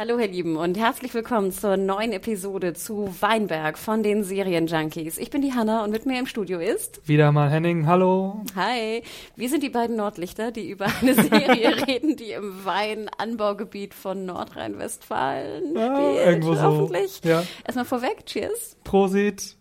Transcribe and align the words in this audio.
Hallo, 0.00 0.16
ihr 0.20 0.28
Lieben, 0.28 0.56
und 0.56 0.78
herzlich 0.78 1.12
willkommen 1.12 1.50
zur 1.50 1.76
neuen 1.76 2.12
Episode 2.12 2.72
zu 2.72 3.12
Weinberg 3.20 3.76
von 3.76 4.04
den 4.04 4.22
Serienjunkies. 4.22 5.18
Ich 5.18 5.30
bin 5.30 5.42
die 5.42 5.54
Hanna 5.54 5.82
und 5.82 5.90
mit 5.90 6.06
mir 6.06 6.20
im 6.20 6.26
Studio 6.26 6.60
ist. 6.60 7.00
Wieder 7.08 7.32
mal 7.32 7.50
Henning, 7.50 7.88
hallo. 7.88 8.42
Hi, 8.54 9.02
wir 9.34 9.48
sind 9.48 9.64
die 9.64 9.70
beiden 9.70 9.96
Nordlichter, 9.96 10.52
die 10.52 10.70
über 10.70 10.86
eine 11.02 11.14
Serie 11.14 11.84
reden, 11.88 12.14
die 12.14 12.30
im 12.30 12.64
Weinanbaugebiet 12.64 13.92
von 13.92 14.24
Nordrhein-Westfalen 14.24 15.74
Ja, 15.74 15.96
spielt. 15.96 16.26
irgendwo 16.26 16.54
so, 16.54 16.62
Hoffentlich. 16.62 17.20
ja. 17.24 17.42
Erstmal 17.64 17.84
vorweg, 17.84 18.24
cheers. 18.24 18.76
Prosit. 18.84 19.56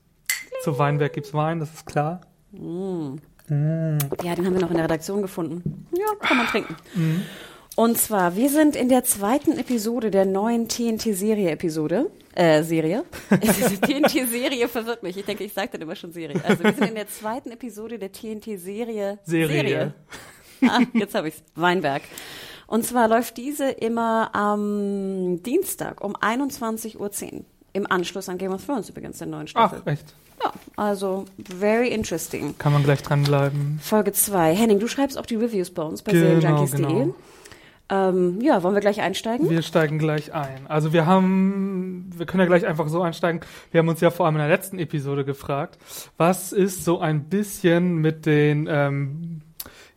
Zu 0.61 0.77
Weinberg 0.77 1.13
gibt's 1.13 1.33
Wein, 1.33 1.59
das 1.59 1.73
ist 1.73 1.85
klar. 1.87 2.21
Ja, 2.53 3.15
den 3.49 4.45
haben 4.45 4.53
wir 4.53 4.61
noch 4.61 4.69
in 4.69 4.75
der 4.75 4.83
Redaktion 4.83 5.23
gefunden. 5.23 5.87
Ja, 5.97 6.05
kann 6.19 6.37
man 6.37 6.45
trinken. 6.45 6.75
Mhm. 6.93 7.23
Und 7.77 7.95
zwar, 7.99 8.35
wir 8.35 8.49
sind 8.49 8.75
in 8.75 8.89
der 8.89 9.03
zweiten 9.03 9.55
Episode 9.59 10.09
der 10.09 10.25
neuen 10.25 10.67
TNT-Serie-Episode. 10.67 12.09
Äh, 12.33 12.63
Serie. 12.63 13.03
TNT-Serie 13.29 14.67
verwirrt 14.67 15.03
mich. 15.03 15.15
Ich 15.15 15.25
denke, 15.25 15.43
ich 15.43 15.53
sage 15.53 15.69
dann 15.73 15.81
immer 15.81 15.95
schon 15.95 16.11
Serie. 16.11 16.41
Also 16.43 16.63
wir 16.63 16.73
sind 16.73 16.87
in 16.87 16.95
der 16.95 17.07
zweiten 17.07 17.51
Episode 17.51 17.99
der 17.99 18.11
TNT-Serie. 18.11 19.19
Serie. 19.25 19.93
Ah, 20.67 20.79
jetzt 20.93 21.13
habe 21.13 21.27
ich's. 21.27 21.43
Weinberg. 21.53 22.01
Und 22.65 22.83
zwar 22.83 23.07
läuft 23.07 23.37
diese 23.37 23.69
immer 23.69 24.33
am 24.33 25.43
Dienstag 25.43 26.03
um 26.03 26.15
21.10 26.15 26.95
Uhr. 26.97 27.45
Im 27.73 27.85
Anschluss 27.91 28.27
an 28.27 28.39
Game 28.39 28.53
of 28.53 28.65
Thrones 28.65 28.89
übrigens, 28.89 29.19
der 29.19 29.27
neuen 29.27 29.47
Staffel. 29.47 29.83
Ach, 29.85 29.91
echt. 29.91 30.15
Ja, 30.43 30.51
also 30.77 31.25
very 31.59 31.89
interesting. 31.89 32.57
Kann 32.57 32.73
man 32.73 32.83
gleich 32.83 33.03
dranbleiben. 33.03 33.79
Folge 33.83 34.13
2. 34.13 34.55
Henning, 34.55 34.79
du 34.79 34.87
schreibst 34.87 35.15
auch 35.15 35.27
die 35.27 35.35
Reviews 35.35 35.69
bei 35.69 35.83
uns 35.83 36.01
bei 36.01 36.13
Genau, 36.13 36.25
serienjunkies.de. 36.41 36.81
genau. 36.81 37.15
Ähm, 37.89 38.41
ja, 38.41 38.63
wollen 38.63 38.73
wir 38.73 38.81
gleich 38.81 39.01
einsteigen? 39.01 39.49
Wir 39.49 39.61
steigen 39.61 39.97
gleich 39.97 40.33
ein. 40.33 40.67
Also 40.67 40.91
wir 40.91 41.05
haben, 41.05 42.09
wir 42.15 42.25
können 42.25 42.41
ja 42.41 42.47
gleich 42.47 42.65
einfach 42.65 42.89
so 42.89 43.01
einsteigen. 43.01 43.41
Wir 43.71 43.79
haben 43.79 43.87
uns 43.87 44.01
ja 44.01 44.09
vor 44.09 44.25
allem 44.25 44.35
in 44.35 44.39
der 44.41 44.49
letzten 44.49 44.77
Episode 44.77 45.23
gefragt, 45.23 45.77
was 46.17 46.51
ist 46.51 46.83
so 46.83 46.99
ein 46.99 47.25
bisschen 47.25 47.95
mit 47.95 48.25
den, 48.25 48.67
ähm, 48.69 49.41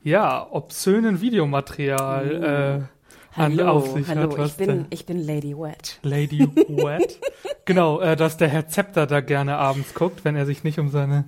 ja, 0.02 0.46
obszönen 0.50 1.20
Videomaterial 1.20 2.86
äh, 3.36 3.40
an 3.40 3.52
hallo, 3.52 3.68
auf 3.68 3.92
sich 3.92 4.08
hallo, 4.08 4.22
hat. 4.22 4.38
Was 4.38 4.50
ich 4.52 4.56
bin, 4.56 4.66
denn? 4.68 4.86
ich 4.90 5.06
bin 5.06 5.18
Lady 5.18 5.56
Wet. 5.56 5.98
Lady 6.02 6.40
Wet. 6.40 7.18
genau, 7.64 8.00
äh, 8.00 8.16
dass 8.16 8.36
der 8.36 8.48
Herr 8.48 8.68
Zepter 8.68 9.06
da 9.06 9.20
gerne 9.20 9.56
abends 9.56 9.94
guckt, 9.94 10.24
wenn 10.24 10.36
er 10.36 10.46
sich 10.46 10.64
nicht 10.64 10.78
um 10.78 10.88
seine 10.88 11.24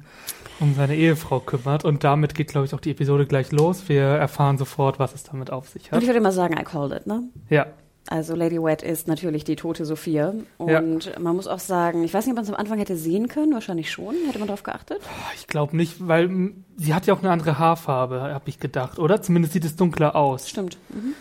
um 0.60 0.74
seine 0.74 0.94
Ehefrau 0.96 1.40
kümmert. 1.40 1.84
Und 1.84 2.04
damit 2.04 2.34
geht, 2.34 2.48
glaube 2.48 2.66
ich, 2.66 2.74
auch 2.74 2.80
die 2.80 2.90
Episode 2.92 3.26
gleich 3.26 3.52
los. 3.52 3.88
Wir 3.88 4.02
erfahren 4.04 4.58
sofort, 4.58 4.98
was 4.98 5.14
es 5.14 5.24
damit 5.24 5.50
auf 5.50 5.68
sich 5.68 5.86
Und 5.86 5.96
hat. 5.96 6.02
ich 6.02 6.08
würde 6.08 6.20
mal 6.20 6.32
sagen, 6.32 6.56
I 6.58 6.64
called 6.64 6.92
it, 6.92 7.06
ne? 7.06 7.22
Ja, 7.50 7.66
Also 8.08 8.34
Lady 8.34 8.62
Wet 8.62 8.82
ist 8.82 9.06
natürlich 9.08 9.44
die 9.44 9.56
tote 9.56 9.84
Sophia. 9.84 10.34
Und 10.58 11.18
man 11.20 11.36
muss 11.36 11.46
auch 11.48 11.58
sagen, 11.60 12.02
ich 12.04 12.12
weiß 12.14 12.26
nicht, 12.26 12.32
ob 12.32 12.36
man 12.36 12.44
es 12.44 12.50
am 12.50 12.56
Anfang 12.56 12.78
hätte 12.78 12.96
sehen 12.96 13.28
können, 13.28 13.52
wahrscheinlich 13.54 13.90
schon. 13.90 14.14
Hätte 14.26 14.38
man 14.38 14.48
darauf 14.48 14.62
geachtet? 14.64 15.00
ich 15.36 15.46
glaube 15.46 15.76
nicht, 15.76 16.06
weil 16.08 16.24
m, 16.24 16.64
sie 16.76 16.94
hat 16.94 17.06
ja 17.06 17.14
auch 17.14 17.20
eine 17.20 17.30
andere 17.30 17.58
Haarfarbe, 17.58 18.20
habe 18.20 18.48
ich 18.48 18.58
gedacht, 18.58 18.98
oder? 18.98 19.22
Zumindest 19.22 19.52
sieht 19.54 19.64
es 19.64 19.76
dunkler 19.76 20.14
aus. 20.16 20.48
Stimmt. 20.48 20.78
Mhm. 20.90 21.14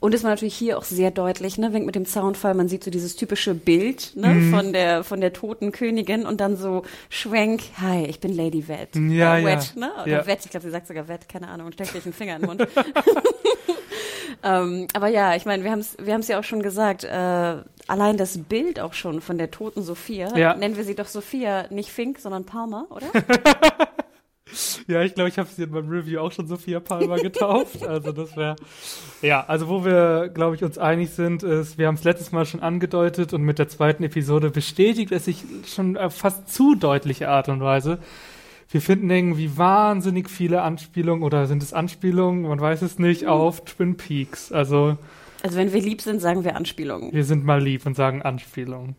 Und 0.00 0.14
es 0.14 0.22
war 0.22 0.30
natürlich 0.30 0.54
hier 0.56 0.78
auch 0.78 0.84
sehr 0.84 1.10
deutlich, 1.10 1.58
ne, 1.58 1.72
wegen 1.72 1.84
mit 1.86 1.94
dem 1.94 2.06
Zaunfall, 2.06 2.54
man 2.54 2.68
sieht 2.68 2.84
so 2.84 2.90
dieses 2.90 3.16
typische 3.16 3.54
Bild, 3.54 4.12
ne, 4.14 4.28
Mhm. 4.28 4.50
von 4.54 4.72
der, 4.72 5.02
von 5.04 5.20
der 5.20 5.32
toten 5.32 5.72
Königin 5.72 6.24
und 6.26 6.40
dann 6.40 6.56
so 6.56 6.82
Schwenk, 7.10 7.62
hi, 7.80 8.04
ich 8.04 8.20
bin 8.20 8.32
Lady 8.34 8.68
Wet. 8.68 8.90
Ja, 8.94 9.36
äh, 9.38 9.42
ja. 9.42 9.44
Wet, 9.46 9.72
ne? 9.76 9.90
Oder 10.02 10.06
Ja. 10.10 10.26
Wet, 10.26 10.38
ich 10.44 10.50
glaube, 10.50 10.64
sie 10.64 10.70
sagt 10.70 10.86
sogar 10.86 11.08
Wet, 11.08 11.28
keine 11.28 11.48
Ahnung, 11.48 11.66
und 11.66 11.72
steckt 11.74 11.90
sich 11.92 12.04
einen 12.04 12.12
Finger 12.14 12.36
in 12.36 12.42
den 12.42 12.46
Mund. 12.46 12.66
ähm, 14.44 14.86
aber 14.94 15.08
ja, 15.08 15.34
ich 15.34 15.46
meine, 15.46 15.64
wir 15.64 15.70
haben 15.72 15.80
es 15.80 15.96
wir 16.00 16.12
haben's 16.14 16.28
ja 16.28 16.38
auch 16.38 16.44
schon 16.44 16.62
gesagt, 16.62 17.04
äh, 17.04 17.56
allein 17.88 18.16
das 18.16 18.38
Bild 18.38 18.78
auch 18.80 18.92
schon 18.94 19.20
von 19.20 19.36
der 19.38 19.50
toten 19.50 19.82
Sophia, 19.82 20.36
Ja. 20.36 20.54
nennen 20.54 20.76
wir 20.76 20.84
sie 20.84 20.94
doch 20.94 21.06
Sophia, 21.06 21.66
nicht 21.70 21.90
Fink, 21.90 22.18
sondern 22.20 22.44
Palmer, 22.44 22.86
oder? 22.90 23.06
Ja, 24.86 25.02
ich 25.02 25.14
glaube, 25.14 25.28
ich 25.28 25.38
habe 25.38 25.48
sie 25.54 25.64
in 25.64 25.70
meinem 25.70 25.88
Review 25.88 26.20
auch 26.20 26.32
schon 26.32 26.46
Sophia 26.46 26.80
Palmer 26.80 27.16
getauft. 27.16 27.86
Also 27.86 28.12
das 28.12 28.36
wäre 28.36 28.56
ja, 29.22 29.44
also 29.46 29.68
wo 29.68 29.84
wir, 29.84 30.28
glaube 30.28 30.56
ich, 30.56 30.64
uns 30.64 30.78
einig 30.78 31.10
sind, 31.10 31.42
ist, 31.42 31.78
wir 31.78 31.86
haben 31.86 31.96
es 31.96 32.04
letztes 32.04 32.32
Mal 32.32 32.46
schon 32.46 32.60
angedeutet 32.60 33.32
und 33.32 33.42
mit 33.42 33.58
der 33.58 33.68
zweiten 33.68 34.04
Episode 34.04 34.50
bestätigt 34.50 35.12
es 35.12 35.24
sich 35.24 35.44
schon 35.66 35.96
auf 35.96 36.14
fast 36.14 36.52
zu 36.52 36.74
deutliche 36.74 37.28
Art 37.28 37.48
und 37.48 37.60
Weise. 37.60 37.98
Wir 38.70 38.82
finden 38.82 39.08
irgendwie 39.10 39.56
wahnsinnig 39.56 40.28
viele 40.28 40.62
Anspielungen 40.62 41.22
oder 41.22 41.46
sind 41.46 41.62
es 41.62 41.72
Anspielungen, 41.72 42.42
man 42.42 42.60
weiß 42.60 42.82
es 42.82 42.98
nicht, 42.98 43.26
auf 43.26 43.64
Twin 43.64 43.96
Peaks. 43.96 44.52
Also 44.52 44.98
Also 45.42 45.56
wenn 45.56 45.72
wir 45.72 45.80
lieb 45.80 46.00
sind, 46.00 46.20
sagen 46.20 46.44
wir 46.44 46.56
Anspielungen. 46.56 47.12
wir 47.12 47.24
sind 47.24 47.44
mal 47.44 47.62
lieb 47.62 47.86
und 47.86 47.94
sagen 47.94 48.22
Anspielungen. 48.22 48.96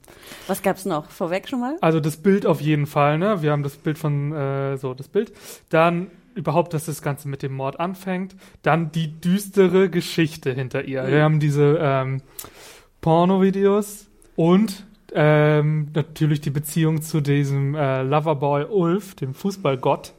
Was 0.47 0.61
gab's 0.61 0.85
noch? 0.85 1.09
Vorweg 1.09 1.49
schon 1.49 1.59
mal? 1.59 1.77
Also 1.81 1.99
das 1.99 2.17
Bild 2.17 2.45
auf 2.45 2.61
jeden 2.61 2.85
Fall, 2.85 3.17
ne? 3.17 3.41
Wir 3.41 3.51
haben 3.51 3.63
das 3.63 3.75
Bild 3.75 3.97
von, 3.97 4.31
äh, 4.31 4.77
so, 4.77 4.93
das 4.93 5.09
Bild. 5.09 5.33
Dann 5.69 6.07
überhaupt, 6.35 6.73
dass 6.73 6.85
das 6.85 7.01
Ganze 7.01 7.27
mit 7.27 7.43
dem 7.43 7.53
Mord 7.53 7.79
anfängt. 7.79 8.35
Dann 8.61 8.91
die 8.91 9.19
düstere 9.19 9.89
Geschichte 9.89 10.53
hinter 10.53 10.85
ihr. 10.85 11.05
Wir 11.07 11.23
haben 11.23 11.39
diese 11.39 11.77
ähm, 11.81 12.21
Porno-Videos 13.01 14.07
und 14.35 14.85
ähm, 15.13 15.87
natürlich 15.93 16.41
die 16.41 16.51
Beziehung 16.51 17.01
zu 17.01 17.21
diesem 17.21 17.75
äh, 17.75 18.03
Loverboy 18.03 18.65
Ulf, 18.65 19.15
dem 19.15 19.33
Fußballgott. 19.33 20.13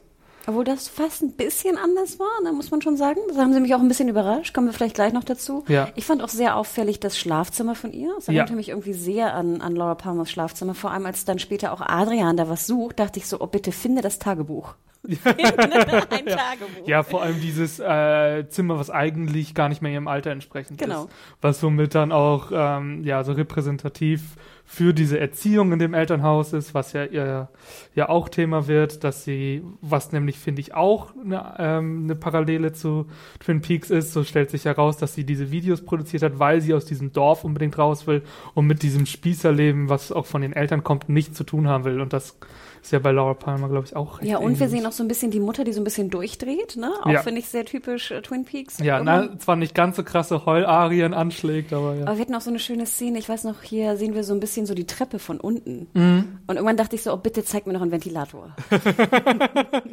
Obwohl 0.51 0.63
das 0.65 0.87
fast 0.89 1.21
ein 1.21 1.31
bisschen 1.31 1.77
anders 1.77 2.19
war, 2.19 2.27
ne, 2.43 2.51
muss 2.51 2.71
man 2.71 2.81
schon 2.81 2.97
sagen. 2.97 3.19
Da 3.33 3.41
haben 3.41 3.53
sie 3.53 3.59
mich 3.61 3.73
auch 3.73 3.79
ein 3.79 3.87
bisschen 3.87 4.09
überrascht. 4.09 4.53
Kommen 4.53 4.67
wir 4.67 4.73
vielleicht 4.73 4.95
gleich 4.95 5.13
noch 5.13 5.23
dazu. 5.23 5.63
Ja. 5.69 5.87
Ich 5.95 6.05
fand 6.05 6.21
auch 6.21 6.27
sehr 6.29 6.57
auffällig 6.57 6.99
das 6.99 7.17
Schlafzimmer 7.17 7.73
von 7.75 7.93
ihr. 7.93 8.13
Es 8.17 8.27
erinnerte 8.27 8.51
Ja. 8.51 8.57
mich 8.57 8.69
irgendwie 8.69 8.93
sehr 8.93 9.33
an, 9.33 9.61
an 9.61 9.75
Laura 9.75 9.95
Palmers 9.95 10.29
Schlafzimmer. 10.29 10.73
Vor 10.73 10.91
allem, 10.91 11.05
als 11.05 11.23
dann 11.25 11.39
später 11.39 11.71
auch 11.71 11.81
Adrian 11.81 12.35
da 12.35 12.49
was 12.49 12.67
sucht, 12.67 12.99
dachte 12.99 13.19
ich 13.19 13.27
so, 13.27 13.39
oh 13.39 13.47
bitte, 13.47 13.71
finde 13.71 14.01
das 14.01 14.19
Tagebuch. 14.19 14.75
Finde 15.03 15.23
ein 16.11 16.25
Tagebuch. 16.25 16.87
Ja, 16.87 17.01
vor 17.03 17.23
allem 17.23 17.41
dieses 17.41 17.79
äh, 17.79 18.47
Zimmer, 18.49 18.77
was 18.77 18.89
eigentlich 18.89 19.55
gar 19.55 19.67
nicht 19.69 19.81
mehr 19.81 19.91
ihrem 19.91 20.07
Alter 20.07 20.31
entsprechend 20.31 20.77
Genau. 20.79 21.05
ist. 21.05 21.11
Was 21.41 21.59
somit 21.59 21.95
dann 21.95 22.11
auch 22.11 22.51
ähm, 22.53 23.03
ja 23.03 23.23
so 23.23 23.31
repräsentativ 23.31 24.21
für 24.63 24.93
diese 24.93 25.19
Erziehung 25.19 25.73
in 25.73 25.79
dem 25.79 25.93
Elternhaus 25.93 26.53
ist, 26.53 26.73
was 26.73 26.93
ja 26.93 27.03
ihr 27.03 27.49
ja 27.93 28.09
auch 28.09 28.29
Thema 28.29 28.67
wird, 28.67 29.03
dass 29.03 29.25
sie, 29.25 29.63
was 29.81 30.11
nämlich 30.13 30.37
finde 30.39 30.61
ich 30.61 30.73
auch 30.75 31.13
eine, 31.15 31.55
ähm, 31.57 32.03
eine 32.05 32.15
Parallele 32.15 32.71
zu 32.71 33.07
Twin 33.39 33.61
Peaks 33.61 33.89
ist, 33.89 34.13
so 34.13 34.23
stellt 34.23 34.49
sich 34.49 34.65
heraus, 34.65 34.95
dass 34.97 35.13
sie 35.13 35.25
diese 35.25 35.51
Videos 35.51 35.83
produziert 35.83 36.23
hat, 36.23 36.39
weil 36.39 36.61
sie 36.61 36.73
aus 36.73 36.85
diesem 36.85 37.11
Dorf 37.11 37.43
unbedingt 37.43 37.77
raus 37.77 38.07
will 38.07 38.21
und 38.53 38.65
mit 38.67 38.81
diesem 38.83 39.05
Spießerleben, 39.07 39.89
was 39.89 40.11
auch 40.11 40.25
von 40.25 40.41
den 40.41 40.53
Eltern 40.53 40.83
kommt, 40.83 41.09
nichts 41.09 41.35
zu 41.37 41.43
tun 41.43 41.67
haben 41.67 41.83
will. 41.83 41.99
Und 41.99 42.13
das 42.13 42.37
ist 42.81 42.91
ja 42.91 42.99
bei 42.99 43.11
Laura 43.11 43.35
Palmer, 43.35 43.69
glaube 43.69 43.85
ich, 43.85 43.95
auch 43.95 44.19
recht 44.19 44.29
Ja, 44.29 44.37
und 44.37 44.59
wir 44.59 44.65
ähnlich. 44.65 44.79
sehen 44.79 44.85
auch 44.87 44.91
so 44.91 45.03
ein 45.03 45.07
bisschen 45.07 45.29
die 45.31 45.39
Mutter, 45.39 45.63
die 45.63 45.71
so 45.71 45.79
ein 45.81 45.83
bisschen 45.83 46.09
durchdreht, 46.09 46.77
ne? 46.77 46.91
Auch 47.03 47.09
Ja. 47.11 47.21
finde 47.21 47.39
ich 47.39 47.47
sehr 47.47 47.63
typisch 47.65 48.09
äh, 48.11 48.21
Twin 48.21 48.43
Peaks. 48.45 48.79
Ja, 48.79 48.97
Irgendwann- 48.97 49.29
na, 49.33 49.39
zwar 49.39 49.55
nicht 49.55 49.75
ganz 49.75 49.95
so 49.97 50.03
krasse 50.03 50.45
Heularien 50.45 51.13
anschlägt, 51.13 51.73
aber 51.73 51.93
ja. 51.95 52.07
Aber 52.07 52.15
wir 52.17 52.21
hatten 52.21 52.33
auch 52.35 52.41
so 52.41 52.49
eine 52.49 52.59
schöne 52.59 52.85
Szene, 52.87 53.19
ich 53.19 53.29
weiß 53.29 53.43
noch, 53.43 53.61
hier 53.61 53.97
sehen 53.97 54.15
wir 54.15 54.23
so 54.23 54.33
ein 54.33 54.39
bisschen 54.39 54.65
so 54.65 54.73
die 54.73 54.85
Treppe 54.87 55.19
von 55.19 55.39
unten. 55.39 55.87
Mhm. 55.93 56.39
Und 56.47 56.55
irgendwann 56.55 56.77
dachte 56.77 56.95
ich 56.95 57.03
so, 57.03 57.13
oh 57.13 57.17
bitte 57.17 57.43
zeig 57.43 57.67
mir 57.67 57.73
noch 57.73 57.81
einen 57.81 57.91
Ventilator. 57.91 58.55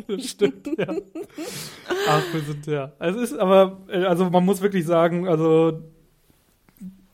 Das 0.08 0.24
stimmt, 0.24 0.66
ja. 0.78 0.86
Ach, 2.08 2.22
wir 2.32 2.40
sind, 2.40 2.66
ja. 2.66 2.92
Es 2.98 3.16
ist 3.16 3.38
aber, 3.38 3.78
äh, 3.88 4.04
also 4.04 4.30
man 4.30 4.44
muss 4.44 4.60
wirklich 4.62 4.86
sagen, 4.86 5.28
also 5.28 5.80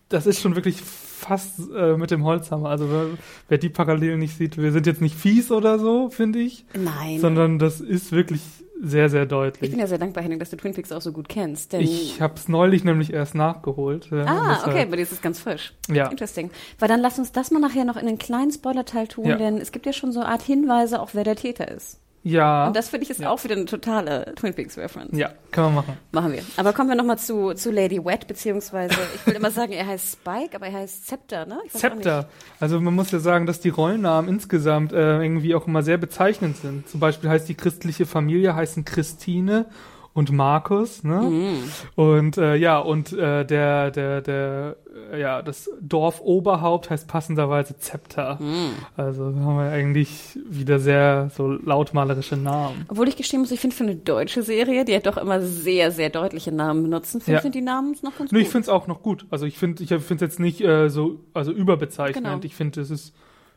das 0.08 0.26
ist 0.26 0.40
schon 0.40 0.54
wirklich 0.54 0.80
fast 1.24 1.54
äh, 1.76 1.96
mit 1.96 2.10
dem 2.10 2.24
Holzhammer. 2.24 2.68
Also 2.70 2.90
wer, 2.90 3.06
wer 3.48 3.58
die 3.58 3.68
Parallelen 3.68 4.18
nicht 4.20 4.36
sieht, 4.36 4.56
wir 4.56 4.72
sind 4.72 4.86
jetzt 4.86 5.00
nicht 5.00 5.16
fies 5.16 5.50
oder 5.50 5.78
so, 5.78 6.10
finde 6.10 6.38
ich, 6.40 6.64
Nein. 6.74 7.20
sondern 7.20 7.58
das 7.58 7.80
ist 7.80 8.12
wirklich 8.12 8.40
sehr, 8.82 9.08
sehr 9.08 9.22
ich 9.22 9.28
deutlich. 9.28 9.70
bin 9.70 9.78
ja 9.80 9.86
sehr 9.86 9.98
dankbar, 9.98 10.22
Henning, 10.24 10.38
dass 10.40 10.50
du 10.50 10.56
Twin 10.56 10.74
Peaks 10.74 10.90
auch 10.92 11.00
so 11.00 11.12
gut 11.12 11.28
kennst. 11.28 11.72
Denn 11.72 11.80
Ich 11.80 12.20
habe 12.20 12.34
es 12.36 12.48
neulich 12.48 12.84
nämlich 12.84 13.12
erst 13.12 13.34
nachgeholt. 13.34 14.08
Ja, 14.10 14.24
Ah, 14.26 14.62
okay, 14.66 14.82
aber 14.82 14.96
das 14.96 15.12
ist 15.12 15.22
ganz 15.22 15.38
frisch. 15.38 15.72
Ja. 15.88 16.08
Interesting. 16.08 16.50
Weil 16.78 16.88
dann 16.88 17.00
lass 17.00 17.18
uns 17.18 17.32
das 17.32 17.50
mal 17.50 17.60
nachher 17.60 17.84
noch 17.84 17.96
in 17.96 18.06
einen 18.08 18.18
kleinen 18.18 18.50
Spoiler-Teil 18.50 19.06
tun, 19.06 19.26
Ja. 19.26 19.36
denn 19.36 19.58
es 19.58 19.70
gibt 19.72 19.86
ja 19.86 19.92
schon 19.92 20.12
so 20.12 20.20
eine 20.20 20.28
Art 20.28 20.42
Hinweise, 20.42 21.00
auch 21.00 21.10
wer 21.14 21.24
der 21.24 21.36
Täter 21.36 21.68
ist. 21.70 22.00
Ja. 22.24 22.68
Und 22.68 22.76
das 22.76 22.88
finde 22.88 23.04
ich 23.04 23.10
ist 23.10 23.20
ja. 23.20 23.30
auch 23.30 23.44
wieder 23.44 23.54
eine 23.54 23.66
totale 23.66 24.34
Twin 24.34 24.54
Peaks 24.54 24.78
Reference. 24.78 25.16
Ja, 25.16 25.30
können 25.50 25.68
wir 25.68 25.82
machen. 25.82 25.98
Machen 26.10 26.32
wir. 26.32 26.42
Aber 26.56 26.72
kommen 26.72 26.88
wir 26.88 26.96
nochmal 26.96 27.18
zu, 27.18 27.52
zu 27.52 27.70
Lady 27.70 28.02
Wet, 28.02 28.26
beziehungsweise, 28.26 28.96
ich 29.14 29.26
will 29.26 29.34
immer 29.34 29.50
sagen, 29.50 29.72
er 29.72 29.86
heißt 29.86 30.12
Spike, 30.12 30.56
aber 30.56 30.66
er 30.66 30.80
heißt 30.80 31.06
Scepter, 31.06 31.44
ne? 31.44 31.58
Scepter. 31.68 32.28
Also 32.58 32.80
man 32.80 32.94
muss 32.94 33.10
ja 33.10 33.18
sagen, 33.18 33.44
dass 33.44 33.60
die 33.60 33.68
Rollennamen 33.68 34.30
insgesamt 34.30 34.94
äh, 34.94 35.22
irgendwie 35.22 35.54
auch 35.54 35.66
immer 35.66 35.82
sehr 35.82 35.98
bezeichnend 35.98 36.56
sind. 36.56 36.88
Zum 36.88 36.98
Beispiel 36.98 37.28
heißt 37.28 37.46
die 37.46 37.54
christliche 37.54 38.06
Familie 38.06 38.56
heißen 38.56 38.86
Christine 38.86 39.66
und 40.14 40.30
Markus, 40.32 41.02
ne? 41.02 41.20
Mhm. 41.22 41.56
Und 41.96 42.38
äh, 42.38 42.54
ja, 42.54 42.78
und 42.78 43.12
äh, 43.12 43.44
der, 43.44 43.90
der, 43.90 44.20
der, 44.22 44.76
äh, 45.12 45.20
ja, 45.20 45.42
das 45.42 45.68
Dorf 45.80 46.20
Oberhaupt 46.20 46.88
heißt 46.88 47.08
passenderweise 47.08 47.76
Zepter. 47.78 48.38
Mhm. 48.40 48.70
Also 48.96 49.30
da 49.32 49.40
haben 49.40 49.56
wir 49.58 49.70
eigentlich 49.72 50.38
wieder 50.48 50.78
sehr 50.78 51.30
so 51.36 51.48
lautmalerische 51.48 52.36
Namen. 52.36 52.84
Obwohl 52.88 53.08
ich 53.08 53.16
gestehen 53.16 53.40
muss, 53.40 53.50
ich 53.50 53.58
finde 53.60 53.74
für 53.74 53.82
eine 53.84 53.96
deutsche 53.96 54.42
Serie, 54.44 54.84
die 54.84 54.92
ja 54.92 55.00
doch 55.00 55.16
immer 55.16 55.40
sehr, 55.42 55.90
sehr 55.90 56.10
deutliche 56.10 56.52
Namen 56.52 56.84
benutzen, 56.84 57.20
finde 57.20 57.40
Ja. 57.40 57.44
ich 57.44 57.50
die 57.52 57.60
Namen 57.60 57.96
noch 58.02 58.16
ganz 58.16 58.30
Nee, 58.30 58.38
ich 58.38 58.44
gut. 58.44 58.52
finde 58.52 58.62
es 58.62 58.68
auch 58.68 58.86
noch 58.86 59.02
gut. 59.02 59.26
Also 59.30 59.46
ich 59.46 59.58
finde 59.58 59.82
ich 59.82 59.88
finde 59.88 60.14
es 60.14 60.20
jetzt 60.20 60.38
nicht 60.40 60.60
äh, 60.60 60.88
so 60.90 61.18
also 61.34 61.50
überbezeichnend. 61.50 62.24
Genau. 62.24 62.38
Ich 62.44 62.54
finde 62.54 62.80
es 62.80 62.90
ist 62.90 63.14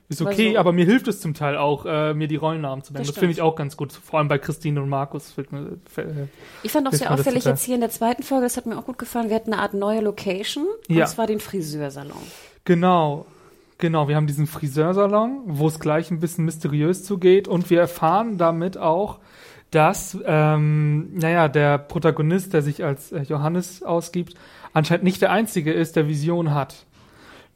ist 0.09 0.21
okay, 0.21 0.53
so- 0.53 0.59
aber 0.59 0.71
mir 0.73 0.85
hilft 0.85 1.07
es 1.07 1.19
zum 1.21 1.33
Teil 1.33 1.57
auch, 1.57 1.85
äh, 1.85 2.13
mir 2.13 2.27
die 2.27 2.37
Rollennamen 2.37 2.83
zu 2.83 2.93
nennen. 2.93 3.03
Das 3.05 3.13
Das, 3.13 3.19
finde 3.19 3.33
ich 3.33 3.41
auch 3.41 3.55
ganz 3.55 3.75
gut. 3.77 3.91
Vor 3.91 4.19
allem 4.19 4.27
bei 4.27 4.37
Christine 4.37 4.81
und 4.81 4.89
Markus. 4.89 5.35
mir- 5.37 5.77
fällt- 5.89 6.29
Ich 6.63 6.71
fand 6.71 6.87
auch 6.87 6.93
sehr 6.93 7.11
auffällig 7.11 7.43
jetzt 7.45 7.63
hier 7.63 7.75
in 7.75 7.81
der 7.81 7.89
zweiten 7.89 8.23
Folge, 8.23 8.45
das 8.45 8.55
hat 8.57 8.65
mir 8.65 8.77
auch 8.77 8.85
gut 8.85 8.97
gefallen, 8.97 9.29
wir 9.29 9.35
hatten 9.35 9.51
eine 9.53 9.61
Art 9.61 9.73
neue 9.73 10.01
Location, 10.01 10.65
Ja. 10.87 11.03
und 11.05 11.09
zwar 11.09 11.27
den 11.27 11.39
Friseursalon. 11.39 12.11
Genau. 12.65 13.25
Genau, 13.79 14.07
wir 14.07 14.15
haben 14.15 14.25
diesen 14.25 14.47
Friseursalon, 14.47 15.41
wo 15.45 15.67
es 15.67 15.79
gleich 15.79 16.09
ein 16.09 16.19
bisschen 16.19 16.45
mysteriös 16.45 17.03
zugeht 17.03 17.47
und 17.47 17.69
wir 17.69 17.79
erfahren 17.79 18.37
damit 18.39 18.75
auch, 18.77 19.19
dass, 19.69 20.17
ähm, 20.25 21.09
naja, 21.13 21.47
der 21.47 21.77
Protagonist, 21.77 22.53
der 22.53 22.61
sich 22.63 22.83
als 22.83 23.11
äh, 23.11 23.21
Johannes 23.21 23.83
ausgibt, 23.83 24.33
anscheinend 24.73 25.03
nicht 25.03 25.21
der 25.21 25.31
Einzige 25.31 25.73
ist, 25.73 25.95
der 25.95 26.07
Vision 26.07 26.55
hat. 26.55 26.85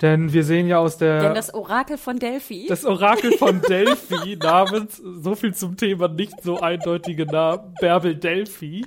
Denn 0.02 0.34
wir 0.34 0.44
sehen 0.44 0.68
ja 0.68 0.80
aus 0.80 0.98
der... 0.98 1.20
Denn 1.20 1.36
das 1.36 1.54
Orakel 1.54 1.98
von 1.98 2.18
Delphi, 2.18 2.66
Das 2.68 2.86
Orakel 2.86 3.38
von 3.38 3.62
Delphi 3.70 4.36
namens, 4.36 4.98
so 4.98 5.36
viel 5.36 5.54
zum 5.54 5.78
Thema 5.78 6.08
nicht 6.08 6.42
so 6.42 6.60
eindeutige 6.60 7.26
Namen, 7.26 7.76
Bärbel 7.80 8.16
Delphi. 8.16 8.86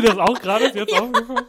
Dir 0.00 0.08
das 0.08 0.18
auch 0.18 0.40
gerade 0.40 0.64
jetzt 0.66 0.92
aufgefallen? 1.00 1.44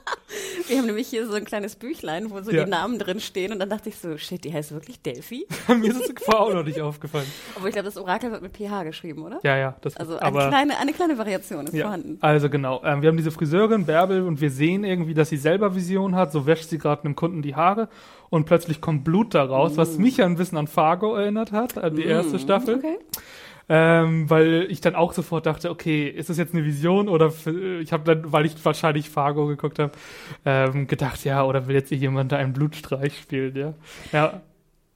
wir 0.68 0.78
haben 0.78 0.86
nämlich 0.86 1.08
hier 1.08 1.28
so 1.28 1.34
ein 1.34 1.46
kleines 1.46 1.76
Büchlein, 1.76 2.30
wo 2.32 2.42
so 2.42 2.52
Ja. 2.52 2.64
die 2.66 2.70
Namen 2.70 3.00
drin 3.00 3.20
stehen 3.20 3.52
und 3.52 3.60
dann 3.60 3.70
dachte 3.70 3.90
ich 3.90 3.98
so, 3.98 4.18
shit, 4.18 4.44
die 4.44 4.54
heißt 4.54 4.72
wirklich 4.72 5.02
Delphi? 5.02 5.46
Mir 5.68 5.92
ist 5.92 6.02
es 6.02 6.14
vorher 6.24 6.42
auch 6.42 6.54
noch 6.54 6.64
nicht 6.64 6.80
aufgefallen. 6.82 7.26
Aber 7.56 7.68
ich 7.68 7.74
glaube, 7.74 7.86
das 7.86 7.98
Orakel 7.98 8.32
wird 8.32 8.42
mit 8.42 8.56
PH 8.58 8.84
geschrieben, 8.84 9.24
oder? 9.24 9.40
Ja, 9.44 9.58
ja, 9.58 9.76
das 9.82 9.98
Also 9.98 10.18
eine 10.18 10.38
kleine, 10.48 10.78
eine 10.78 10.94
kleine 10.94 11.18
Variation 11.18 11.66
ist 11.68 11.74
ja, 11.74 11.86
vorhanden. 11.86 12.18
also 12.22 12.50
genau. 12.50 12.82
Ähm, 12.84 13.02
wir 13.02 13.10
haben 13.10 13.18
diese 13.18 13.32
Friseurin 13.32 13.86
Bärbel 13.86 14.22
und 14.24 14.42
wir 14.42 14.50
sehen 14.52 14.84
irgendwie, 14.84 15.14
dass 15.14 15.30
sie 15.30 15.38
selber 15.38 15.76
Vision 15.76 16.16
hat. 16.16 16.32
So 16.32 16.46
wäscht 16.46 16.70
sie 16.70 16.78
gerade 16.78 17.04
einem 17.06 17.16
Kunden 17.16 17.42
die 17.42 17.56
Haare 17.56 17.90
und 18.30 18.46
plötzlich 18.46 18.80
kommt 18.82 19.04
Blut 19.04 19.34
daraus, 19.34 19.78
was 19.78 19.98
mich 19.98 20.18
ja 20.18 20.26
ein 20.26 20.36
bisschen 20.38 20.58
an 20.58 20.68
Fargo 20.68 21.16
erinnert 21.16 21.52
hat, 21.52 21.78
an 21.78 21.96
die 21.96 22.06
erste 22.06 22.40
Staffel. 22.40 22.76
Okay. 22.76 22.98
Ähm, 23.74 24.30
weil 24.30 24.66
ich 24.70 24.82
dann 24.82 24.96
auch 24.96 25.14
sofort 25.14 25.46
dachte, 25.46 25.70
okay, 25.70 26.10
ist 26.10 26.30
das 26.30 26.38
jetzt 26.38 26.54
eine 26.54 26.66
Vision 26.66 27.08
oder 27.08 27.32
für, 27.32 27.80
ich 27.80 27.94
habe 27.94 28.04
dann, 28.04 28.30
weil 28.34 28.46
ich 28.46 28.66
wahrscheinlich 28.66 29.10
Fargo 29.10 29.46
geguckt 29.48 29.80
habe, 29.80 29.94
ähm, 30.46 30.88
gedacht, 30.88 31.24
ja, 31.24 31.46
oder 31.46 31.68
will 31.68 31.76
jetzt 31.76 31.88
hier 31.88 31.98
jemand 31.98 32.34
da 32.34 32.38
einen 32.38 32.52
Blutstreich 32.52 33.18
spielen, 33.18 33.56
ja. 33.56 33.74
Ja, 34.12 34.42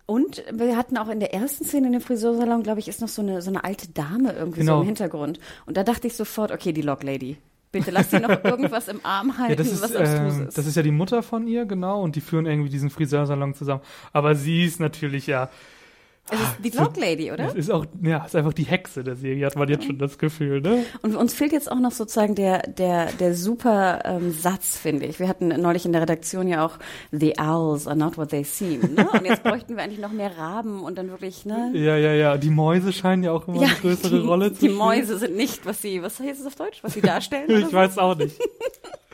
Und 0.07 0.43
wir 0.51 0.75
hatten 0.75 0.97
auch 0.97 1.07
in 1.09 1.19
der 1.21 1.33
ersten 1.33 1.63
Szene 1.63 1.87
in 1.87 1.93
dem 1.93 2.01
Friseursalon, 2.01 2.63
glaube 2.63 2.79
ich, 2.79 2.87
ist 2.89 2.99
noch 2.99 3.07
so 3.07 3.21
eine, 3.21 3.41
so 3.41 3.49
eine 3.49 3.63
alte 3.63 3.87
Dame 3.91 4.33
irgendwie 4.33 4.59
so 4.61 4.65
Genau. 4.65 4.81
im 4.81 4.87
Hintergrund. 4.87 5.39
Und 5.65 5.77
da 5.77 5.83
dachte 5.83 6.07
ich 6.07 6.15
sofort, 6.15 6.51
okay, 6.51 6.73
die 6.73 6.81
Lock 6.81 7.03
Lady. 7.03 7.37
Bitte 7.71 7.91
lass 7.91 8.11
sie 8.11 8.19
noch 8.19 8.29
irgendwas 8.43 8.87
im 8.87 8.99
Arm 9.03 9.37
halten, 9.37 9.51
ja 9.53 9.55
das, 9.57 9.71
ist, 9.71 9.81
was 9.81 9.95
abstrus 9.95 10.35
ähm, 10.37 10.47
ist. 10.47 10.57
das 10.57 10.65
ist 10.67 10.75
ja 10.75 10.83
die 10.83 10.91
Mutter 10.91 11.23
von 11.23 11.47
ihr, 11.47 11.65
genau, 11.65 12.01
und 12.03 12.15
die 12.15 12.21
führen 12.21 12.45
irgendwie 12.45 12.69
diesen 12.69 12.89
Friseursalon 12.89 13.53
zusammen. 13.53 13.81
Aber 14.13 14.35
sie 14.35 14.63
ist 14.65 14.79
natürlich, 14.79 15.27
ja, 15.27 15.49
es 16.31 16.39
ist 16.39 16.55
die 16.63 16.77
Lock 16.77 16.97
Lady, 16.97 17.31
oder? 17.31 17.45
es 17.45 17.53
ist 17.53 17.69
auch, 17.69 17.85
ja, 18.01 18.25
ist 18.25 18.35
einfach 18.35 18.53
die 18.53 18.63
Hexe 18.63 19.03
der 19.03 19.15
Serie, 19.15 19.45
hat 19.45 19.55
man 19.55 19.69
jetzt 19.69 19.85
schon 19.85 19.99
das 19.99 20.17
Gefühl, 20.17 20.59
ne? 20.59 20.83
Und 21.03 21.15
uns 21.15 21.35
fehlt 21.35 21.51
jetzt 21.51 21.71
auch 21.71 21.79
noch 21.79 21.91
sozusagen 21.91 22.33
der, 22.33 22.63
der, 22.67 23.11
der 23.13 23.35
super 23.35 24.01
ähm, 24.05 24.31
Satz, 24.31 24.75
finde 24.75 25.05
ich. 25.05 25.19
Wir 25.19 25.27
hatten 25.27 25.49
neulich 25.49 25.85
in 25.85 25.91
der 25.91 26.01
Redaktion 26.01 26.47
ja 26.47 26.65
auch 26.65 26.79
The 27.11 27.37
Owls 27.37 27.87
are 27.87 27.95
not 27.95 28.17
what 28.17 28.29
they 28.29 28.43
seem. 28.43 28.95
Ne? 28.95 29.07
Und 29.11 29.25
jetzt 29.25 29.43
bräuchten 29.43 29.75
wir 29.75 29.83
eigentlich 29.83 29.99
noch 29.99 30.11
mehr 30.11 30.35
Raben 30.35 30.81
und 30.81 30.97
dann 30.97 31.09
wirklich, 31.09 31.45
ne? 31.45 31.71
Ja, 31.73 31.95
ja, 31.95 32.13
ja, 32.13 32.37
die 32.37 32.49
Mäuse 32.49 32.91
scheinen 32.91 33.23
ja 33.23 33.31
auch 33.31 33.47
immer 33.47 33.61
eine 33.61 33.73
größere 33.73 34.19
die, 34.19 34.27
Rolle 34.27 34.47
zu 34.47 34.61
Die 34.61 34.65
spielen. 34.65 34.77
Mäuse 34.77 35.19
sind 35.19 35.35
nicht, 35.35 35.65
was 35.65 35.81
sie, 35.81 36.01
was 36.01 36.19
heißt 36.19 36.41
es 36.41 36.47
auf 36.47 36.55
Deutsch, 36.55 36.79
was 36.83 36.93
sie 36.93 37.01
darstellen? 37.01 37.45
Ich 37.55 37.67
so? 37.67 37.73
weiß 37.73 37.97
auch 37.99 38.15
nicht. 38.15 38.39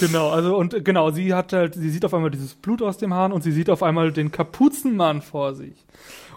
genau, 0.00 0.30
also 0.30 0.56
und 0.56 0.84
genau, 0.84 1.10
sie 1.10 1.34
hat 1.34 1.52
halt, 1.52 1.74
sie 1.74 1.90
sieht 1.90 2.04
auf 2.04 2.14
einmal 2.14 2.30
dieses 2.30 2.54
Blut 2.54 2.82
aus 2.82 2.98
dem 2.98 3.14
Hahn 3.14 3.32
und 3.32 3.42
sie 3.42 3.52
sieht 3.52 3.70
auf 3.70 3.82
einmal 3.82 4.12
den 4.12 4.30
Kapuzenmann 4.32 5.22
vor 5.22 5.54
sich. 5.54 5.84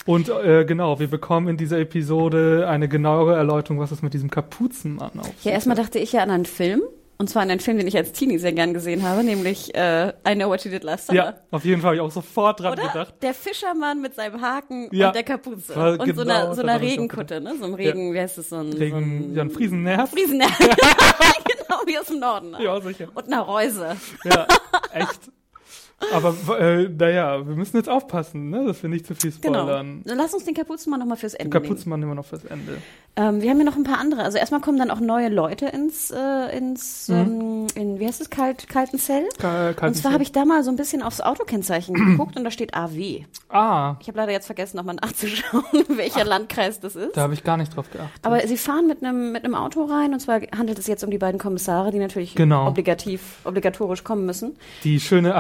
Und 0.06 0.30
äh, 0.30 0.66
genau, 0.66 1.00
wir 1.00 1.08
bekommen 1.08 1.48
in 1.50 1.58
dieser 1.58 1.78
Episode 1.80 2.68
eine 2.68 2.88
genauere 2.88 3.36
Erläuterung, 3.36 3.80
was 3.80 3.92
es 3.92 4.02
mit 4.02 4.14
diesem 4.14 4.30
Kapuzenmann 4.32 5.12
auf 5.20 5.26
sich 5.28 5.46
Ja, 5.46 5.52
erstmal 5.52 5.76
dachte 5.78 6.00
ich 6.00 6.14
ja 6.14 6.24
an 6.24 6.32
einen 6.32 6.46
Film. 6.46 6.82
Und 7.22 7.30
zwar 7.30 7.42
an 7.42 7.50
einen 7.52 7.60
Film, 7.60 7.78
den 7.78 7.86
ich 7.86 7.98
als 7.98 8.14
Teenie 8.14 8.38
sehr 8.38 8.54
gern 8.54 8.74
gesehen 8.74 9.04
habe, 9.04 9.26
nämlich 9.26 9.76
äh, 9.76 10.14
I 10.26 10.36
Know 10.36 10.48
What 10.48 10.64
You 10.64 10.72
Did 10.72 10.86
Last 10.86 11.08
Summer. 11.08 11.18
Ja, 11.18 11.34
auf 11.52 11.66
jeden 11.66 11.82
Fall 11.82 11.88
habe 11.90 11.96
ich 11.98 12.02
auch 12.02 12.12
sofort 12.12 12.62
dran 12.62 12.72
Oder? 12.72 12.84
gedacht. 12.88 13.16
Der 13.22 13.34
Fischermann 13.34 14.02
mit 14.02 14.16
seinem 14.16 14.40
Haken 14.40 14.88
Ja. 14.94 15.08
und 15.08 15.16
der 15.18 15.24
Kapuze. 15.24 15.76
War 15.76 16.00
Und 16.00 16.08
so 16.16 16.22
genau 16.24 16.34
einer, 16.46 16.56
so 16.56 16.62
einer 16.62 16.78
ich 16.78 16.78
auch 16.78 16.92
Regenkutte, 16.92 17.42
ne? 17.42 17.56
So 17.60 17.66
einem 17.66 17.74
Regen, 17.74 18.14
wie 18.14 18.20
heißt 18.22 18.38
das, 18.38 18.48
so 18.48 18.56
ein, 18.56 18.80
Wegen 18.80 19.32
so 19.32 19.36
ja, 19.36 19.42
ein 19.42 19.50
Friesennerv. 19.52 20.10
Friesen. 20.12 20.42
genau, 21.70 21.82
wie 21.86 22.00
aus 22.00 22.08
dem 22.08 22.20
Norden. 22.20 22.52
Ne? 22.52 22.64
Ja, 22.64 22.82
sicher. 22.82 23.08
Und 23.14 23.28
einer 23.28 23.42
Reuse. 23.42 23.96
Ja, 24.24 24.48
echt. 24.92 25.32
Aber 26.14 26.34
äh, 26.60 26.88
naja, 26.90 27.48
wir 27.48 27.56
müssen 27.56 27.78
jetzt 27.78 27.90
aufpassen, 27.90 28.50
ne, 28.50 28.66
dass 28.66 28.82
wir 28.82 28.90
nicht 28.90 29.06
zu 29.06 29.16
viel 29.16 29.32
Genau. 29.42 29.60
spoilern. 29.64 30.02
Dann 30.06 30.18
lass 30.18 30.34
uns 30.34 30.46
den 30.46 30.54
Kapuzenmann 30.56 31.00
nochmal 31.00 31.18
fürs 31.18 31.34
Den 31.34 31.42
Ende 31.42 31.58
nehmen. 31.58 31.68
Kapuzenmann 31.70 32.00
nehmen 32.00 32.12
wir 32.12 32.16
noch 32.16 32.26
fürs 32.26 32.46
Ende. 32.46 32.78
Ähm, 33.16 33.42
wir 33.42 33.50
haben 33.50 33.58
ja 33.60 33.66
noch 33.66 33.76
ein 33.76 33.84
paar 33.84 33.98
andere. 34.00 34.24
Also 34.24 34.38
erstmal 34.38 34.62
kommen 34.62 34.78
dann 34.80 34.92
auch 34.92 35.02
neue 35.02 35.30
Leute 35.30 35.66
ins, 35.66 36.10
äh, 36.12 36.56
ins 36.58 37.10
ähm, 37.10 37.68
in, 37.76 38.00
wie 38.00 38.08
heißt 38.08 38.22
es, 38.22 38.30
Kalt, 38.30 38.70
Kaltenzell. 38.70 39.28
Ka- 39.40 39.74
Und 39.82 39.96
zwar 39.96 40.14
habe 40.14 40.24
ich 40.24 40.32
da 40.32 40.46
mal 40.46 40.64
so 40.64 40.70
ein 40.72 40.78
bisschen 40.78 41.02
aufs 41.04 41.20
Autokennzeichen 41.22 41.94
geguckt 42.12 42.38
und 42.38 42.44
da 42.44 42.52
steht 42.52 42.76
AW. 42.76 43.26
Ah, 43.50 43.96
Ich 44.00 44.08
habe 44.08 44.18
leider 44.20 44.32
jetzt 44.32 44.46
vergessen, 44.46 44.78
nochmal 44.78 44.96
nachzuschauen, 44.96 45.64
welcher 45.90 46.24
Landkreis 46.24 46.80
das 46.80 46.96
ist. 46.96 47.18
da 47.18 47.22
habe 47.24 47.34
ich 47.34 47.44
gar 47.44 47.58
nicht 47.58 47.76
drauf 47.76 47.90
geachtet. 47.92 48.20
Aber 48.26 48.40
sie 48.48 48.58
fahren 48.58 48.88
mit 48.88 49.04
einem 49.04 49.32
mit 49.32 49.44
einem 49.44 49.56
Auto 49.56 49.84
rein 49.84 50.14
und 50.14 50.20
zwar 50.22 50.40
handelt 50.56 50.80
es 50.80 50.88
jetzt 50.88 51.04
um 51.04 51.10
die 51.12 51.18
beiden 51.18 51.40
Kommissare, 51.40 51.92
die 51.92 52.00
natürlich 52.00 52.36
Genau. 52.36 52.68
obligativ, 52.68 53.40
obligatorisch 53.44 54.04
kommen 54.04 54.26
müssen. 54.26 54.56
Die 54.84 55.00
schöne 55.00 55.36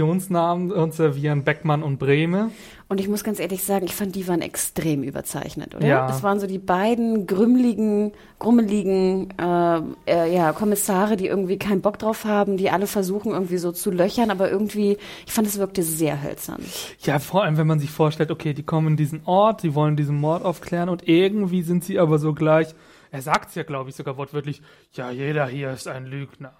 Alliterationsnamen 0.00 0.72
uns 0.72 0.96
servieren 0.96 1.44
Beckmann 1.44 1.82
und 1.82 1.98
Breme. 1.98 2.50
Und 2.88 2.98
ich 2.98 3.08
muss 3.08 3.22
ganz 3.22 3.38
ehrlich 3.38 3.62
sagen, 3.62 3.84
ich 3.84 3.94
fand, 3.94 4.16
die 4.16 4.26
waren 4.26 4.42
extrem 4.42 5.04
überzeichnet, 5.04 5.74
oder? 5.76 5.86
Ja. 5.86 6.06
Das 6.08 6.22
waren 6.22 6.40
so 6.40 6.46
die 6.46 6.58
beiden 6.58 7.26
grümmeligen, 7.26 8.12
grummeligen 8.40 9.28
äh, 9.38 9.80
äh, 10.06 10.34
ja, 10.34 10.52
Kommissare, 10.52 11.16
die 11.16 11.26
irgendwie 11.26 11.56
keinen 11.56 11.82
Bock 11.82 11.98
drauf 11.98 12.24
haben, 12.24 12.56
die 12.56 12.70
alle 12.70 12.88
versuchen 12.88 13.32
irgendwie 13.32 13.58
so 13.58 13.70
zu 13.70 13.90
löchern, 13.90 14.30
aber 14.30 14.50
irgendwie, 14.50 14.98
ich 15.24 15.32
fand, 15.32 15.46
es 15.46 15.58
wirkte 15.58 15.82
sehr 15.82 16.20
hölzern. 16.22 16.62
Ja, 17.00 17.20
vor 17.20 17.44
allem, 17.44 17.58
wenn 17.58 17.66
man 17.68 17.78
sich 17.78 17.90
vorstellt, 17.90 18.32
okay, 18.32 18.54
die 18.54 18.64
kommen 18.64 18.88
in 18.88 18.96
diesen 18.96 19.22
Ort, 19.24 19.62
die 19.62 19.74
wollen 19.74 19.96
diesen 19.96 20.16
Mord 20.16 20.44
aufklären 20.44 20.88
und 20.88 21.06
irgendwie 21.06 21.62
sind 21.62 21.84
sie 21.84 21.98
aber 21.98 22.18
so 22.18 22.32
gleich, 22.32 22.74
er 23.10 23.22
sagt 23.22 23.50
es 23.50 23.54
ja, 23.54 23.62
glaube 23.62 23.90
ich, 23.90 23.96
sogar 23.96 24.16
wortwörtlich, 24.16 24.62
ja, 24.92 25.10
jeder 25.10 25.46
hier 25.46 25.70
ist 25.70 25.88
ein 25.88 26.06
Lügner. 26.06 26.52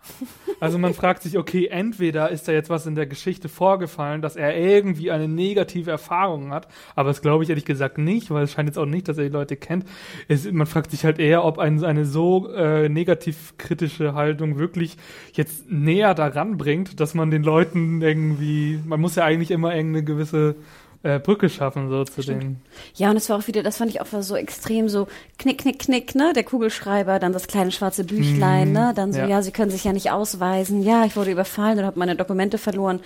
Also 0.59 0.79
man 0.79 0.95
fragt 0.95 1.23
sich, 1.23 1.39
okay, 1.39 1.67
entweder 1.67 2.31
ist 2.31 2.49
da 2.49 2.53
jetzt 2.53 2.71
was 2.71 2.87
in 2.87 2.95
der 2.95 3.07
Geschichte 3.07 3.49
vorgefallen, 3.49 4.21
dass 4.21 4.37
er 4.37 4.57
irgendwie 4.57 5.11
eine 5.11 5.29
negative 5.29 5.91
Erfahrung 5.91 6.53
hat, 6.53 6.69
aber 6.97 7.09
das 7.09 7.23
glaube 7.23 7.45
ich 7.45 7.51
ehrlich 7.51 7.65
gesagt 7.65 7.99
nicht, 7.99 8.31
weil 8.31 8.45
es 8.45 8.53
scheint 8.53 8.69
jetzt 8.69 8.79
auch 8.79 8.87
nicht, 8.87 9.09
dass 9.09 9.19
er 9.19 9.25
die 9.25 9.31
Leute 9.31 9.57
kennt. 9.57 9.87
Es, 10.29 10.51
man 10.51 10.67
fragt 10.67 10.91
sich 10.91 11.05
halt 11.05 11.19
eher, 11.19 11.45
ob 11.45 11.59
ein, 11.59 11.83
eine 11.85 12.05
so 12.05 12.53
äh, 12.53 12.89
negativ 12.89 13.55
kritische 13.57 14.15
Haltung 14.15 14.59
wirklich 14.59 14.97
jetzt 15.33 15.71
näher 15.71 16.15
daran 16.15 16.57
bringt, 16.57 17.01
dass 17.01 17.15
man 17.15 17.31
den 17.31 17.43
Leuten 17.43 18.03
irgendwie, 18.03 18.81
man 18.85 19.01
muss 19.01 19.17
ja 19.17 19.25
eigentlich 19.25 19.51
immer 19.51 19.75
irgendeine 19.75 20.05
gewisse 20.05 20.57
äh, 21.03 21.19
Brücke 21.19 21.49
schaffen, 21.49 21.89
so 21.89 22.05
zu 22.05 22.21
den. 22.23 22.61
Ja, 22.95 23.11
und 23.11 23.17
es 23.17 23.29
war 23.31 23.39
auch 23.39 23.47
wieder, 23.47 23.63
das 23.63 23.79
fand 23.79 23.91
ich 23.91 24.01
auch 24.01 24.07
so 24.21 24.37
extrem 24.37 24.89
so 24.89 25.09
knick, 25.39 25.59
knick, 25.59 25.79
knick, 25.79 26.15
ne? 26.15 26.33
Der 26.35 26.45
Kugelschreiber, 26.45 27.19
dann 27.19 27.33
das 27.33 27.47
kleine 27.47 27.73
schwarze 27.73 28.05
Büchlein, 28.05 28.73
ne? 28.73 28.93
Dann 28.95 29.13
so, 29.13 29.21
ja. 29.21 29.27
ja. 29.27 29.43
sie 29.43 29.51
können 29.51 29.71
sich 29.71 29.85
ja 29.85 29.93
nicht 29.93 30.11
ausweisen. 30.11 30.83
Ja, 30.83 31.05
ich 31.07 31.17
wurde 31.17 31.31
überfallen 31.31 31.79
und 31.79 31.85
habe 31.87 31.99
meine 31.99 32.17
Dokumente 32.17 32.59
verloren. 32.59 33.01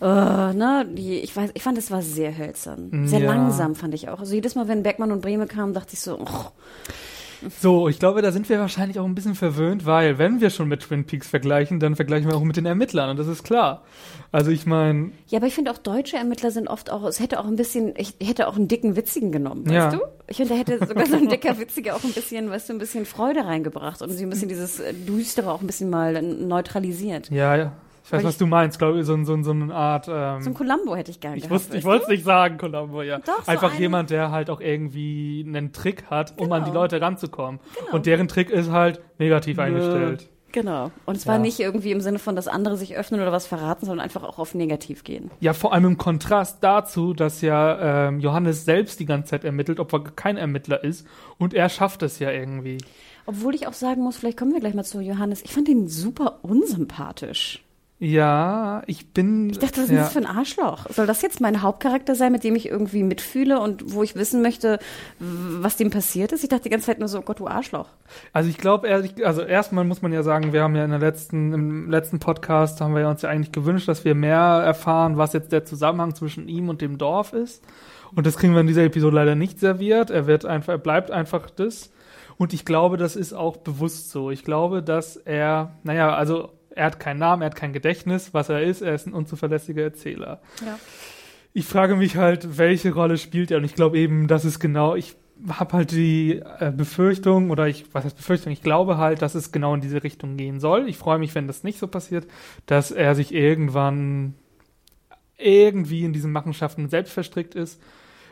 Äh, 0.00 0.04
ne? 0.04 0.86
Die, 0.90 1.18
ich 1.20 1.34
weiß, 1.34 1.50
ich 1.54 1.62
fand, 1.62 1.76
es 1.78 1.90
war 1.90 2.02
sehr 2.02 2.36
hölzern. 2.38 3.08
Sehr 3.08 3.20
Ja. 3.20 3.32
langsam, 3.34 3.74
fand 3.74 3.94
ich 3.94 4.08
auch. 4.08 4.20
Also 4.20 4.34
jedes 4.34 4.54
Mal, 4.54 4.68
wenn 4.68 4.82
Beckmann 4.82 5.10
und 5.10 5.20
Breme 5.20 5.46
kamen, 5.46 5.74
dachte 5.74 5.94
ich 5.94 6.00
so, 6.00 6.18
oh, 6.20 6.50
So, 7.60 7.88
ich 7.88 7.98
glaube, 7.98 8.22
da 8.22 8.32
sind 8.32 8.48
wir 8.48 8.58
wahrscheinlich 8.60 8.98
auch 8.98 9.04
ein 9.04 9.14
bisschen 9.14 9.34
verwöhnt, 9.34 9.86
weil 9.86 10.18
wenn 10.18 10.40
wir 10.40 10.50
schon 10.50 10.68
mit 10.68 10.80
Twin 10.80 11.04
Peaks 11.04 11.28
vergleichen, 11.28 11.80
dann 11.80 11.96
vergleichen 11.96 12.28
wir 12.30 12.36
auch 12.36 12.42
mit 12.42 12.56
den 12.56 12.66
Ermittlern 12.66 13.10
und 13.10 13.18
das 13.18 13.26
ist 13.28 13.44
klar. 13.44 13.82
Also 14.32 14.50
ich 14.50 14.66
meine. 14.66 15.10
Ja, 15.28 15.38
aber 15.38 15.46
ich 15.46 15.54
finde 15.54 15.70
auch 15.70 15.78
deutsche 15.78 16.16
Ermittler 16.16 16.50
sind 16.50 16.68
oft 16.68 16.90
auch, 16.90 17.04
es 17.04 17.18
hätte 17.20 17.40
auch 17.40 17.46
ein 17.46 17.56
bisschen, 17.56 17.94
ich 17.96 18.14
hätte 18.22 18.46
auch 18.48 18.56
einen 18.56 18.68
dicken 18.68 18.94
Witzigen 18.96 19.32
genommen, 19.32 19.64
weißt 19.64 19.74
Ja. 19.74 19.90
du? 19.90 20.00
Ich 20.28 20.36
finde, 20.36 20.54
da 20.54 20.58
hätte 20.60 20.86
sogar 20.86 21.06
so 21.06 21.16
ein 21.16 21.28
dicker 21.28 21.58
Witziger 21.58 21.96
auch 21.96 22.04
ein 22.04 22.12
bisschen, 22.12 22.50
weißt 22.50 22.68
du, 22.68 22.74
ein 22.74 22.78
bisschen 22.78 23.06
Freude 23.06 23.44
reingebracht 23.44 24.02
und 24.02 24.10
sie 24.10 24.24
ein 24.24 24.30
bisschen 24.30 24.48
dieses 24.48 24.80
Düstere 25.08 25.50
auch 25.52 25.60
ein 25.60 25.66
bisschen 25.66 25.90
mal 25.90 26.20
neutralisiert. 26.22 27.30
Ja, 27.30 27.56
ja. 27.56 27.72
Ich 28.10 28.18
weiß, 28.18 28.24
was 28.24 28.38
du 28.38 28.46
meinst, 28.46 28.78
glaube 28.78 28.98
ich, 29.00 29.06
so, 29.06 29.22
so, 29.24 29.40
so 29.42 29.50
eine 29.52 29.72
Art. 29.74 30.08
Ähm, 30.10 30.42
So 30.42 30.50
ein 30.50 30.54
Columbo 30.54 30.96
hätte 30.96 31.10
ich 31.12 31.20
gerne 31.20 31.36
ich 31.36 31.44
gehabt. 31.44 31.54
wusste, 31.60 31.76
ich 31.76 31.84
wollte 31.84 32.04
es 32.04 32.08
nicht 32.08 32.24
sagen, 32.24 32.58
Columbo, 32.58 33.02
ja. 33.02 33.18
Doch, 33.18 33.44
so 33.44 33.50
Einfach 33.50 33.70
einen- 33.72 33.80
jemand, 33.80 34.10
der 34.10 34.30
halt 34.32 34.50
auch 34.50 34.60
irgendwie 34.60 35.44
einen 35.46 35.72
Trick 35.72 36.04
hat, 36.10 36.34
um 36.40 36.50
an 36.52 36.64
die 36.64 36.70
Genau. 36.70 36.80
Leute 36.82 37.00
ranzukommen. 37.00 37.60
Genau. 37.78 37.94
Und 37.96 38.06
deren 38.06 38.26
Trick 38.28 38.50
ist 38.50 38.70
halt 38.70 39.00
negativ 39.18 39.58
eingestellt. 39.58 40.28
Genau. 40.52 40.90
Und 41.06 41.16
es 41.16 41.28
war 41.28 41.36
Ja. 41.36 41.40
nicht 41.40 41.60
irgendwie 41.60 41.92
im 41.92 42.00
Sinne 42.00 42.18
von, 42.18 42.34
dass 42.34 42.48
andere 42.48 42.76
sich 42.76 42.96
öffnen 42.96 43.20
oder 43.20 43.30
was 43.30 43.46
verraten, 43.46 43.86
sondern 43.86 44.02
einfach 44.02 44.24
auch 44.24 44.40
auf 44.40 44.52
negativ 44.56 45.04
gehen. 45.04 45.30
Ja, 45.38 45.52
vor 45.52 45.72
allem 45.72 45.84
im 45.84 45.96
Kontrast 45.96 46.58
dazu, 46.62 47.14
dass 47.14 47.40
ja 47.40 48.08
ähm, 48.08 48.18
Johannes 48.18 48.64
selbst 48.64 48.98
die 48.98 49.06
ganze 49.06 49.30
Zeit 49.30 49.44
ermittelt, 49.44 49.78
obwohl 49.78 50.02
er 50.06 50.10
kein 50.10 50.36
Ermittler 50.36 50.82
ist. 50.82 51.06
Und 51.38 51.54
er 51.54 51.68
schafft 51.68 52.02
es 52.02 52.18
ja 52.18 52.32
irgendwie. 52.32 52.78
Obwohl 53.26 53.54
ich 53.54 53.68
auch 53.68 53.74
sagen 53.74 54.02
muss, 54.02 54.16
vielleicht 54.16 54.38
kommen 54.38 54.52
wir 54.52 54.58
gleich 54.58 54.74
mal 54.74 54.82
zu 54.82 55.00
Johannes. 55.00 55.40
Ich 55.44 55.52
fand 55.52 55.68
ihn 55.68 55.86
super 55.86 56.40
unsympathisch. 56.42 57.62
Ja, 58.02 58.82
ich 58.86 59.12
bin. 59.12 59.50
Ich 59.50 59.58
dachte, 59.58 59.76
was 59.76 59.84
ist 59.84 59.90
ja. 59.90 59.98
das 59.98 60.14
für 60.14 60.20
ein 60.20 60.26
Arschloch? 60.26 60.86
Soll 60.88 61.06
das 61.06 61.20
jetzt 61.20 61.42
mein 61.42 61.60
Hauptcharakter 61.60 62.14
sein, 62.14 62.32
mit 62.32 62.42
dem 62.44 62.56
ich 62.56 62.66
irgendwie 62.66 63.02
mitfühle 63.02 63.60
und 63.60 63.92
wo 63.92 64.02
ich 64.02 64.16
wissen 64.16 64.40
möchte, 64.40 64.78
was 65.18 65.76
dem 65.76 65.90
passiert 65.90 66.32
ist? 66.32 66.42
Ich 66.42 66.48
dachte 66.48 66.62
die 66.62 66.70
ganze 66.70 66.86
Zeit 66.86 66.98
nur 66.98 67.08
so, 67.08 67.18
oh 67.18 67.22
Gott, 67.22 67.40
du 67.40 67.46
Arschloch. 67.46 67.88
Also 68.32 68.48
ich 68.48 68.56
glaube 68.56 68.88
also 69.22 69.42
erstmal 69.42 69.84
muss 69.84 70.00
man 70.00 70.14
ja 70.14 70.22
sagen, 70.22 70.54
wir 70.54 70.62
haben 70.62 70.74
ja 70.76 70.84
in 70.84 70.90
der 70.90 70.98
letzten, 70.98 71.52
im 71.52 71.90
letzten 71.90 72.20
Podcast 72.20 72.80
haben 72.80 72.96
wir 72.96 73.06
uns 73.06 73.20
ja 73.20 73.28
eigentlich 73.28 73.52
gewünscht, 73.52 73.86
dass 73.86 74.02
wir 74.02 74.14
mehr 74.14 74.38
erfahren, 74.38 75.18
was 75.18 75.34
jetzt 75.34 75.52
der 75.52 75.66
Zusammenhang 75.66 76.14
zwischen 76.14 76.48
ihm 76.48 76.70
und 76.70 76.80
dem 76.80 76.96
Dorf 76.96 77.34
ist. 77.34 77.62
Und 78.16 78.26
das 78.26 78.38
kriegen 78.38 78.54
wir 78.54 78.62
in 78.62 78.66
dieser 78.66 78.84
Episode 78.84 79.14
leider 79.14 79.34
nicht 79.34 79.60
serviert. 79.60 80.08
Er 80.08 80.26
wird 80.26 80.46
einfach, 80.46 80.72
er 80.72 80.78
bleibt 80.78 81.10
einfach 81.10 81.50
das. 81.50 81.92
Und 82.38 82.54
ich 82.54 82.64
glaube, 82.64 82.96
das 82.96 83.14
ist 83.14 83.34
auch 83.34 83.58
bewusst 83.58 84.10
so. 84.10 84.30
Ich 84.30 84.42
glaube, 84.42 84.82
dass 84.82 85.16
er, 85.16 85.76
naja, 85.82 86.14
also 86.14 86.48
er 86.80 86.86
hat 86.86 86.98
keinen 86.98 87.18
Namen, 87.18 87.42
er 87.42 87.46
hat 87.46 87.56
kein 87.56 87.74
Gedächtnis, 87.74 88.32
was 88.32 88.48
er 88.48 88.62
ist, 88.62 88.80
er 88.80 88.94
ist 88.94 89.06
ein 89.06 89.12
unzuverlässiger 89.12 89.82
Erzähler. 89.82 90.40
Ja. 90.64 90.78
Ich 91.52 91.66
frage 91.66 91.94
mich 91.94 92.16
halt, 92.16 92.56
welche 92.56 92.94
Rolle 92.94 93.18
spielt 93.18 93.50
er? 93.50 93.58
Und 93.58 93.64
ich 93.64 93.74
glaube 93.74 93.98
eben, 93.98 94.28
das 94.28 94.46
ist 94.46 94.60
genau, 94.60 94.94
ich 94.94 95.14
habe 95.48 95.74
halt 95.74 95.90
die 95.90 96.40
äh, 96.58 96.72
Befürchtung, 96.74 97.50
oder 97.50 97.68
ich, 97.68 97.92
was 97.92 98.06
heißt 98.06 98.16
Befürchtung, 98.16 98.50
ich 98.50 98.62
glaube 98.62 98.96
halt, 98.96 99.20
dass 99.20 99.34
es 99.34 99.52
genau 99.52 99.74
in 99.74 99.82
diese 99.82 100.02
Richtung 100.02 100.38
gehen 100.38 100.58
soll. 100.58 100.88
Ich 100.88 100.96
freue 100.96 101.18
mich, 101.18 101.34
wenn 101.34 101.46
das 101.46 101.64
nicht 101.64 101.78
so 101.78 101.86
passiert, 101.86 102.26
dass 102.64 102.90
er 102.90 103.14
sich 103.14 103.34
irgendwann 103.34 104.34
irgendwie 105.36 106.04
in 106.04 106.14
diesen 106.14 106.32
Machenschaften 106.32 106.88
selbst 106.88 107.12
verstrickt 107.12 107.54
ist. 107.54 107.82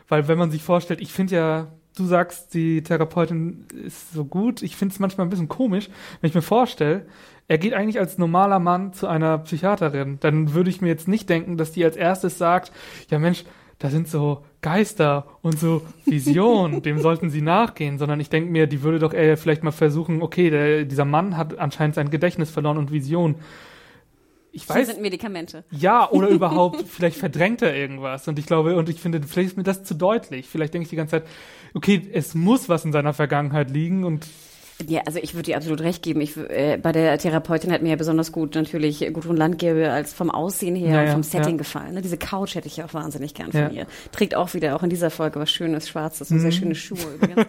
Weil 0.09 0.27
wenn 0.27 0.39
man 0.39 0.51
sich 0.51 0.63
vorstellt, 0.63 1.03
ich 1.03 1.13
finde 1.13 1.35
ja, 1.35 1.67
du 1.99 2.05
sagst, 2.05 2.55
die 2.55 2.83
Therapeutin 2.83 3.67
ist 3.85 4.13
so 4.13 4.25
gut, 4.25 4.63
ich 4.63 4.77
finde 4.77 4.93
es 4.93 4.99
manchmal 4.99 5.27
ein 5.27 5.31
bisschen 5.31 5.49
komisch, 5.49 5.89
wenn 6.21 6.29
ich 6.29 6.35
mir 6.35 6.43
vorstelle, 6.43 7.07
er 7.49 7.59
geht 7.59 7.75
eigentlich 7.75 7.99
als 7.99 8.19
normaler 8.19 8.59
Mann 8.59 8.93
zu 8.93 9.07
einer 9.07 9.39
Psychiaterin, 9.39 10.19
dann 10.21 10.55
würde 10.55 10.71
ich 10.71 10.81
mir 10.81 10.89
jetzt 10.89 11.09
nicht 11.09 11.29
denken, 11.29 11.57
dass 11.57 11.73
die 11.73 11.85
als 11.85 11.97
erstes 11.97 12.39
sagt, 12.39 12.73
ja 13.11 13.19
Mensch, 13.19 13.45
da 13.79 13.91
sind 13.91 14.09
so 14.09 14.45
Geister 14.61 15.27
und 15.41 15.59
so 15.59 15.83
Visionen, 16.05 16.83
dem 16.83 17.01
sollten 17.01 17.31
sie 17.31 17.43
nachgehen, 17.43 17.99
sondern 17.99 18.21
ich 18.21 18.29
denke 18.29 18.51
mir, 18.51 18.67
die 18.67 18.83
würde 18.83 18.99
doch 18.99 19.15
eher 19.15 19.37
vielleicht 19.37 19.63
mal 19.63 19.71
versuchen, 19.71 20.21
okay, 20.21 20.51
der, 20.51 20.85
dieser 20.85 21.05
Mann 21.05 21.37
hat 21.37 21.59
anscheinend 21.59 21.95
sein 21.95 22.11
Gedächtnis 22.11 22.51
verloren 22.51 22.79
und 22.79 22.91
Vision. 22.91 23.37
Ich 24.63 24.67
Hier 24.67 24.75
weiß, 24.77 24.87
sind 24.89 25.01
Medikamente. 25.01 25.65
ja, 25.71 26.11
oder 26.11 26.29
überhaupt, 26.29 26.83
vielleicht 26.89 27.17
verdrängt 27.17 27.63
er 27.63 27.75
irgendwas. 27.75 28.27
Und 28.29 28.39
ich 28.39 28.47
glaube, 28.47 28.77
und 28.77 28.89
ich 28.89 29.01
finde, 29.01 29.21
vielleicht 29.23 29.51
ist 29.51 29.57
mir 29.57 29.63
das 29.63 29.85
zu 29.85 29.95
deutlich. 29.95 30.49
Vielleicht 30.49 30.75
denke 30.75 30.85
ich 30.85 30.91
die 30.91 30.97
ganze 30.97 31.13
Zeit, 31.13 31.25
okay, 31.75 32.09
es 32.13 32.35
muss 32.35 32.69
was 32.69 32.85
in 32.85 32.93
seiner 32.93 33.15
Vergangenheit 33.15 33.71
liegen 33.71 34.05
und 34.05 34.27
Ja, 34.87 35.03
also 35.07 35.19
ich 35.21 35.35
würde 35.35 35.45
dir 35.45 35.57
absolut 35.57 35.81
recht 35.81 36.03
geben. 36.03 36.21
Ich, 36.21 36.37
äh, 36.37 36.79
bei 36.83 36.93
der 36.93 37.19
Therapeutin 37.19 37.73
hat 37.73 37.83
mir 37.83 37.91
ja 37.91 37.97
besonders 37.97 38.31
gut 38.33 38.55
natürlich 38.55 38.99
Gudrun 39.13 39.37
Landgebe 39.37 39.91
als 39.91 40.13
vom 40.13 40.31
Aussehen 40.31 40.77
her 40.77 40.95
Ja, 40.95 41.03
und 41.03 41.11
vom 41.11 41.23
Setting 41.23 41.53
ja. 41.55 41.59
gefallen. 41.59 41.95
Ne? 41.95 42.03
Diese 42.03 42.17
Couch 42.19 42.55
hätte 42.55 42.67
ich 42.69 42.77
ja 42.79 42.85
auch 42.85 42.95
wahnsinnig 42.95 43.35
gern 43.35 43.51
von 43.53 43.61
Ja. 43.61 43.69
ihr. 43.71 43.87
Trägt 44.13 44.35
auch 44.35 44.55
wieder, 44.55 44.75
auch 44.77 44.83
in 44.83 44.91
dieser 44.91 45.11
Folge, 45.11 45.41
was 45.41 45.51
Schönes, 45.51 45.89
Schwarzes 45.89 46.31
und 46.31 46.41
sehr 46.41 46.51
Mhm. 46.51 46.55
schöne 46.55 46.75
Schuhe 46.75 46.99
übrigens. 47.21 47.47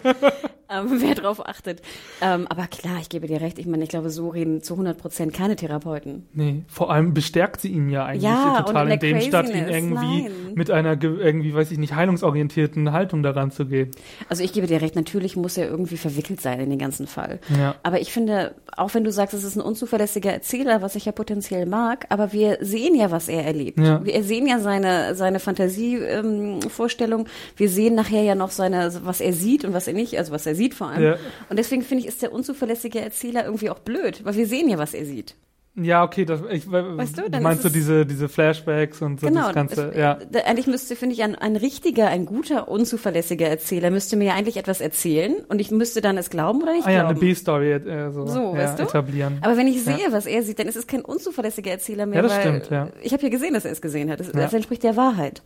Ähm, 0.70 0.86
wer 1.00 1.14
drauf 1.14 1.46
achtet. 1.46 1.82
Ähm, 2.22 2.46
aber 2.48 2.66
klar, 2.66 2.98
ich 3.00 3.08
gebe 3.08 3.26
dir 3.26 3.40
recht. 3.40 3.58
Ich 3.58 3.66
meine, 3.66 3.82
ich 3.84 3.88
glaube, 3.90 4.10
so 4.10 4.28
reden 4.28 4.62
zu 4.62 4.74
100 4.74 4.98
Prozent 4.98 5.32
keine 5.34 5.56
Therapeuten. 5.56 6.26
nee, 6.32 6.62
vor 6.68 6.90
allem 6.92 7.14
bestärkt 7.14 7.60
sie 7.60 7.68
ihn 7.68 7.88
ja 7.90 8.04
eigentlich 8.04 8.22
Ja, 8.24 8.62
total 8.62 8.86
in 8.86 8.92
in 8.94 9.00
dem, 9.00 9.20
statt 9.20 9.48
ihn 9.48 9.68
irgendwie 9.68 10.22
nein. 10.22 10.32
mit 10.54 10.70
einer 10.70 10.96
ge- 10.96 11.18
irgendwie, 11.20 11.54
weiß 11.54 11.70
ich 11.70 11.78
nicht, 11.78 11.94
heilungsorientierten 11.94 12.92
Haltung 12.92 13.22
daran 13.22 13.50
zu 13.50 13.66
gehen. 13.66 13.90
Also 14.28 14.42
ich 14.44 14.52
gebe 14.52 14.66
dir 14.66 14.80
recht, 14.80 14.96
natürlich 14.96 15.36
muss 15.36 15.56
er 15.56 15.68
irgendwie 15.68 15.96
verwickelt 15.96 16.40
sein 16.40 16.60
in 16.60 16.70
den 16.70 16.78
ganzen 16.78 17.06
Fall. 17.06 17.40
Ja. 17.58 17.74
Aber 17.82 18.00
ich 18.00 18.12
finde, 18.12 18.54
auch 18.76 18.94
wenn 18.94 19.04
du 19.04 19.10
sagst, 19.12 19.34
es 19.34 19.44
ist 19.44 19.56
ein 19.56 19.62
unzuverlässiger 19.62 20.32
Erzähler, 20.32 20.82
was 20.82 20.94
ich 20.94 21.04
ja 21.06 21.12
potenziell 21.12 21.66
mag, 21.66 22.06
aber 22.08 22.32
wir 22.32 22.58
sehen 22.60 22.94
ja, 22.94 23.10
was 23.10 23.28
er 23.28 23.44
erlebt. 23.44 23.78
Ja. 23.80 24.04
Wir 24.04 24.22
sehen 24.22 24.46
ja 24.46 24.58
seine, 24.60 25.14
seine 25.14 25.40
Fantasievorstellung. 25.40 27.20
Ähm, 27.20 27.26
wir 27.56 27.68
sehen 27.68 27.94
nachher 27.94 28.22
ja 28.22 28.34
noch 28.34 28.50
seine, 28.50 28.90
was 29.04 29.20
er 29.20 29.32
sieht 29.32 29.64
und 29.64 29.72
was 29.74 29.86
er 29.88 29.94
nicht, 29.94 30.16
also 30.18 30.32
was 30.32 30.46
er 30.46 30.54
sieht 30.54 30.59
vor 30.68 30.88
allem. 30.88 31.02
Ja. 31.02 31.16
Und 31.48 31.58
deswegen 31.58 31.82
finde 31.82 32.02
ich, 32.02 32.08
ist 32.08 32.22
der 32.22 32.32
unzuverlässige 32.32 33.00
Erzähler 33.00 33.44
irgendwie 33.44 33.70
auch 33.70 33.78
blöd, 33.78 34.24
weil 34.24 34.36
wir 34.36 34.46
sehen 34.46 34.68
ja, 34.68 34.78
was 34.78 34.94
er 34.94 35.04
sieht. 35.06 35.34
Ja, 35.82 36.04
okay, 36.04 36.24
das, 36.24 36.40
ich, 36.50 36.70
Weißt 36.70 37.18
du, 37.18 37.30
dann 37.30 37.42
meinst 37.42 37.64
du 37.64 37.68
es- 37.68 37.72
diese, 37.74 38.04
diese 38.06 38.28
Flashbacks 38.28 39.00
und 39.02 39.20
so 39.20 39.26
genau. 39.28 39.46
das 39.46 39.54
Ganze, 39.54 39.90
es, 39.90 39.96
ja. 39.96 40.18
Eigentlich 40.44 40.66
müsste, 40.66 40.96
finde 40.96 41.14
ich, 41.14 41.22
ein, 41.22 41.34
ein 41.34 41.56
richtiger, 41.56 42.08
ein 42.08 42.26
guter, 42.26 42.68
unzuverlässiger 42.68 43.46
Erzähler 43.48 43.90
müsste 43.90 44.16
mir 44.16 44.26
ja 44.26 44.34
eigentlich 44.34 44.56
etwas 44.56 44.80
erzählen 44.80 45.34
und 45.48 45.60
ich 45.60 45.70
müsste 45.70 46.00
dann 46.00 46.18
es 46.18 46.30
glauben 46.30 46.62
oder 46.62 46.72
nicht 46.72 46.86
Ah 46.86 46.90
ja, 46.90 47.00
eine 47.00 47.14
glauben. 47.14 47.20
B-Story 47.20 47.72
äh, 47.72 48.10
so, 48.10 48.26
So, 48.26 48.40
ja, 48.40 48.54
weißt 48.54 48.78
du? 48.78 48.82
etablieren. 48.84 49.38
Aber 49.42 49.56
wenn 49.56 49.66
ich 49.68 49.84
Ja. 49.86 49.96
sehe, 49.96 50.06
was 50.12 50.26
er 50.26 50.42
sieht, 50.42 50.58
dann 50.58 50.68
ist 50.68 50.76
es 50.76 50.86
kein 50.86 51.02
unzuverlässiger 51.02 51.70
Erzähler 51.70 52.06
mehr, 52.06 52.16
Ja, 52.16 52.22
das 52.22 52.32
weil 52.32 52.40
stimmt, 52.40 52.70
ja. 52.70 52.88
ich 53.02 53.12
habe 53.12 53.22
ja 53.22 53.28
gesehen, 53.28 53.54
dass 53.54 53.64
er 53.64 53.72
es 53.72 53.80
gesehen 53.80 54.10
hat. 54.10 54.20
Das, 54.20 54.26
Ja. 54.28 54.32
das 54.34 54.52
entspricht 54.52 54.82
der 54.82 54.96
Wahrheit. 54.96 55.42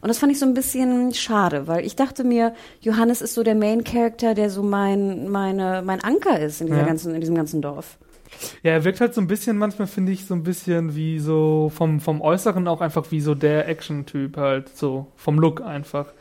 Und 0.00 0.08
das 0.08 0.18
fand 0.18 0.32
ich 0.32 0.38
so 0.38 0.46
ein 0.46 0.54
bisschen 0.54 1.12
schade, 1.14 1.66
weil 1.66 1.84
ich 1.84 1.96
dachte 1.96 2.24
mir, 2.24 2.54
Johannes 2.80 3.22
ist 3.22 3.34
so 3.34 3.42
der 3.42 3.54
Main 3.54 3.84
Character, 3.84 4.34
der 4.34 4.50
so 4.50 4.62
mein 4.62 5.28
meine 5.28 5.82
mein 5.84 6.02
Anker 6.02 6.38
ist 6.40 6.60
in 6.60 6.66
dieser 6.68 6.80
Ja. 6.80 6.86
ganzen 6.86 7.14
in 7.14 7.20
diesem 7.20 7.34
ganzen 7.34 7.62
Dorf. 7.62 7.98
Ja, 8.62 8.72
er 8.72 8.84
wirkt 8.84 9.00
halt 9.00 9.14
so 9.14 9.20
ein 9.20 9.26
bisschen, 9.26 9.58
manchmal 9.58 9.88
finde 9.88 10.12
ich 10.12 10.26
so 10.26 10.34
ein 10.34 10.42
bisschen 10.42 10.94
wie 10.94 11.18
so 11.18 11.70
vom, 11.74 12.00
vom 12.00 12.20
Äußeren 12.20 12.66
auch 12.68 12.80
einfach 12.80 13.10
wie 13.10 13.20
so 13.20 13.34
der 13.34 13.68
Action-Typ 13.68 14.36
halt, 14.36 14.76
so 14.76 15.08
vom 15.16 15.38
Look 15.38 15.60
einfach. 15.60 16.12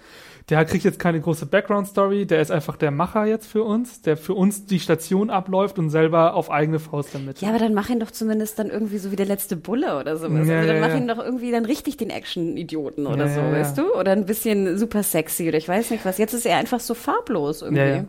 Der 0.49 0.65
kriegt 0.65 0.83
jetzt 0.83 0.99
keine 0.99 1.21
große 1.21 1.45
Background-Story, 1.45 2.25
der 2.25 2.41
ist 2.41 2.51
einfach 2.51 2.75
der 2.75 2.91
Macher 2.91 3.25
jetzt 3.25 3.47
für 3.47 3.63
uns, 3.63 4.01
der 4.01 4.17
für 4.17 4.33
uns 4.33 4.65
die 4.65 4.79
Station 4.79 5.29
abläuft 5.29 5.79
und 5.79 5.89
selber 5.89 6.33
auf 6.33 6.51
eigene 6.51 6.79
Faust 6.79 7.15
damit. 7.15 7.39
Ja, 7.39 7.49
aber 7.49 7.59
dann 7.59 7.73
mach 7.73 7.89
ihn 7.89 8.01
doch 8.01 8.11
zumindest 8.11 8.59
dann 8.59 8.69
irgendwie 8.69 8.97
so 8.97 9.11
wie 9.11 9.15
der 9.15 9.27
letzte 9.27 9.55
Bulle 9.55 9.97
oder 9.97 10.17
sowas. 10.17 10.47
Ja, 10.47 10.57
also 10.57 10.67
dann 10.67 10.75
ja, 10.75 10.81
mach 10.81 10.89
ja. 10.89 10.97
ihn 10.97 11.07
doch 11.07 11.19
irgendwie 11.19 11.51
dann 11.51 11.63
richtig 11.63 11.95
den 11.97 12.09
Action-Idioten 12.09 13.07
oder 13.07 13.29
so, 13.29 13.39
weißt 13.39 13.77
du? 13.77 13.93
Oder 13.95 14.11
ein 14.11 14.25
bisschen 14.25 14.77
super 14.77 15.03
sexy 15.03 15.47
oder 15.47 15.57
ich 15.57 15.69
weiß 15.69 15.91
nicht 15.91 16.03
was. 16.03 16.17
Jetzt 16.17 16.33
ist 16.33 16.45
er 16.45 16.57
einfach 16.57 16.79
so 16.79 16.95
farblos 16.95 17.61
irgendwie. 17.61 17.81
Ja. 17.81 18.05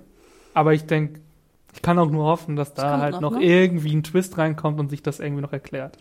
Aber 0.54 0.74
ich 0.74 0.86
denke, 0.86 1.20
ich 1.72 1.82
kann 1.82 1.98
auch 1.98 2.10
nur 2.10 2.24
hoffen, 2.24 2.56
dass 2.56 2.74
da 2.74 2.98
halt 2.98 3.14
noch, 3.14 3.32
noch, 3.32 3.38
ne? 3.38 3.44
irgendwie 3.44 3.94
ein 3.94 4.02
Twist 4.02 4.38
reinkommt 4.38 4.78
und 4.78 4.90
sich 4.90 5.02
das 5.02 5.20
irgendwie 5.20 5.42
noch 5.42 5.52
erklärt. 5.52 5.96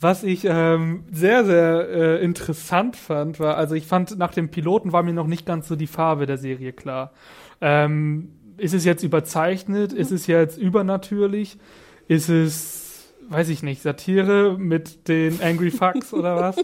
Was 0.00 0.24
ich 0.24 0.46
ähm, 0.46 1.04
sehr, 1.12 1.44
sehr 1.44 1.88
äh, 1.90 2.24
interessant 2.24 2.96
fand, 2.96 3.38
war, 3.38 3.56
also 3.56 3.74
ich 3.74 3.86
fand, 3.86 4.16
nach 4.18 4.32
dem 4.32 4.48
Piloten 4.48 4.92
war 4.92 5.02
mir 5.02 5.12
noch 5.12 5.26
nicht 5.26 5.44
ganz 5.44 5.68
so 5.68 5.76
die 5.76 5.86
Farbe 5.86 6.24
der 6.24 6.38
Serie 6.38 6.72
klar. 6.72 7.12
Ähm, 7.60 8.30
ist 8.56 8.72
es 8.72 8.84
jetzt 8.84 9.02
überzeichnet? 9.02 9.92
Ist 9.92 10.10
es 10.10 10.26
jetzt 10.26 10.56
übernatürlich? 10.56 11.58
Ist 12.08 12.30
es, 12.30 13.12
weiß 13.28 13.50
ich 13.50 13.62
nicht, 13.62 13.82
Satire 13.82 14.56
mit 14.58 15.06
den 15.06 15.40
Angry 15.42 15.70
Fucks 15.70 16.14
oder 16.14 16.36
was? 16.36 16.56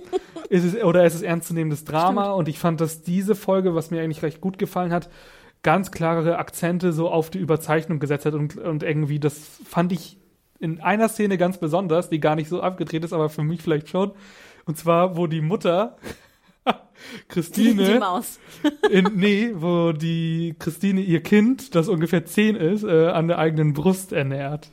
Ist 0.48 0.64
es, 0.64 0.82
oder 0.82 1.04
ist 1.04 1.14
es 1.14 1.22
ernstzunehmendes 1.22 1.84
Drama? 1.84 2.32
Und 2.32 2.48
ich 2.48 2.58
fand, 2.58 2.80
dass 2.80 3.02
diese 3.02 3.34
Folge, 3.34 3.74
was 3.74 3.90
mir 3.90 4.00
eigentlich 4.00 4.22
recht 4.22 4.40
gut 4.40 4.58
gefallen 4.58 4.92
hat, 4.92 5.10
ganz 5.66 5.90
klare 5.90 6.38
Akzente 6.38 6.92
so 6.92 7.10
auf 7.10 7.28
die 7.28 7.38
Überzeichnung 7.40 7.98
gesetzt 7.98 8.24
hat 8.24 8.34
und, 8.34 8.56
und 8.56 8.84
irgendwie, 8.84 9.18
das 9.18 9.58
fand 9.64 9.90
ich 9.90 10.16
in 10.60 10.80
einer 10.80 11.08
Szene 11.08 11.38
ganz 11.38 11.58
besonders, 11.58 12.08
die 12.08 12.20
gar 12.20 12.36
nicht 12.36 12.48
so 12.48 12.60
abgedreht 12.62 13.02
ist, 13.04 13.12
aber 13.12 13.28
für 13.28 13.42
mich 13.42 13.62
vielleicht 13.62 13.88
schon. 13.88 14.12
Und 14.64 14.78
zwar, 14.78 15.16
wo 15.16 15.26
die 15.26 15.40
Mutter 15.40 15.96
Die, 16.64 16.72
Christine 17.28 17.84
die 17.94 17.98
Maus. 17.98 18.38
in, 18.90 19.10
nee, 19.16 19.50
wo 19.56 19.90
die 19.90 20.54
Christine 20.60 21.00
ihr 21.00 21.20
Kind, 21.24 21.74
das 21.74 21.88
ungefähr 21.88 22.24
zehn 22.26 22.54
ist, 22.54 22.84
äh, 22.84 23.08
an 23.08 23.26
der 23.26 23.38
eigenen 23.38 23.72
Brust 23.72 24.12
ernährt. 24.12 24.70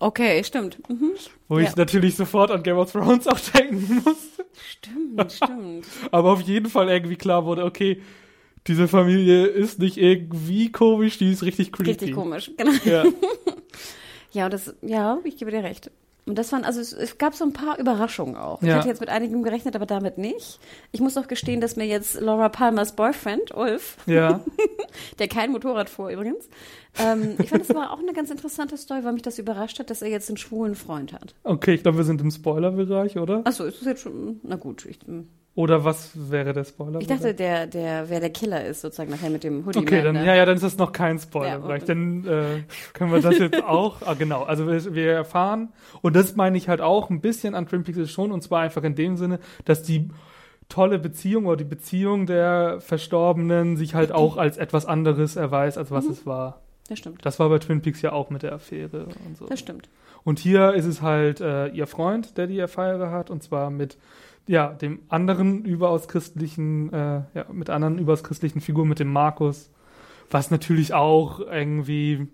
Okay, 0.00 0.42
stimmt. 0.42 0.78
Mhm. 0.90 1.12
Wo 1.48 1.58
Ja. 1.60 1.68
ich 1.68 1.76
natürlich 1.76 2.16
sofort 2.16 2.50
an 2.50 2.64
Game 2.64 2.76
of 2.76 2.90
Thrones 2.90 3.26
auch 3.28 3.38
denken 3.38 4.02
musste. 4.04 4.44
Stimmt, 4.52 5.32
stimmt. 5.32 5.86
Aber 6.10 6.32
auf 6.32 6.40
jeden 6.40 6.68
Fall 6.70 6.88
irgendwie 6.88 7.16
klar 7.16 7.44
wurde, 7.44 7.64
okay, 7.64 8.02
diese 8.66 8.88
Familie 8.88 9.46
ist 9.46 9.78
nicht 9.78 9.96
irgendwie 9.96 10.70
komisch, 10.72 11.18
die 11.18 11.30
ist 11.32 11.42
richtig 11.42 11.72
creepy. 11.72 11.90
Richtig 11.90 12.14
komisch, 12.14 12.50
genau. 12.56 12.72
Ja. 12.84 13.04
Ja, 14.32 14.46
und 14.46 14.52
das, 14.52 14.74
ja, 14.82 15.18
ich 15.24 15.38
gebe 15.38 15.50
dir 15.50 15.62
recht. 15.62 15.90
Und 16.26 16.36
das 16.36 16.52
waren, 16.52 16.64
also 16.64 16.78
es, 16.80 16.92
es 16.92 17.16
gab 17.18 17.34
so 17.34 17.44
ein 17.44 17.52
paar 17.54 17.78
Überraschungen 17.78 18.36
auch. 18.36 18.60
Ich 18.60 18.68
Ja. 18.68 18.74
hatte 18.76 18.88
jetzt 18.88 19.00
mit 19.00 19.08
einigem 19.08 19.42
gerechnet, 19.44 19.76
aber 19.76 19.86
damit 19.86 20.18
nicht. 20.18 20.58
Ich 20.92 21.00
muss 21.00 21.16
auch 21.16 21.28
gestehen, 21.28 21.60
dass 21.62 21.76
mir 21.76 21.86
jetzt 21.86 22.20
Laura 22.20 22.48
Palmers 22.50 22.96
Boyfriend, 22.96 23.54
Ulf, 23.54 23.96
ja. 24.06 24.40
der 25.20 25.28
kein 25.28 25.52
Motorrad 25.52 25.88
fuhr 25.88 26.10
übrigens, 26.10 26.48
ähm, 26.98 27.36
ich 27.40 27.48
fand, 27.48 27.66
das 27.66 27.74
war 27.74 27.92
auch 27.92 28.00
eine 28.00 28.12
ganz 28.12 28.30
interessante 28.30 28.76
Story, 28.76 29.04
weil 29.04 29.12
mich 29.14 29.22
das 29.22 29.38
überrascht 29.38 29.78
hat, 29.78 29.88
dass 29.88 30.02
er 30.02 30.08
jetzt 30.10 30.28
einen 30.28 30.36
schwulen 30.36 30.74
Freund 30.74 31.12
hat. 31.14 31.34
Okay, 31.44 31.74
ich 31.74 31.82
glaube, 31.82 31.98
wir 31.98 32.04
sind 32.04 32.20
im 32.20 32.30
Spoiler-Bereich, 32.30 33.16
oder? 33.18 33.40
Achso, 33.44 33.64
ist 33.64 33.78
das 33.80 33.86
jetzt 33.86 34.02
schon, 34.02 34.40
na 34.42 34.56
gut. 34.56 34.84
Ich, 34.84 34.98
Oder 35.56 35.84
was 35.84 36.10
wäre 36.14 36.52
der 36.52 36.64
Spoiler? 36.64 37.00
ich 37.00 37.06
dachte, 37.06 37.32
der, 37.34 37.66
der, 37.66 38.08
wer 38.10 38.20
der 38.20 38.30
Killer 38.30 38.64
ist, 38.64 38.82
sozusagen 38.82 39.10
nachher 39.10 39.30
mit 39.30 39.42
dem 39.42 39.64
Hoodie. 39.66 39.78
Okay, 39.78 40.02
dann, 40.02 40.14
ne? 40.14 40.24
ja, 40.26 40.34
ja, 40.34 40.44
dann 40.44 40.54
ist 40.54 40.62
das 40.62 40.76
noch 40.76 40.92
kein 40.92 41.18
Spoiler. 41.18 41.66
Ja. 41.66 41.78
Dann 41.78 42.24
äh, 42.26 42.62
können 42.92 43.10
wir 43.10 43.20
das 43.22 43.38
jetzt 43.38 43.64
auch. 43.66 44.02
Ah, 44.04 44.12
genau. 44.14 44.42
Also 44.44 44.68
wir, 44.68 44.94
wir 44.94 45.12
erfahren, 45.12 45.70
und 46.02 46.14
das 46.14 46.36
meine 46.36 46.58
ich 46.58 46.68
halt 46.68 46.82
auch 46.82 47.08
ein 47.10 47.22
bisschen 47.22 47.54
an 47.54 47.66
Twin 47.66 47.84
Peaks 47.84 48.10
schon, 48.10 48.32
und 48.32 48.42
zwar 48.42 48.60
einfach 48.60 48.84
in 48.84 48.94
dem 48.94 49.16
Sinne, 49.16 49.40
dass 49.64 49.82
die 49.82 50.10
tolle 50.68 50.98
Beziehung 50.98 51.46
oder 51.46 51.56
die 51.56 51.64
Beziehung 51.64 52.26
der 52.26 52.80
Verstorbenen 52.80 53.76
sich 53.78 53.94
halt 53.94 54.12
auch 54.12 54.36
als 54.36 54.58
etwas 54.58 54.84
anderes 54.84 55.36
erweist, 55.36 55.78
als 55.78 55.90
was 55.90 56.04
Mhm. 56.04 56.10
es 56.10 56.26
war. 56.26 56.60
Das 56.88 56.98
stimmt. 56.98 57.24
Das 57.24 57.38
war 57.38 57.48
bei 57.48 57.58
Twin 57.58 57.80
Peaks 57.80 58.02
ja 58.02 58.12
auch 58.12 58.28
mit 58.28 58.42
der 58.42 58.52
Affäre 58.52 59.06
und 59.26 59.36
so. 59.38 59.46
Das 59.46 59.58
stimmt. 59.58 59.88
Und 60.22 60.38
hier 60.38 60.74
ist 60.74 60.84
es 60.84 61.00
halt 61.02 61.40
äh, 61.40 61.68
ihr 61.68 61.86
Freund, 61.86 62.36
der 62.36 62.46
die 62.46 62.60
Affäre 62.60 63.10
hat, 63.10 63.30
und 63.30 63.42
zwar 63.42 63.70
mit 63.70 63.96
ja, 64.46 64.68
dem 64.68 65.00
anderen 65.08 65.64
überaus 65.64 66.08
christlichen, 66.08 66.92
äh, 66.92 67.22
ja, 67.34 67.46
mit 67.52 67.70
anderen 67.70 67.98
überaus 67.98 68.22
christlichen 68.22 68.60
Figuren, 68.60 68.88
mit 68.88 69.00
dem 69.00 69.12
Markus, 69.12 69.70
was 70.30 70.50
natürlich 70.50 70.94
auch 70.94 71.40
irgendwie, 71.40 72.28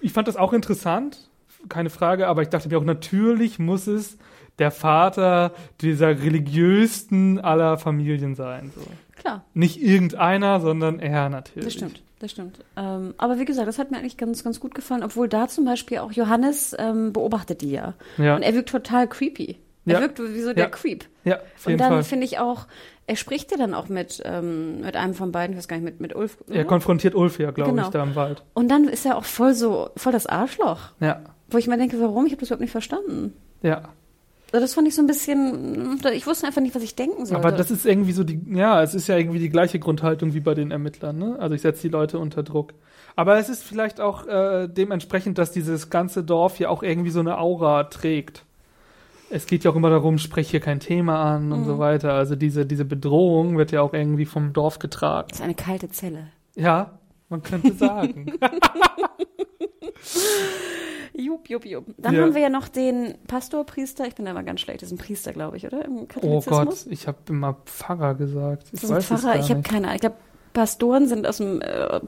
ich 0.00 0.12
fand 0.12 0.28
das 0.28 0.36
auch 0.36 0.52
interessant, 0.52 1.30
keine 1.68 1.90
Frage, 1.90 2.28
aber 2.28 2.42
ich 2.42 2.48
dachte 2.48 2.68
mir 2.68 2.78
auch, 2.78 2.84
natürlich 2.84 3.58
muss 3.58 3.86
es 3.86 4.18
der 4.58 4.70
Vater 4.70 5.52
dieser 5.80 6.22
religiösten 6.22 7.38
aller 7.40 7.76
Familien 7.78 8.34
sein. 8.34 8.72
So. 8.74 8.82
Klar. 9.16 9.44
Nicht 9.54 9.82
irgendeiner, 9.82 10.60
sondern 10.60 10.98
er 10.98 11.28
natürlich. 11.28 11.64
Das 11.64 11.74
stimmt, 11.74 12.02
das 12.20 12.30
stimmt. 12.30 12.58
Ähm, 12.76 13.14
aber 13.18 13.38
wie 13.38 13.44
gesagt, 13.44 13.68
das 13.68 13.78
hat 13.78 13.90
mir 13.90 13.98
eigentlich 13.98 14.16
ganz, 14.16 14.44
ganz 14.44 14.60
gut 14.60 14.74
gefallen, 14.74 15.02
obwohl 15.02 15.28
da 15.28 15.48
zum 15.48 15.64
Beispiel 15.64 15.98
auch 15.98 16.12
Johannes 16.12 16.74
ähm, 16.78 17.12
beobachtet 17.12 17.62
die 17.62 17.72
ja. 17.72 17.94
Ja, 18.18 18.36
Und 18.36 18.42
er 18.42 18.54
wirkt 18.54 18.68
total 18.68 19.08
creepy. 19.08 19.56
Er 19.86 19.94
Ja. 19.94 20.00
wirkt 20.00 20.18
wie 20.20 20.40
so 20.42 20.52
der 20.52 20.64
Ja. 20.64 20.70
Creep. 20.70 21.04
ja 21.24 21.36
auf 21.36 21.40
Und 21.66 21.70
jeden 21.72 21.78
dann 21.78 21.92
Fall. 21.92 22.02
finde 22.04 22.26
ich 22.26 22.38
auch, 22.38 22.66
er 23.06 23.16
spricht 23.16 23.50
ja 23.52 23.56
dann 23.56 23.72
auch 23.72 23.88
mit, 23.88 24.20
ähm, 24.24 24.80
mit 24.80 24.96
einem 24.96 25.14
von 25.14 25.30
beiden, 25.32 25.52
ich 25.54 25.58
weiß 25.58 25.68
gar 25.68 25.76
nicht, 25.76 25.84
mit, 25.84 26.00
mit 26.00 26.14
Ulf. 26.14 26.38
Er 26.48 26.56
oder? 26.56 26.64
konfrontiert 26.64 27.14
Ulf 27.14 27.38
ja, 27.38 27.52
glaube 27.52 27.70
Genau. 27.70 27.84
ich, 27.84 27.88
da 27.90 28.02
im 28.02 28.14
Wald. 28.16 28.42
Und 28.54 28.68
dann 28.68 28.88
ist 28.88 29.06
er 29.06 29.16
auch 29.16 29.24
voll 29.24 29.54
so, 29.54 29.90
voll 29.96 30.12
das 30.12 30.26
Arschloch. 30.26 30.90
Ja, 31.00 31.20
Wo 31.48 31.58
ich 31.58 31.68
mir 31.68 31.78
denke, 31.78 32.00
warum? 32.00 32.26
Ich 32.26 32.32
habe 32.32 32.40
das 32.40 32.48
überhaupt 32.48 32.62
nicht 32.62 32.72
verstanden. 32.72 33.32
ja. 33.62 33.82
Also 34.52 34.64
das 34.64 34.74
fand 34.74 34.86
ich 34.86 34.94
so 34.94 35.02
ein 35.02 35.08
bisschen, 35.08 35.98
ich 36.14 36.24
wusste 36.26 36.46
einfach 36.46 36.62
nicht, 36.62 36.74
was 36.74 36.82
ich 36.84 36.94
denken 36.94 37.26
sollte. 37.26 37.44
Aber 37.44 37.50
das 37.54 37.72
ist 37.72 37.84
irgendwie 37.84 38.12
so 38.12 38.22
die, 38.22 38.40
ja, 38.54 38.80
es 38.80 38.94
ist 38.94 39.08
ja 39.08 39.16
irgendwie 39.18 39.40
die 39.40 39.48
gleiche 39.50 39.80
Grundhaltung 39.80 40.34
wie 40.34 40.40
bei 40.40 40.54
den 40.54 40.70
Ermittlern, 40.70 41.18
ne? 41.18 41.36
Also 41.40 41.56
ich 41.56 41.62
setze 41.62 41.82
die 41.82 41.88
Leute 41.88 42.20
unter 42.20 42.44
Druck. 42.44 42.72
Aber 43.16 43.36
es 43.38 43.48
ist 43.48 43.64
vielleicht 43.64 44.00
auch 44.00 44.24
äh, 44.28 44.68
dementsprechend, 44.68 45.38
dass 45.38 45.50
dieses 45.50 45.90
ganze 45.90 46.22
Dorf 46.22 46.60
ja 46.60 46.68
auch 46.68 46.84
irgendwie 46.84 47.10
so 47.10 47.18
eine 47.20 47.38
Aura 47.38 47.84
trägt. 47.84 48.44
Es 49.30 49.46
geht 49.46 49.64
ja 49.64 49.70
auch 49.72 49.76
immer 49.76 49.90
darum, 49.90 50.18
sprech 50.18 50.50
hier 50.50 50.60
kein 50.60 50.78
Thema 50.80 51.22
an 51.34 51.50
und 51.52 51.60
Mhm. 51.60 51.64
so 51.66 51.78
weiter. 51.78 52.12
Also 52.14 52.36
diese, 52.36 52.64
diese 52.66 52.84
Bedrohung 52.84 53.58
wird 53.58 53.72
ja 53.72 53.82
auch 53.82 53.92
irgendwie 53.92 54.24
vom 54.26 54.52
Dorf 54.52 54.78
getragen. 54.78 55.28
das 55.30 55.38
ist 55.40 55.44
eine 55.44 55.54
kalte 55.54 55.88
Zelle. 55.90 56.28
Ja, 56.54 56.98
man 57.28 57.42
könnte 57.42 57.72
sagen. 57.74 58.32
Jupp, 61.18 61.48
jupp, 61.48 61.64
jupp. 61.64 61.86
Dann 61.96 62.14
Ja. 62.14 62.22
haben 62.22 62.34
wir 62.34 62.42
ja 62.42 62.50
noch 62.50 62.68
den 62.68 63.14
Pastorpriester. 63.26 64.06
Ich 64.06 64.14
bin 64.14 64.26
da 64.26 64.32
immer 64.32 64.42
ganz 64.42 64.60
schlecht. 64.60 64.82
Das 64.82 64.92
ist 64.92 64.98
ein 64.98 64.98
Priester, 65.04 65.32
glaube 65.32 65.56
ich, 65.56 65.66
oder? 65.66 65.84
Im 65.84 66.00
oh 66.00 66.06
Katholizismus. 66.06 66.84
Gott, 66.84 66.92
ich 66.92 67.08
habe 67.08 67.18
immer 67.30 67.56
Pfarrer 67.64 68.14
gesagt. 68.14 68.64
Ich 68.72 68.80
Das 68.82 68.90
weiß 68.90 69.10
es 69.10 69.20
Pfarrer. 69.22 69.34
gar 69.34 69.42
Ich 69.42 69.50
habe 69.50 69.62
keine 69.62 69.86
Ahnung. 69.86 69.94
Ich 69.96 70.00
glaube, 70.02 70.16
Pastoren 70.52 71.06
sind 71.08 71.26
aus 71.26 71.38
dem 71.38 71.62
äh, 71.62 72.00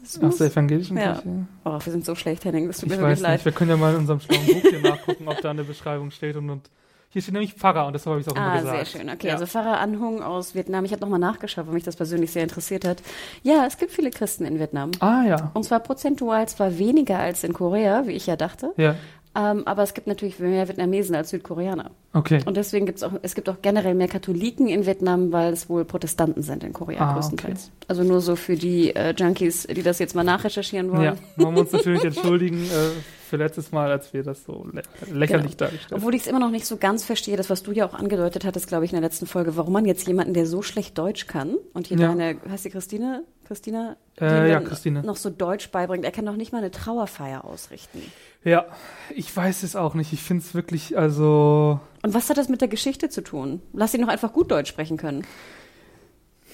Protestantismus. 0.00 0.32
Aus 0.32 0.38
der 0.38 0.46
evangelischen 0.48 0.96
Ja. 0.96 1.12
Kirche? 1.14 1.28
Oh, 1.64 1.78
wir 1.84 1.92
sind 1.92 2.04
so 2.04 2.14
schlecht, 2.14 2.44
Henning. 2.44 2.66
Das 2.66 2.78
tut 2.78 2.86
Ich 2.86 2.90
mir 2.96 2.98
wirklich 3.02 3.18
weiß 3.18 3.20
leid. 3.22 3.32
nicht, 3.34 3.44
wir 3.44 3.52
können 3.52 3.70
ja 3.70 3.76
mal 3.76 3.92
in 3.92 3.98
unserem 4.00 4.20
schlauen 4.20 4.46
Buch 4.46 4.62
hier 4.68 4.80
nachgucken, 4.82 5.28
ob 5.28 5.40
da 5.40 5.50
eine 5.50 5.64
Beschreibung 5.64 6.10
steht. 6.10 6.36
Und, 6.36 6.50
und 6.50 6.70
hier 7.10 7.22
steht 7.22 7.34
nämlich 7.34 7.54
Pfarrer 7.54 7.86
und 7.86 7.92
das 7.92 8.06
habe 8.06 8.20
ich 8.20 8.28
auch 8.28 8.36
immer 8.36 8.40
Ah, 8.52 8.60
gesagt. 8.60 8.86
sehr 8.88 9.00
schön. 9.00 9.10
Okay, 9.10 9.26
ja. 9.28 9.32
also 9.34 9.46
Pfarrer 9.46 9.78
Anhung 9.80 10.22
aus 10.22 10.54
Vietnam. 10.54 10.84
Ich 10.84 10.92
habe 10.92 11.00
nochmal 11.02 11.18
nachgeschaut, 11.18 11.66
weil 11.66 11.74
mich 11.74 11.84
das 11.84 11.96
persönlich 11.96 12.30
sehr 12.32 12.42
interessiert 12.44 12.84
hat. 12.84 13.02
Ja, 13.42 13.64
es 13.66 13.78
gibt 13.78 13.92
viele 13.92 14.10
Christen 14.10 14.44
in 14.44 14.58
Vietnam. 14.58 14.90
Ah 15.00 15.22
ja, 15.26 15.50
Und 15.54 15.64
zwar 15.64 15.80
prozentual 15.80 16.46
zwar 16.48 16.78
weniger 16.78 17.18
als 17.18 17.42
in 17.44 17.52
Korea, 17.52 18.06
wie 18.06 18.12
ich 18.12 18.26
ja 18.26 18.36
dachte, 18.36 18.72
ja, 18.76 18.94
ähm, 19.36 19.66
aber 19.66 19.82
es 19.82 19.94
gibt 19.94 20.06
natürlich 20.06 20.38
mehr 20.40 20.66
Vietnamesen 20.68 21.14
als 21.16 21.30
Südkoreaner. 21.30 21.90
Okay. 22.12 22.40
Und 22.46 22.56
deswegen 22.56 22.86
gibt 22.86 22.98
es 22.98 23.02
auch, 23.04 23.12
es 23.22 23.34
gibt 23.34 23.48
auch 23.48 23.56
generell 23.62 23.94
mehr 23.94 24.08
Katholiken 24.08 24.68
in 24.68 24.86
Vietnam, 24.86 25.32
weil 25.32 25.52
es 25.52 25.68
wohl 25.68 25.84
Protestanten 25.84 26.42
sind 26.42 26.64
in 26.64 26.72
Korea 26.72 27.10
Ah, 27.10 27.14
größtenteils. 27.14 27.70
Also 27.88 28.02
nur 28.04 28.20
so 28.20 28.36
für 28.36 28.56
die 28.56 28.94
äh, 28.94 29.14
Junkies, 29.16 29.66
die 29.66 29.82
das 29.82 29.98
jetzt 29.98 30.14
mal 30.14 30.24
nachrecherchieren 30.24 30.90
wollen. 30.90 31.02
Ja, 31.02 31.14
wollen 31.36 31.54
wir 31.54 31.60
uns 31.62 31.72
natürlich 31.72 32.04
entschuldigen 32.10 32.64
äh, 32.64 32.90
für 33.28 33.36
letztes 33.36 33.70
Mal, 33.72 33.90
als 33.92 34.12
wir 34.12 34.22
das 34.24 34.44
so 34.44 34.66
lä 34.72 34.82
lächerlich 35.12 35.56
Genau. 35.56 35.70
dargestellt 35.70 35.92
Obwohl 35.92 36.14
ich 36.14 36.22
es 36.22 36.26
immer 36.26 36.40
noch 36.40 36.50
nicht 36.50 36.66
so 36.66 36.76
ganz 36.78 37.04
verstehe, 37.04 37.36
das, 37.36 37.48
was 37.48 37.62
du 37.62 37.70
ja 37.72 37.86
auch 37.86 37.94
angedeutet 37.94 38.44
hattest, 38.44 38.66
glaube 38.66 38.84
ich, 38.84 38.92
in 38.92 38.96
der 39.00 39.08
letzten 39.08 39.26
Folge, 39.26 39.56
warum 39.56 39.72
man 39.72 39.84
jetzt 39.84 40.06
jemanden, 40.08 40.34
der 40.34 40.46
so 40.46 40.62
schlecht 40.62 40.98
Deutsch 40.98 41.26
kann 41.28 41.56
und 41.74 41.86
hier 41.86 41.98
Ja. 41.98 42.08
deine, 42.08 42.36
heißt 42.48 42.64
die 42.64 42.70
Christine? 42.70 43.22
Christina? 43.46 43.96
Äh, 44.20 44.48
ja, 44.50 44.60
Christine. 44.60 45.02
Noch 45.02 45.16
so 45.16 45.28
Deutsch 45.28 45.70
beibringt. 45.72 46.04
Er 46.04 46.12
kann 46.12 46.24
doch 46.24 46.36
nicht 46.36 46.52
mal 46.52 46.58
eine 46.58 46.70
Trauerfeier 46.70 47.44
ausrichten. 47.44 48.00
Ja, 48.44 48.66
ich 49.14 49.34
weiß 49.36 49.64
es 49.64 49.74
auch 49.76 49.94
nicht. 49.94 50.12
Ich 50.12 50.22
finde 50.22 50.42
es 50.44 50.54
wirklich, 50.54 50.96
also, 50.96 51.80
Und 52.02 52.14
was 52.14 52.30
hat 52.30 52.38
das 52.38 52.48
mit 52.48 52.60
der 52.60 52.68
Geschichte 52.68 53.08
zu 53.08 53.22
tun? 53.22 53.60
Lass 53.72 53.94
ihn 53.94 54.02
doch 54.02 54.08
einfach 54.08 54.32
gut 54.32 54.50
Deutsch 54.50 54.70
sprechen 54.70 54.96
können. 54.96 55.26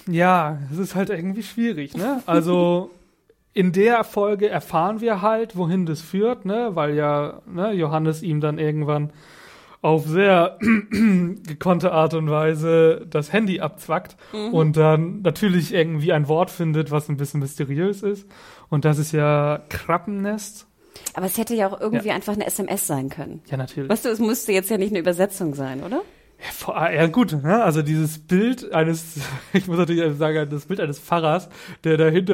ja, 0.09 0.59
es 0.73 0.79
ist 0.79 0.95
halt 0.95 1.11
irgendwie 1.11 1.43
schwierig, 1.43 1.97
ne? 1.97 2.23
Also, 2.27 2.91
in 3.53 3.73
der 3.73 4.05
Folge 4.05 4.49
erfahren 4.49 5.01
wir 5.01 5.23
halt, 5.23 5.57
wohin 5.57 5.87
das 5.87 6.01
führt, 6.03 6.45
ne? 6.45 6.71
Weil 6.75 6.95
ja 6.95 7.41
ne, 7.47 7.73
Johannes 7.73 8.23
ihm 8.23 8.41
dann 8.41 8.59
irgendwann 8.59 9.13
auf 9.83 10.07
sehr 10.07 10.59
gekonnte 10.61 11.93
Art 11.93 12.15
und 12.15 12.29
Weise 12.29 13.07
das 13.09 13.33
Handy 13.33 13.61
abzwackt 13.61 14.17
und 14.53 14.77
dann 14.77 15.23
natürlich 15.23 15.73
irgendwie 15.73 16.13
ein 16.13 16.29
Wort 16.29 16.51
findet, 16.51 16.91
was 16.91 17.09
ein 17.09 17.17
bisschen 17.17 17.41
mysteriös 17.41 18.03
ist. 18.03 18.29
Und 18.69 18.85
das 18.85 18.99
ist 18.99 19.13
ja 19.13 19.63
Krabbennest. 19.69 20.67
Aber 21.15 21.27
es 21.27 21.39
hätte 21.39 21.55
ja 21.55 21.69
auch 21.71 21.81
irgendwie 21.81 22.11
einfach 22.11 22.35
eine 22.35 22.47
SMS 22.47 22.87
sein 22.87 23.09
können. 23.09 23.43
Ja, 23.51 23.57
natürlich. 23.57 23.91
Weißt 23.91 24.05
du, 24.05 24.09
es 24.11 24.19
musste 24.19 24.53
jetzt 24.53 24.71
ja 24.71 24.79
nicht 24.79 24.91
eine 24.91 24.99
Übersetzung 25.01 25.55
sein, 25.55 25.83
oder? 25.83 26.03
Ja, 26.39 26.51
vor- 26.53 26.91
ja 26.91 27.07
gut, 27.07 27.33
ne? 27.43 27.63
also 27.63 27.83
dieses 27.83 28.19
Bild 28.19 28.73
eines, 28.73 29.17
ich 29.53 29.67
muss 29.67 29.79
natürlich 29.79 30.17
sagen, 30.19 30.49
das 30.51 30.67
Bild 30.67 30.81
eines 30.81 30.99
Pfarrers, 30.99 31.49
der 31.85 31.97
dahinter 31.97 32.33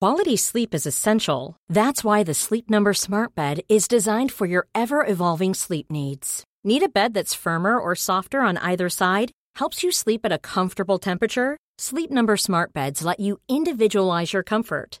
Quality 0.00 0.36
sleep 0.36 0.74
is 0.74 0.86
essential. 0.86 1.56
That's 1.68 2.04
why 2.04 2.22
the 2.22 2.32
Sleep 2.34 2.70
Number 2.70 2.94
Smart 2.94 3.34
Bed 3.34 3.62
is 3.68 3.88
designed 3.88 4.30
for 4.30 4.46
your 4.46 4.68
ever 4.72 5.04
evolving 5.04 5.54
sleep 5.54 5.90
needs. 5.90 6.44
Need 6.62 6.84
a 6.84 6.88
bed 6.88 7.14
that's 7.14 7.34
firmer 7.34 7.78
or 7.80 7.96
softer 7.96 8.40
on 8.40 8.58
either 8.58 8.88
side? 8.88 9.32
Helps 9.56 9.82
you 9.82 9.90
sleep 9.90 10.20
at 10.24 10.30
a 10.30 10.38
comfortable 10.38 10.98
temperature? 11.00 11.56
Sleep 11.78 12.12
Number 12.12 12.36
Smart 12.36 12.72
Beds 12.72 13.02
let 13.02 13.18
you 13.18 13.38
individualize 13.48 14.32
your 14.32 14.44
comfort 14.44 15.00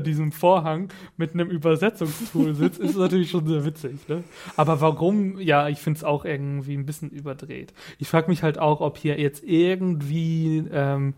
diesem 0.00 0.32
Vorhang 0.32 0.88
mit 1.16 1.34
einem 1.34 1.48
Übersetzungstool 1.50 2.54
sitzt, 2.54 2.80
ist 2.80 2.96
natürlich 2.96 3.30
schon 3.30 3.46
sehr 3.46 3.64
witzig. 3.64 4.08
Ne? 4.08 4.24
Aber 4.56 4.80
warum? 4.80 5.38
Ja, 5.40 5.68
ich 5.68 5.78
finde 5.78 5.98
es 5.98 6.04
auch 6.04 6.24
irgendwie 6.24 6.74
ein 6.76 6.86
bisschen 6.86 7.10
überdreht. 7.10 7.72
Ich 7.98 8.08
frage 8.08 8.28
mich 8.30 8.42
halt 8.42 8.58
auch, 8.58 8.80
ob 8.80 8.96
hier 8.98 9.18
jetzt 9.18 9.44
irgendwie 9.44 10.64
ähm, 10.72 11.14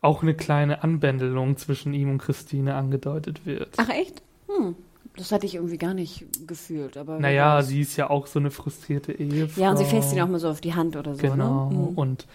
auch 0.00 0.22
eine 0.22 0.34
kleine 0.34 0.82
Anbändelung 0.82 1.56
zwischen 1.56 1.92
ihm 1.94 2.10
und 2.10 2.18
Christine 2.18 2.74
angedeutet 2.74 3.46
wird. 3.46 3.70
Ach 3.76 3.88
echt? 3.88 4.22
Hm. 4.48 4.74
Das 5.16 5.32
hatte 5.32 5.46
ich 5.46 5.56
irgendwie 5.56 5.78
gar 5.78 5.94
nicht 5.94 6.26
gefühlt. 6.46 6.96
Aber 6.96 7.18
naja, 7.18 7.60
sie 7.62 7.80
ist 7.80 7.96
ja 7.96 8.08
auch 8.08 8.28
so 8.28 8.38
eine 8.38 8.52
frustrierte 8.52 9.12
Ehefrau. 9.12 9.60
Ja, 9.60 9.70
und 9.70 9.76
sie 9.78 9.84
fässt 9.84 10.12
ihn 10.12 10.20
auch 10.20 10.28
mal 10.28 10.38
so 10.38 10.48
auf 10.48 10.60
die 10.60 10.74
Hand 10.74 10.94
oder 10.96 11.16
so, 11.16 11.22
Genau. 11.22 11.70
ne? 11.70 11.76
Hm. 11.76 11.88
Und 11.98 12.26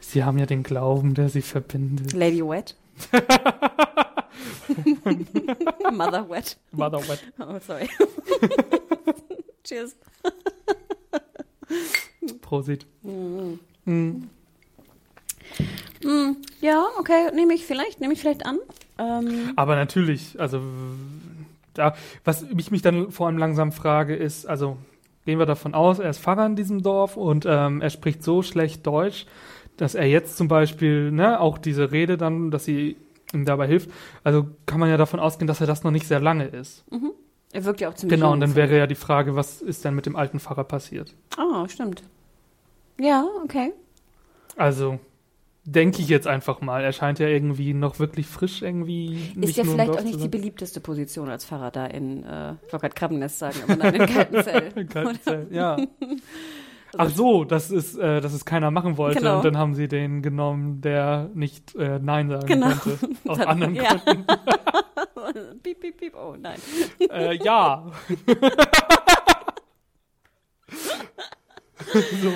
sie 0.00 0.24
haben 0.24 0.38
ja 0.38 0.46
den 0.46 0.64
Glauben, 0.64 1.14
der 1.14 1.28
sie 1.28 1.42
verbindet. 1.42 2.12
Lady 2.12 2.42
Wet. 2.44 2.74
Mother 5.92 6.28
Wet. 6.28 6.56
Mother 6.72 6.98
Wet. 7.08 7.32
Oh, 7.38 7.58
sorry. 7.66 7.88
Cheers. 9.64 9.96
Prosit. 12.42 12.86
Mm, 13.02 14.22
ja, 16.60 16.84
okay, 16.98 17.30
nehme 17.34 17.54
ich 17.54 17.66
vielleicht, 17.66 18.00
nehme 18.00 18.12
ich 18.12 18.20
vielleicht 18.20 18.46
an. 18.46 18.58
Ähm, 18.98 19.52
Aber 19.56 19.76
natürlich, 19.76 20.38
also 20.38 20.60
da, 21.74 21.94
was 22.24 22.42
ich 22.42 22.70
mich 22.70 22.82
dann 22.82 23.10
vor 23.10 23.26
allem 23.26 23.38
langsam 23.38 23.72
frage, 23.72 24.14
ist, 24.14 24.46
also 24.46 24.76
gehen 25.26 25.38
wir 25.38 25.46
davon 25.46 25.74
aus, 25.74 25.98
er 25.98 26.10
ist 26.10 26.20
Pfarrer 26.20 26.46
in 26.46 26.56
diesem 26.56 26.82
Dorf 26.82 27.16
und 27.16 27.46
ähm, 27.46 27.80
er 27.80 27.90
spricht 27.90 28.22
so 28.22 28.42
schlecht 28.42 28.86
Deutsch, 28.86 29.26
dass 29.76 29.94
er 29.94 30.06
jetzt 30.06 30.36
zum 30.36 30.48
Beispiel, 30.48 31.10
ne, 31.10 31.40
auch 31.40 31.58
diese 31.58 31.92
Rede 31.92 32.16
dann, 32.16 32.50
dass 32.50 32.64
sie 32.64 32.96
ihm 33.32 33.44
dabei 33.44 33.66
hilft, 33.66 33.90
also 34.24 34.46
kann 34.66 34.80
man 34.80 34.88
ja 34.88 34.96
davon 34.96 35.20
ausgehen, 35.20 35.46
dass 35.46 35.60
er 35.60 35.66
das 35.66 35.84
noch 35.84 35.90
nicht 35.90 36.06
sehr 36.06 36.20
lange 36.20 36.46
ist. 36.46 36.84
er 37.52 37.64
wirkt 37.64 37.80
ja 37.80 37.88
auch 37.88 37.94
ziemlich 37.94 38.18
Genau, 38.18 38.32
und 38.32 38.40
dann 38.40 38.54
wäre 38.54 38.76
ja 38.76 38.86
die 38.86 38.94
Frage, 38.94 39.36
was 39.36 39.60
ist 39.62 39.84
denn 39.84 39.94
mit 39.94 40.06
dem 40.06 40.16
alten 40.16 40.40
Pfarrer 40.40 40.64
passiert? 40.64 41.14
ich. 41.30 41.38
Oh, 41.38 41.66
stimmt. 41.68 42.02
Ja, 42.98 43.24
okay. 43.44 43.72
Also 44.56 44.98
denke 45.64 46.00
ich 46.02 46.08
jetzt 46.08 46.26
einfach 46.26 46.60
mal, 46.60 46.82
er 46.82 46.92
scheint 46.92 47.18
ja 47.18 47.28
irgendwie 47.28 47.74
noch 47.74 47.98
wirklich 47.98 48.26
frisch 48.26 48.62
irgendwie. 48.62 49.32
Ist 49.40 49.56
ja 49.56 49.64
vielleicht 49.64 49.92
auch 49.92 50.02
nicht 50.02 50.22
die 50.22 50.28
beliebteste 50.28 50.80
Position 50.80 51.28
als 51.28 51.44
Pfarrer 51.44 51.70
da 51.70 51.86
in, 51.86 52.24
äh, 52.24 52.52
ich 52.66 52.72
wollte 52.72 52.78
gerade 52.78 52.94
Krabbennest 52.94 53.38
sagen, 53.38 53.56
aber 53.64 53.76
nein, 53.76 53.94
in 53.94 54.06
Kaltenzell. 54.14 54.86
Kaltenzell, 54.86 55.46
ja. 55.50 55.76
Ach 56.96 57.08
so, 57.10 57.44
das 57.44 57.70
ist, 57.70 57.96
äh, 57.98 58.20
dass 58.20 58.32
es 58.32 58.44
keiner 58.44 58.70
machen 58.70 58.96
wollte 58.96 59.18
Genau. 59.20 59.36
und 59.36 59.44
dann 59.44 59.56
haben 59.58 59.74
sie 59.74 59.86
den 59.88 60.22
genommen, 60.22 60.80
der 60.80 61.30
nicht 61.34 61.74
äh, 61.76 61.98
Nein 62.00 62.28
sagen 62.28 62.46
Genau. 62.46 62.70
konnte. 62.70 62.98
Aus 63.28 63.38
Dann- 63.38 63.46
anderen 63.48 63.74
ja. 63.76 63.94
Gründen. 63.94 64.24
piep, 65.62 65.80
piep, 65.80 65.96
piep, 65.98 66.14
oh 66.16 66.34
nein. 66.38 66.58
Äh, 67.10 67.36
ja. 67.44 67.90
so. 72.22 72.30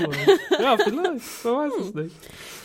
Ja, 0.63 0.77
vielleicht. 0.77 1.45
Man 1.45 1.55
weiß 1.55 1.73
es 1.81 1.95
nicht. 1.95 2.17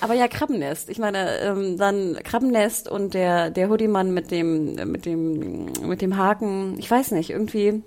Aber 0.02 0.14
ja, 0.14 0.28
Krabbennest. 0.28 0.90
Ich 0.90 0.98
meine, 1.00 1.38
ähm, 1.40 1.78
dann 1.78 2.18
Krabbennest 2.24 2.90
und 2.90 3.14
der, 3.14 3.52
der 3.52 3.70
Hoodie-Mann 3.70 4.14
mit 4.14 4.32
dem, 4.32 4.76
mit 4.92 5.06
dem, 5.06 5.66
mit 5.88 6.02
dem 6.02 6.18
Haken. 6.18 6.78
Ich 6.80 6.90
weiß 6.90 7.12
nicht, 7.12 7.30
irgendwie, 7.32 7.70
hm. 7.70 7.84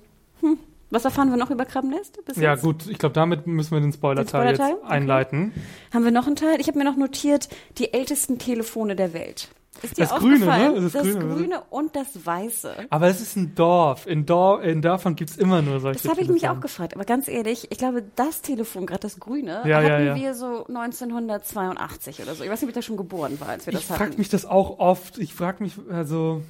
Was 0.93 1.05
erfahren 1.05 1.31
wir 1.31 1.37
noch 1.37 1.51
über 1.51 1.65
Krabbennest? 1.65 2.25
bis 2.25 2.37
Ja, 2.37 2.53
jetzt? 2.53 2.63
gut, 2.63 2.87
ich 2.87 2.99
glaube, 2.99 3.15
damit 3.15 3.47
müssen 3.47 3.73
wir 3.73 3.81
den 3.81 3.93
Spoiler-Teil 3.93 4.55
Spoiler-Teil? 4.55 4.77
jetzt 4.83 4.91
einleiten. 4.91 5.53
Haben 5.93 6.05
wir 6.05 6.13
noch 6.13 6.27
einen 6.27 6.37
Teil? 6.37 6.61
Ich 6.61 6.69
habe 6.69 6.79
mir 6.79 6.85
noch 6.85 6.97
notiert, 6.97 7.49
die 7.79 7.93
ältesten 7.93 8.39
Telefone 8.39 8.95
der 8.95 9.13
Welt. 9.13 9.49
Ist 9.81 9.97
dir 9.97 10.03
Das 10.03 10.11
Grüne, 10.21 10.45
ne? 10.45 10.75
Das 10.81 10.93
Das, 10.93 11.03
Grüne, 11.03 11.35
Grüne 11.35 11.63
und 11.71 11.97
das 11.97 12.25
Weiße. 12.27 12.73
Aber 12.91 13.07
es 13.09 13.21
ist 13.23 13.37
ein 13.37 13.55
Dorf. 13.55 14.07
In, 14.07 14.27
Dor 14.27 14.63
in 14.63 14.81
Dörfern 14.83 15.17
gibt's 15.17 15.37
immer 15.37 15.61
nur 15.63 15.81
solche 15.81 16.03
Das 16.03 16.11
habe 16.11 16.21
ich 16.21 16.29
mich 16.29 16.47
auch 16.49 16.61
gefragt. 16.61 16.95
Aber 16.95 17.05
ganz 17.05 17.27
ehrlich, 17.27 17.69
ich 17.73 17.79
glaube, 17.79 18.05
das 18.15 18.43
Telefon, 18.43 18.85
gerade 18.87 19.01
das 19.01 19.19
Grüne, 19.19 19.63
Ja, 19.65 19.81
ja, 19.81 19.91
hatten 19.95 20.07
ja. 20.07 20.15
wir 20.15 20.35
so 20.35 20.67
1982 20.69 22.21
oder 22.23 22.35
so. 22.35 22.45
Ich 22.45 22.51
weiß 22.51 22.61
nicht, 22.61 22.65
ob 22.65 22.69
ich 22.69 22.75
da 22.75 22.83
schon 22.83 22.97
geboren 22.97 23.41
war, 23.41 23.49
als 23.49 23.67
wir 23.67 23.73
Ich 23.73 23.81
das 23.81 23.89
frage 23.89 24.11
hatten. 24.11 24.19
mich 24.19 24.29
das 24.29 24.45
auch 24.45 24.79
oft. 24.79 25.19
Ich 25.19 25.35
frage 25.35 25.63
mich, 25.63 25.75
also, 25.91 26.43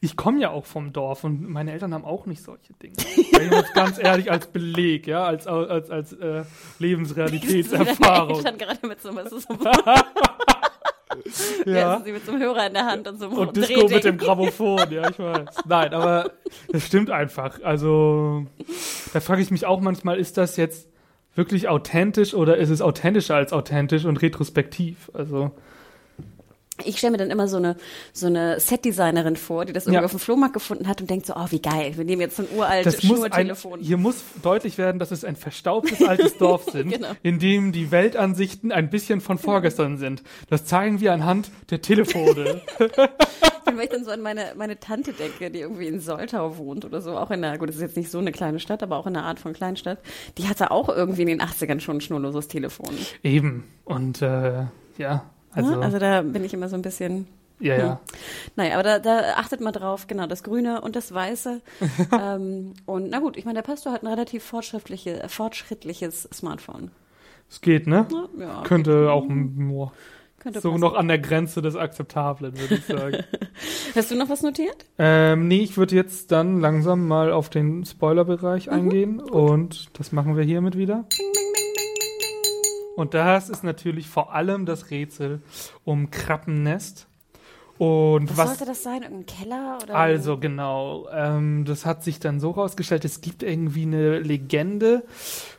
ich 0.00 0.16
komme 0.16 0.40
ja 0.40 0.50
auch 0.50 0.66
vom 0.66 0.92
Dorf 0.92 1.24
und 1.24 1.48
meine 1.48 1.72
Eltern 1.72 1.94
haben 1.94 2.04
auch 2.04 2.26
nicht 2.26 2.42
solche 2.42 2.72
Dinge. 2.74 2.94
Ich 3.16 3.72
ganz 3.74 3.98
ehrlich 3.98 4.30
als 4.30 4.46
Beleg, 4.46 5.06
ja, 5.06 5.24
als, 5.24 5.46
als, 5.46 5.90
als 5.90 6.12
äh, 6.12 6.44
Lebensrealitätserfahrung. 6.78 8.42
Deine 8.42 8.56
Eltern 8.56 8.58
gerade 8.58 8.86
mit 8.86 9.00
so, 9.00 9.14
was 9.14 9.32
ist 9.32 9.48
so 9.48 9.58
ja. 11.64 11.72
Ja. 11.72 12.02
sie 12.04 12.12
mit 12.12 12.24
so 12.24 12.32
einem 12.32 12.42
Hörer 12.42 12.66
in 12.66 12.74
der 12.74 12.86
Hand 12.86 13.08
und 13.08 13.18
so 13.18 13.26
einem 13.26 13.38
Und 13.38 13.56
Disco 13.56 13.88
mit 13.88 14.04
dem 14.04 14.18
Grammophon, 14.18 14.90
ja, 14.90 15.10
ich 15.10 15.18
weiß. 15.18 15.48
Nein, 15.66 15.94
aber 15.94 16.32
das 16.68 16.84
stimmt 16.84 17.10
einfach. 17.10 17.62
Also, 17.62 18.46
da 19.12 19.20
frage 19.20 19.42
ich 19.42 19.50
mich 19.50 19.66
auch 19.66 19.80
manchmal, 19.80 20.18
ist 20.18 20.36
das 20.36 20.56
jetzt 20.56 20.88
wirklich 21.34 21.68
authentisch 21.68 22.34
oder 22.34 22.56
ist 22.56 22.70
es 22.70 22.80
authentischer 22.80 23.36
als 23.36 23.52
authentisch 23.52 24.04
und 24.04 24.20
retrospektiv? 24.22 25.10
Also, 25.14 25.52
Ich 26.84 26.98
stelle 26.98 27.12
mir 27.12 27.16
dann 27.18 27.30
immer 27.30 27.48
so 27.48 27.56
eine, 27.56 27.76
so 28.12 28.26
eine 28.26 28.60
Setdesignerin 28.60 29.36
vor, 29.36 29.64
die 29.64 29.72
das 29.72 29.86
irgendwie 29.86 30.00
Ja. 30.00 30.04
auf 30.04 30.10
dem 30.10 30.20
Flohmarkt 30.20 30.52
gefunden 30.54 30.86
hat 30.88 31.00
und 31.00 31.08
denkt 31.08 31.26
so, 31.26 31.34
oh, 31.34 31.46
wie 31.50 31.60
geil, 31.60 31.96
wir 31.96 32.04
nehmen 32.04 32.20
jetzt 32.20 32.36
so 32.36 32.42
ein 32.42 32.48
uraltes 32.56 33.02
muss 33.02 33.22
ein, 33.22 33.32
Schnurtelefon. 33.32 33.80
hier 33.80 33.96
muss 33.96 34.16
deutlich 34.42 34.76
werden, 34.78 34.98
dass 34.98 35.10
es 35.10 35.24
ein 35.24 35.36
verstaubtes 35.36 36.02
altes 36.02 36.36
Dorf 36.38 36.64
sind, 36.70 36.90
Genau. 36.90 37.08
in 37.22 37.38
dem 37.38 37.72
die 37.72 37.90
Weltansichten 37.90 38.72
ein 38.72 38.90
bisschen 38.90 39.20
von 39.20 39.38
vorgestern 39.38 39.96
sind. 39.98 40.22
Das 40.50 40.64
zeigen 40.66 41.00
wir 41.00 41.12
anhand 41.12 41.50
der 41.70 41.80
Telefone. 41.80 42.60
Wenn 43.64 43.80
ich 43.80 43.88
dann 43.90 44.04
so 44.04 44.10
an 44.12 44.20
meine, 44.22 44.52
meine 44.56 44.78
Tante 44.78 45.12
denke, 45.12 45.50
die 45.50 45.58
irgendwie 45.60 45.86
in 45.88 45.98
Soltau 46.00 46.56
wohnt 46.56 46.84
oder 46.84 47.00
so, 47.00 47.16
auch 47.18 47.30
in 47.32 47.42
einer, 47.44 47.58
gut, 47.58 47.68
das 47.68 47.76
ist 47.76 47.82
jetzt 47.82 47.96
nicht 47.96 48.10
so 48.10 48.18
eine 48.18 48.30
kleine 48.32 48.60
Stadt, 48.60 48.82
aber 48.82 48.96
auch 48.96 49.06
in 49.06 49.16
einer 49.16 49.26
Art 49.26 49.40
von 49.40 49.52
Kleinstadt, 49.54 49.98
die 50.38 50.48
hatte 50.48 50.70
auch 50.70 50.88
irgendwie 50.88 51.22
in 51.22 51.28
den 51.28 51.40
80ern 51.42 51.80
schon 51.80 51.96
ein 51.96 52.00
schnurloses 52.00 52.46
Telefon. 52.48 52.90
Eben. 53.24 53.64
Und 53.84 54.22
äh, 54.22 54.66
ja, 54.98 55.24
also, 55.56 55.70
Also, 55.70 55.80
also 55.82 55.98
da 55.98 56.22
bin 56.22 56.44
ich 56.44 56.54
immer 56.54 56.68
so 56.68 56.76
ein 56.76 56.82
bisschen. 56.82 57.26
ja, 57.58 57.76
ja. 57.76 58.00
Naja, 58.54 58.74
aber 58.74 58.82
da, 58.82 58.98
da 58.98 59.20
achtet 59.36 59.60
mal 59.60 59.72
drauf, 59.72 60.06
genau, 60.06 60.26
das 60.26 60.42
Grüne 60.42 60.80
und 60.82 60.94
das 60.94 61.12
Weiße. 61.12 61.60
ähm, 62.20 62.74
und 62.86 63.10
na 63.10 63.18
gut, 63.18 63.36
ich 63.36 63.44
meine, 63.44 63.56
der 63.62 63.62
Pastor 63.68 63.92
hat 63.92 64.02
ein 64.02 64.06
relativ 64.08 64.44
fortschrittliche, 64.44 65.24
fortschrittliches 65.28 66.28
Smartphone. 66.32 66.90
Es 67.48 67.60
geht, 67.60 67.86
ne? 67.86 68.06
Na, 68.10 68.28
ja, 68.44 68.62
Könnte 68.64 69.10
auch 69.12 69.24
boah, 69.28 69.92
könnte 70.40 70.60
so 70.60 70.70
passen. 70.70 70.80
noch 70.80 70.94
an 70.94 71.06
der 71.08 71.18
Grenze 71.20 71.62
des 71.62 71.76
Akzeptablen, 71.76 72.58
würde 72.58 72.74
ich 72.74 72.84
sagen. 72.84 73.18
Hast 73.94 74.10
du 74.10 74.16
noch 74.16 74.28
was 74.28 74.42
notiert? 74.42 74.84
ähm, 74.98 75.46
nee, 75.48 75.60
ich 75.62 75.76
würde 75.76 75.94
jetzt 75.94 76.32
dann 76.32 76.60
langsam 76.60 77.06
mal 77.08 77.32
auf 77.32 77.48
den 77.48 77.78
Mhm. 77.78 77.84
Spoilerbereich 77.84 78.70
eingehen 78.70 79.20
und 79.20 79.96
das 79.98 80.10
machen 80.12 80.36
wir 80.36 80.42
hiermit 80.44 80.76
wieder. 80.76 81.04
Und 82.96 83.14
das 83.14 83.50
ist 83.50 83.62
natürlich 83.62 84.08
vor 84.08 84.32
allem 84.32 84.66
das 84.66 84.90
Rätsel 84.90 85.42
um 85.84 86.10
Krabbennest. 86.10 87.06
Und 87.78 88.30
Was, 88.30 88.38
was, 88.38 88.48
sollte 88.48 88.64
das 88.64 88.82
sein? 88.82 89.02
Irgendein 89.02 89.26
Keller? 89.26 89.78
Oder 89.82 89.94
also 89.94 90.38
genau, 90.38 91.06
ähm, 91.12 91.66
das 91.66 91.84
hat 91.84 92.02
sich 92.02 92.20
dann 92.20 92.40
so 92.40 92.52
rausgestellt, 92.52 93.04
es 93.04 93.20
gibt 93.20 93.42
irgendwie 93.42 93.82
eine 93.82 94.18
Legende 94.18 95.04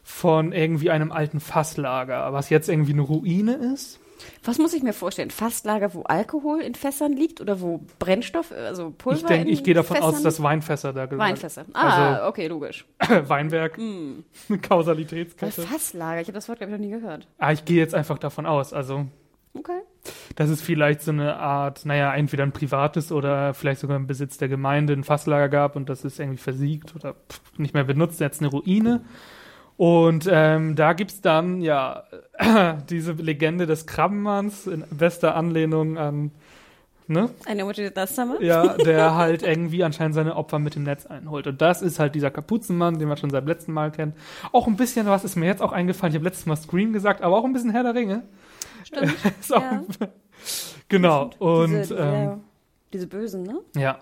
von 0.03 0.51
irgendwie 0.51 0.89
einem 0.89 1.11
alten 1.11 1.39
Fasslager, 1.39 2.33
was 2.33 2.49
jetzt 2.49 2.69
irgendwie 2.69 2.93
eine 2.93 3.03
Ruine 3.03 3.53
ist. 3.53 3.99
Was 4.43 4.57
muss 4.57 4.73
ich 4.73 4.83
mir 4.83 4.93
vorstellen? 4.93 5.29
Fastlager, 5.31 5.93
wo 5.93 6.03
Alkohol 6.03 6.61
in 6.61 6.75
Fässern 6.75 7.13
liegt 7.13 7.41
oder 7.41 7.61
wo 7.61 7.81
Brennstoff, 7.99 8.51
also 8.51 8.91
Pulver 8.97 9.17
Ich 9.19 9.25
denke, 9.25 9.49
ich 9.51 9.63
gehe 9.63 9.73
davon 9.73 9.97
aus, 9.97 10.05
Fässern? 10.15 10.23
dass 10.23 10.41
Weinfässer 10.43 10.93
da 10.93 11.05
gehören. 11.05 11.19
Weinfässer. 11.27 11.65
Ah, 11.73 12.15
Also 12.15 12.27
okay, 12.29 12.47
logisch. 12.47 12.85
Weinberg, 13.27 13.77
Hm. 13.77 14.23
Weil 14.47 14.57
Kausalitätskette. 14.61 15.61
Fasslager, 15.61 16.21
ich 16.21 16.27
habe 16.27 16.35
das 16.35 16.47
Wort, 16.49 16.59
glaube 16.59 16.73
ich, 16.73 16.79
noch 16.79 16.85
nie 16.85 16.91
gehört. 16.91 17.27
Ah, 17.37 17.51
ich 17.51 17.65
gehe 17.65 17.77
jetzt 17.77 17.93
einfach 17.95 18.17
davon 18.17 18.45
aus. 18.45 18.73
Also, 18.73 19.05
Okay. 19.53 19.79
dass 20.35 20.49
es 20.49 20.61
vielleicht 20.61 21.01
so 21.01 21.11
eine 21.11 21.37
Art, 21.37 21.83
naja, 21.85 22.13
entweder 22.13 22.43
ein 22.43 22.51
privates 22.51 23.11
oder 23.11 23.53
vielleicht 23.55 23.81
sogar 23.81 23.97
im 23.97 24.05
Besitz 24.05 24.37
der 24.37 24.47
Gemeinde 24.49 24.93
ein 24.93 25.03
Fasslager 25.03 25.49
gab 25.49 25.75
und 25.75 25.89
das 25.89 26.05
ist 26.05 26.19
irgendwie 26.19 26.37
versiegt 26.37 26.95
oder 26.95 27.13
pff, 27.13 27.41
nicht 27.57 27.73
mehr 27.73 27.83
benutzt, 27.83 28.19
jetzt 28.19 28.39
eine 28.41 28.49
Ruine. 28.51 29.01
Und 29.77 30.27
ähm, 30.29 30.75
da 30.75 30.93
gibt's 30.93 31.21
dann, 31.21 31.61
ja, 31.61 32.03
diese 32.89 33.11
Legende 33.13 33.67
des 33.67 33.85
Krabbenmanns 33.85 34.65
in 34.65 34.83
bester 34.89 35.35
Anlehnung 35.35 35.99
an, 35.99 36.31
ne? 37.07 37.29
Eine 37.45 37.61
Emoji 37.61 37.91
das 37.93 38.15
Summer? 38.15 38.41
Ja, 38.41 38.75
der 38.75 39.15
halt 39.15 39.43
irgendwie 39.43 39.83
anscheinend 39.83 40.15
seine 40.15 40.35
Opfer 40.35 40.57
mit 40.57 40.73
dem 40.73 40.83
Netz 40.83 41.05
einholt. 41.05 41.45
Und 41.45 41.61
das 41.61 41.83
ist 41.83 41.99
halt 41.99 42.15
dieser 42.15 42.31
Kapuzenmann, 42.31 42.97
den 42.97 43.07
man 43.07 43.17
schon 43.17 43.29
seit 43.29 43.45
letztem 43.45 43.75
Mal 43.75 43.91
kennt. 43.91 44.15
Auch 44.51 44.65
ein 44.65 44.77
bisschen, 44.77 45.05
was 45.05 45.23
ist 45.23 45.35
mir 45.35 45.45
jetzt 45.45 45.61
auch 45.61 45.71
eingefallen, 45.71 46.11
ich 46.11 46.17
habe 46.17 46.25
letztes 46.25 46.47
Mal 46.47 46.55
Scream 46.55 46.91
gesagt, 46.91 47.21
aber 47.21 47.37
auch 47.37 47.45
ein 47.45 47.53
bisschen 47.53 47.69
Herr 47.69 47.83
der 47.83 47.93
Ringe. 47.93 48.23
Stimmt. 48.83 49.15
Ja. 49.49 49.83
Genau. 50.89 51.31
Und 51.39 51.71
diese, 51.71 51.79
diese, 51.79 51.95
ähm, 51.97 52.41
diese 52.93 53.07
Bösen, 53.07 53.43
ne? 53.43 53.59
ja. 53.75 53.97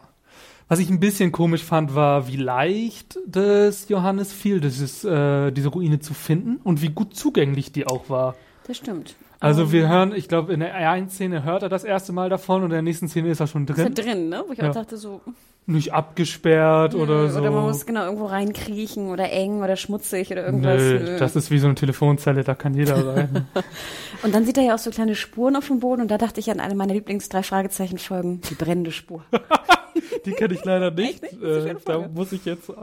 Was 0.68 0.80
ich 0.80 0.90
ein 0.90 1.00
bisschen 1.00 1.32
komisch 1.32 1.64
fand, 1.64 1.94
war, 1.94 2.28
wie 2.28 2.38
leicht 2.38 3.20
das 3.28 3.88
Johannes 3.90 4.34
fiel, 4.34 4.60
dieses, 4.60 5.04
äh, 5.04 5.52
diese 5.52 5.70
Ruine 5.70 6.00
zu 6.00 6.14
finden 6.16 6.58
und 6.64 6.82
wie 6.82 6.90
gut 6.90 7.16
zugänglich 7.16 7.72
die 7.72 7.86
auch 7.86 8.10
war. 8.10 8.36
Das 8.68 8.78
stimmt. 8.78 9.16
Also 9.40 9.64
Ähm, 9.64 9.72
wir 9.74 9.88
hören, 9.90 10.14
ich 10.16 10.28
glaube, 10.28 10.54
in 10.54 10.62
der 10.62 10.74
einen 10.74 11.10
Szene 11.10 11.44
hört 11.44 11.62
er 11.62 11.70
das 11.70 11.84
erste 11.84 12.14
Mal 12.14 12.30
davon 12.30 12.62
und 12.64 12.66
in 12.72 12.72
der 12.72 12.82
nächsten 12.82 13.08
Szene 13.08 13.30
ist 13.30 13.40
er 13.42 13.46
schon 13.48 13.68
Ist 13.68 13.78
ja 13.78 13.84
drin. 13.90 13.94
drin, 13.94 14.30
ne? 14.30 14.44
Wo 14.48 14.54
ich 14.54 14.58
Ja. 14.60 14.70
auch 14.70 14.74
dachte 14.74 14.98
so, 14.98 15.22
Nicht 15.68 15.94
abgesperrt 15.94 16.96
oder 16.96 17.30
so. 17.30 17.40
oder 17.42 17.52
man 17.52 17.64
muss 17.66 17.86
genau 17.86 18.06
irgendwo 18.06 18.26
reinkriechen 18.26 19.10
oder 19.10 19.32
eng 19.32 19.62
oder 19.62 19.76
schmutzig 19.76 20.32
oder 20.32 20.46
irgendwas. 20.48 20.82
Nö, 20.82 21.00
Nö. 21.00 21.18
das 21.20 21.36
ist 21.36 21.52
wie 21.52 21.60
so 21.60 21.68
eine 21.68 21.76
Telefonzelle, 21.76 22.44
da 22.44 22.56
kann 22.56 22.74
jeder 22.74 23.06
rein. 23.16 23.46
Und 24.24 24.34
dann 24.34 24.46
sieht 24.46 24.58
er 24.58 24.64
ja 24.64 24.74
auch 24.74 24.80
so 24.80 24.90
kleine 24.90 25.14
Spuren 25.14 25.56
auf 25.56 25.68
dem 25.68 25.80
Boden 25.80 26.02
und 26.02 26.10
da 26.10 26.18
dachte 26.18 26.40
ich 26.40 26.50
an 26.50 26.60
eine 26.60 26.74
meiner 26.74 26.94
Lieblings 26.96 27.30
drei 27.30 27.44
Fragezeichen 27.44 28.00
Folgen, 28.00 28.42
die 28.50 28.56
brennende 28.56 28.92
Spur. 28.92 29.24
Die 30.26 30.32
kenne 30.32 30.54
ich 30.54 30.66
leider 30.66 30.92
nicht. 30.92 31.22
Nicht? 31.22 31.44
Äh, 31.44 31.76
da 31.86 32.08
muss 32.14 32.32
ich 32.32 32.46
jetzt 32.46 32.70
äh, 32.70 32.74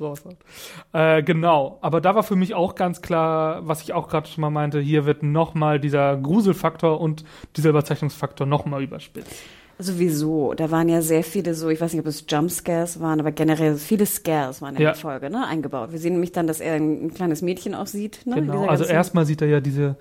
raus. 0.00 0.22
Äh, 0.92 1.22
genau. 1.22 1.78
Aber 1.80 2.00
da 2.00 2.14
war 2.14 2.22
für 2.22 2.36
mich 2.36 2.54
auch 2.54 2.74
ganz 2.74 3.02
klar, 3.02 3.66
was 3.66 3.82
ich 3.82 3.92
auch 3.92 4.08
gerade 4.08 4.28
schon 4.28 4.40
mal 4.42 4.50
meinte, 4.50 4.80
hier 4.80 5.06
wird 5.06 5.22
nochmal 5.22 5.80
dieser 5.80 6.16
Gruselfaktor 6.16 7.00
und 7.00 7.24
dieser 7.56 7.70
Überzeichnungsfaktor 7.70 8.46
nochmal 8.46 8.82
überspitzt. 8.82 9.34
Sowieso. 9.78 10.54
Da 10.54 10.70
waren 10.70 10.88
ja 10.88 11.02
sehr 11.02 11.22
viele 11.22 11.54
so, 11.54 11.68
ich 11.68 11.80
weiß 11.80 11.92
nicht, 11.92 12.00
ob 12.00 12.06
es 12.06 12.24
Jumpscares 12.26 12.98
waren, 13.00 13.20
aber 13.20 13.30
generell 13.30 13.76
viele 13.76 14.06
Scares 14.06 14.62
waren 14.62 14.74
in 14.76 14.80
Ja. 14.82 14.92
der 14.92 14.94
Folge, 14.98 15.28
ne, 15.28 15.46
eingebaut. 15.46 15.92
Wir 15.92 15.98
sehen 15.98 16.12
nämlich 16.12 16.32
dann, 16.32 16.46
dass 16.46 16.60
er 16.60 16.74
ein, 16.74 17.06
ein 17.06 17.14
kleines 17.14 17.42
Mädchen 17.42 17.74
auch 17.74 17.86
sieht, 17.86 18.26
ne? 18.26 18.36
Genau. 18.36 18.66
Also 18.66 18.84
erstmal 18.84 19.26
sieht 19.26 19.42
er 19.42 19.48
ja 19.48 19.60
diese 19.60 19.96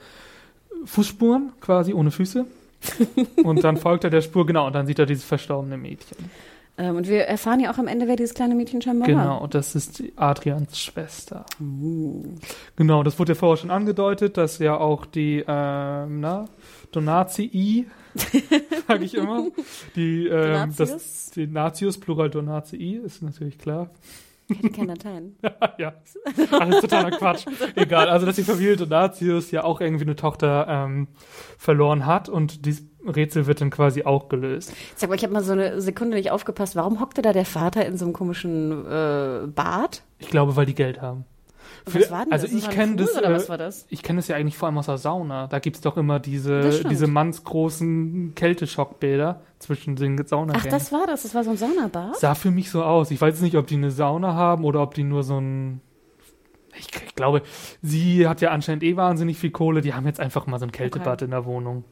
Fußspuren 0.85 1.51
quasi 1.59 1.93
ohne 1.93 2.11
Füße. 2.11 2.45
und 3.43 3.63
dann 3.63 3.77
folgt 3.77 4.03
er 4.03 4.09
der 4.09 4.21
Spur, 4.21 4.45
genau, 4.45 4.67
und 4.67 4.73
dann 4.73 4.85
sieht 4.85 4.99
er 4.99 5.05
dieses 5.05 5.25
verstorbene 5.25 5.75
Mädchen. 5.77 6.17
Ähm, 6.77 6.97
und 6.97 7.07
wir 7.07 7.21
erfahren 7.21 7.59
ja 7.59 7.71
auch 7.71 7.77
am 7.77 7.87
Ende, 7.87 8.07
wer 8.07 8.15
dieses 8.15 8.33
kleine 8.33 8.55
Mädchen 8.55 8.81
scheinbar 8.81 9.07
war. 9.07 9.15
Genau, 9.15 9.47
das 9.47 9.75
ist 9.75 9.99
die 9.99 10.13
Adrians 10.17 10.79
Schwester. 10.79 11.45
Genau, 12.75 13.03
das 13.03 13.17
wurde 13.17 13.33
ja 13.33 13.35
vorher 13.39 13.57
schon 13.57 13.71
angedeutet, 13.71 14.37
dass 14.37 14.59
ja 14.59 14.77
auch 14.77 15.05
die, 15.05 15.43
ähm, 15.47 16.19
na, 16.19 16.45
Donatii, 16.91 17.87
sage 18.87 19.03
ich 19.05 19.15
immer, 19.15 19.47
die, 19.95 20.27
ähm, 20.27 20.73
das, 20.75 21.31
die 21.31 21.47
Natius, 21.47 21.97
Plural 21.97 22.29
Donatii, 22.29 22.97
ist 22.97 23.21
natürlich 23.21 23.57
klar. 23.57 23.89
Hätte 24.47 24.69
keinen 24.69 24.87
Latein. 24.89 25.35
ja, 25.79 25.93
alles 26.51 26.81
totaler 26.81 27.11
Quatsch. 27.11 27.45
Egal, 27.75 28.09
also 28.09 28.25
dass 28.25 28.35
die 28.35 28.43
Familie 28.43 28.75
Donatius 28.75 29.49
ja 29.51 29.63
auch 29.63 29.81
irgendwie 29.81 30.03
eine 30.03 30.15
Tochter 30.15 30.67
ähm, 30.69 31.07
verloren 31.57 32.05
hat 32.05 32.29
und 32.29 32.65
dieses 32.65 32.83
Rätsel 33.07 33.45
wird 33.45 33.61
dann 33.61 33.69
quasi 33.69 34.03
auch 34.03 34.29
gelöst. 34.29 34.73
Sag 34.95 35.09
mal, 35.09 35.15
ich 35.15 35.23
habe 35.23 35.33
mal 35.33 35.43
so 35.43 35.53
eine 35.53 35.81
Sekunde 35.81 36.17
nicht 36.17 36.31
aufgepasst. 36.31 36.75
Warum 36.75 36.99
hockte 36.99 37.21
da 37.21 37.33
der 37.33 37.45
Vater 37.45 37.85
in 37.85 37.97
so 37.97 38.05
einem 38.05 38.13
komischen 38.13 38.85
äh, 38.85 39.47
Bad? 39.47 40.03
Ich 40.19 40.29
glaube, 40.29 40.55
weil 40.55 40.65
die 40.65 40.75
Geld 40.75 41.01
haben. 41.01 41.25
Was 41.85 42.11
war 42.11 42.23
denn 42.23 42.33
also 42.33 42.47
das? 42.47 42.55
Ich 42.55 42.69
kenne 42.69 42.95
das, 42.95 43.15
Oder 43.15 43.29
äh, 43.29 43.33
was 43.33 43.49
war 43.49 43.57
das? 43.57 43.85
ich 43.89 44.01
kenne 44.01 44.17
das 44.17 44.27
ja 44.27 44.35
eigentlich 44.35 44.57
vor 44.57 44.67
allem 44.67 44.77
aus 44.77 44.87
der 44.87 44.97
Sauna. 44.97 45.47
Da 45.47 45.59
gibt's 45.59 45.81
doch 45.81 45.97
immer 45.97 46.19
diese, 46.19 46.83
diese 46.89 47.07
mannsgroßen 47.07 48.33
Kälteschockbilder 48.35 49.41
zwischen 49.59 49.95
den 49.95 50.25
Saunagängen. 50.25 50.67
Ach, 50.67 50.71
das 50.71 50.91
war 50.91 51.07
das. 51.07 51.23
Das 51.23 51.35
war 51.35 51.43
so 51.43 51.51
ein 51.51 51.57
Saunabad? 51.57 52.17
sah 52.17 52.35
für 52.35 52.51
mich 52.51 52.71
so 52.71 52.83
aus. 52.83 53.11
Ich 53.11 53.21
weiß 53.21 53.41
nicht, 53.41 53.55
ob 53.55 53.67
die 53.67 53.75
eine 53.75 53.91
Sauna 53.91 54.33
haben 54.33 54.63
oder 54.63 54.81
ob 54.81 54.93
die 54.93 55.03
nur 55.03 55.23
so 55.23 55.39
ein. 55.39 55.81
Ich, 56.77 56.87
ich 57.05 57.15
glaube, 57.15 57.41
sie 57.81 58.27
hat 58.27 58.41
ja 58.41 58.49
anscheinend 58.49 58.83
eh 58.83 58.97
wahnsinnig 58.97 59.37
viel 59.37 59.51
Kohle. 59.51 59.81
Die 59.81 59.93
haben 59.93 60.05
jetzt 60.05 60.19
einfach 60.19 60.45
mal 60.47 60.59
so 60.59 60.65
ein 60.65 60.71
Kältebad 60.71 61.21
in 61.21 61.31
der 61.31 61.45
Wohnung. 61.45 61.85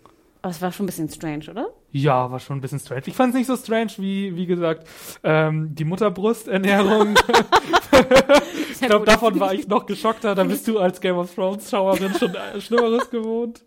Aber 0.43 0.51
es 0.51 0.61
war 0.61 0.73
schon 0.73 0.83
ein 0.83 0.87
bisschen 0.87 1.07
strange, 1.07 1.45
oder? 1.49 1.69
Ja, 1.91 2.29
war 2.29 2.37
schon 2.37 2.57
ein 2.57 2.61
bisschen 2.61 2.77
strange. 2.77 3.03
Ich 3.05 3.15
fand 3.15 3.29
es 3.29 3.37
nicht 3.37 3.47
so 3.47 3.55
strange 3.55 3.93
wie, 3.95 4.35
wie 4.35 4.45
gesagt, 4.45 4.85
ähm, 5.23 5.73
die 5.73 5.85
Mutterbrusternährung. 5.85 7.15
ich 8.73 8.81
glaube, 8.81 9.05
davon 9.05 9.39
war 9.39 9.53
ich 9.53 9.69
noch 9.69 9.85
geschockter. 9.85 10.35
Da 10.35 10.43
bist 10.43 10.67
du 10.67 10.79
als 10.79 10.99
Game 10.99 11.15
of 11.15 11.33
Thrones 11.33 11.69
Schauerin 11.69 12.13
schon 12.15 12.35
äh, 12.35 12.59
Schlimmeres 12.59 13.09
gewohnt. 13.09 13.63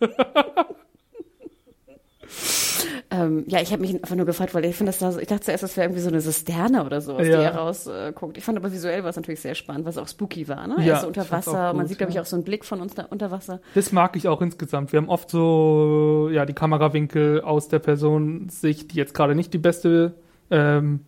Ähm, 3.10 3.44
ja, 3.46 3.60
ich 3.60 3.72
habe 3.72 3.82
mich 3.82 3.94
einfach 3.94 4.16
nur 4.16 4.26
gefragt, 4.26 4.54
weil 4.54 4.64
ich 4.64 4.76
finde 4.76 4.90
das 4.90 4.98
da 4.98 5.12
so, 5.12 5.20
ich 5.20 5.26
dachte 5.28 5.42
zuerst, 5.42 5.62
das 5.62 5.76
wäre 5.76 5.86
irgendwie 5.86 6.00
so 6.02 6.08
eine 6.08 6.18
Zisterne 6.20 6.84
oder 6.84 7.00
so, 7.00 7.14
aus 7.14 7.26
Ja. 7.26 7.38
der 7.38 7.54
rausguckt. 7.54 8.36
Äh, 8.36 8.38
ich 8.38 8.44
fand 8.44 8.58
aber 8.58 8.72
visuell 8.72 9.02
war 9.02 9.10
es 9.10 9.16
natürlich 9.16 9.40
sehr 9.40 9.54
spannend, 9.54 9.84
was 9.86 9.98
auch 9.98 10.08
spooky 10.08 10.48
war, 10.48 10.66
ne? 10.66 10.76
Ja, 10.78 10.84
er 10.84 10.94
ist 10.94 11.00
so 11.02 11.06
unter 11.06 11.30
Wasser, 11.30 11.70
auch 11.70 11.74
man 11.74 11.80
gut, 11.82 11.88
sieht, 11.88 11.98
glaube 11.98 12.12
ich, 12.12 12.20
auch 12.20 12.24
so 12.26 12.36
einen 12.36 12.44
Blick 12.44 12.64
von 12.64 12.80
uns 12.80 12.94
da 12.94 13.04
unter 13.04 13.30
Wasser. 13.30 13.60
Das 13.74 13.92
mag 13.92 14.16
ich 14.16 14.28
auch 14.28 14.42
insgesamt. 14.42 14.92
Wir 14.92 14.98
haben 14.98 15.08
oft 15.08 15.30
so, 15.30 16.28
ja, 16.32 16.44
die 16.46 16.52
Kamerawinkel 16.54 17.40
aus 17.42 17.68
der 17.68 17.78
Personensicht, 17.78 18.92
die 18.92 18.96
jetzt 18.96 19.14
gerade 19.14 19.34
nicht 19.34 19.52
die 19.54 19.58
beste, 19.58 20.14
ähm, 20.50 21.00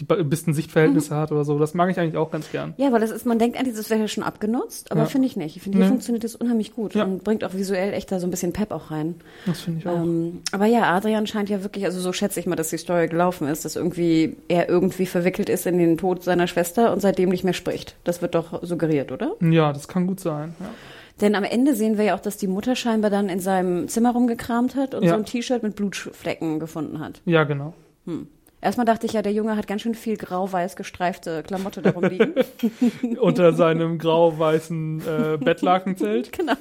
die 0.00 0.04
be- 0.04 0.24
besten 0.24 0.54
Sichtverhältnisse 0.54 1.14
hat 1.14 1.30
oder 1.30 1.44
so. 1.44 1.58
Das 1.58 1.74
mag 1.74 1.90
ich 1.90 2.00
eigentlich 2.00 2.16
auch 2.16 2.30
ganz 2.30 2.50
gern. 2.50 2.74
Ja, 2.78 2.90
weil 2.90 3.00
das 3.00 3.10
ist, 3.10 3.26
man 3.26 3.38
denkt 3.38 3.58
eigentlich, 3.58 3.76
das 3.76 3.90
wäre 3.90 4.00
ja 4.00 4.08
schon 4.08 4.24
abgenutzt, 4.24 4.90
aber 4.90 5.02
Ja. 5.02 5.06
finde 5.06 5.26
ich 5.28 5.36
nicht. 5.36 5.56
Ich 5.56 5.62
finde, 5.62 5.78
hier 5.78 5.84
Nee. 5.84 5.90
funktioniert 5.90 6.24
das 6.24 6.34
unheimlich 6.36 6.74
gut 6.74 6.94
Ja. 6.94 7.04
und 7.04 7.22
bringt 7.22 7.44
auch 7.44 7.54
visuell 7.54 7.92
echt 7.92 8.10
da 8.10 8.18
so 8.18 8.26
ein 8.26 8.30
bisschen 8.30 8.52
Pep 8.52 8.70
auch 8.72 8.90
rein. 8.90 9.16
Das 9.46 9.60
finde 9.60 9.80
ich 9.80 9.86
auch. 9.86 9.96
Ähm, 10.02 10.40
aber 10.52 10.66
ja, 10.66 10.82
Adrian 10.94 11.26
scheint 11.26 11.48
ja 11.50 11.62
wirklich, 11.62 11.84
also 11.84 12.00
so 12.00 12.12
schätze 12.12 12.40
ich 12.40 12.46
mal, 12.46 12.56
dass 12.56 12.70
die 12.70 12.78
Story 12.78 13.06
gelaufen 13.08 13.46
ist, 13.46 13.64
dass 13.64 13.76
irgendwie 13.76 14.36
er 14.48 14.68
irgendwie 14.68 15.06
verwickelt 15.06 15.48
ist 15.48 15.66
in 15.66 15.78
den 15.78 15.98
Tod 15.98 16.22
seiner 16.24 16.46
Schwester 16.46 16.92
und 16.92 17.00
seitdem 17.00 17.28
nicht 17.28 17.44
mehr 17.44 17.52
spricht. 17.52 17.96
Das 18.04 18.22
wird 18.22 18.34
doch 18.34 18.62
suggeriert, 18.64 19.12
oder? 19.12 19.34
ja, 19.40 19.72
das 19.72 19.86
kann 19.88 20.06
gut 20.06 20.20
sein. 20.20 20.54
Ja. 20.60 20.66
Denn 21.20 21.34
am 21.34 21.44
Ende 21.44 21.74
sehen 21.74 21.98
wir 21.98 22.04
ja 22.04 22.14
auch, 22.14 22.20
dass 22.20 22.38
die 22.38 22.46
Mutter 22.46 22.74
scheinbar 22.76 23.10
dann 23.10 23.28
in 23.28 23.40
seinem 23.40 23.88
Zimmer 23.88 24.12
rumgekramt 24.12 24.74
hat 24.74 24.94
und 24.94 25.06
so 25.06 25.14
ein 25.14 25.26
T-Shirt 25.26 25.62
mit 25.62 25.76
Blutflecken 25.76 26.58
gefunden 26.60 26.98
hat. 26.98 27.20
ja, 27.26 27.44
genau. 27.44 27.74
Erstmal 28.62 28.84
dachte 28.84 29.06
ich 29.06 29.14
ja, 29.14 29.22
der 29.22 29.32
Junge 29.32 29.56
hat 29.56 29.66
ganz 29.66 29.80
schön 29.82 29.94
viel 29.94 30.16
grau-weiß 30.18 30.76
gestreifte 30.76 31.42
Klamotte 31.42 31.80
darum 31.80 32.04
liegen. 32.04 32.34
Unter 33.20 33.54
seinem 33.54 33.96
grau-weißen 33.98 35.00
äh, 35.00 35.38
Bettlakenzelt. 35.42 36.30
genau. 36.32 36.52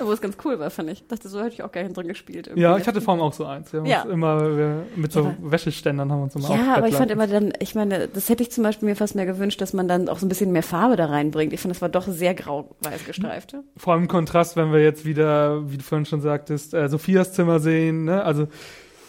Wo 0.00 0.10
es 0.12 0.20
ganz 0.20 0.36
cool 0.44 0.58
war, 0.58 0.70
fand 0.70 0.90
ich. 0.90 1.06
Dachte, 1.06 1.28
so 1.28 1.38
hätte 1.40 1.54
ich 1.54 1.62
auch 1.62 1.70
gerne 1.70 1.90
drin 1.92 2.08
gespielt. 2.08 2.48
irgendwie. 2.48 2.62
Ja, 2.62 2.76
ich 2.78 2.86
hatte 2.88 3.00
vor 3.00 3.14
allem 3.14 3.22
auch 3.22 3.32
so 3.32 3.44
eins. 3.44 3.72
Wir 3.72 3.80
haben 3.80 3.86
Ja. 3.86 4.02
immer 4.02 4.82
mit 4.96 5.12
so 5.12 5.20
Ja, 5.20 5.34
Wäscheständern 5.40 6.10
haben 6.10 6.18
wir 6.18 6.24
uns 6.24 6.34
immer 6.34 6.50
Ja, 6.54 6.74
aber 6.76 6.88
ich 6.88 6.96
fand 6.96 7.10
immer 7.12 7.26
dann, 7.28 7.52
ich 7.60 7.74
meine, 7.76 8.08
das 8.08 8.28
hätte 8.28 8.42
ich 8.42 8.50
zum 8.50 8.64
Beispiel 8.64 8.88
mir 8.88 8.96
fast 8.96 9.14
mehr 9.14 9.26
gewünscht, 9.26 9.60
dass 9.60 9.72
man 9.72 9.86
dann 9.86 10.08
auch 10.08 10.18
so 10.18 10.26
ein 10.26 10.28
bisschen 10.28 10.50
mehr 10.50 10.64
Farbe 10.64 10.96
da 10.96 11.06
reinbringt. 11.06 11.52
Ich 11.52 11.60
fand, 11.60 11.72
das 11.74 11.80
war 11.80 11.88
doch 11.90 12.08
sehr 12.08 12.34
grau-weiß 12.34 13.04
gestreift. 13.06 13.54
Vor 13.76 13.92
allem 13.92 14.02
im 14.02 14.08
Kontrast, 14.08 14.56
wenn 14.56 14.72
wir 14.72 14.80
jetzt 14.82 15.04
wieder, 15.04 15.70
wie 15.70 15.76
du 15.78 15.84
vorhin 15.84 16.06
schon 16.06 16.20
sagtest, 16.20 16.74
äh, 16.74 16.88
Sophias 16.88 17.32
Zimmer 17.34 17.60
sehen. 17.60 18.04
Ne? 18.04 18.24
Also 18.24 18.48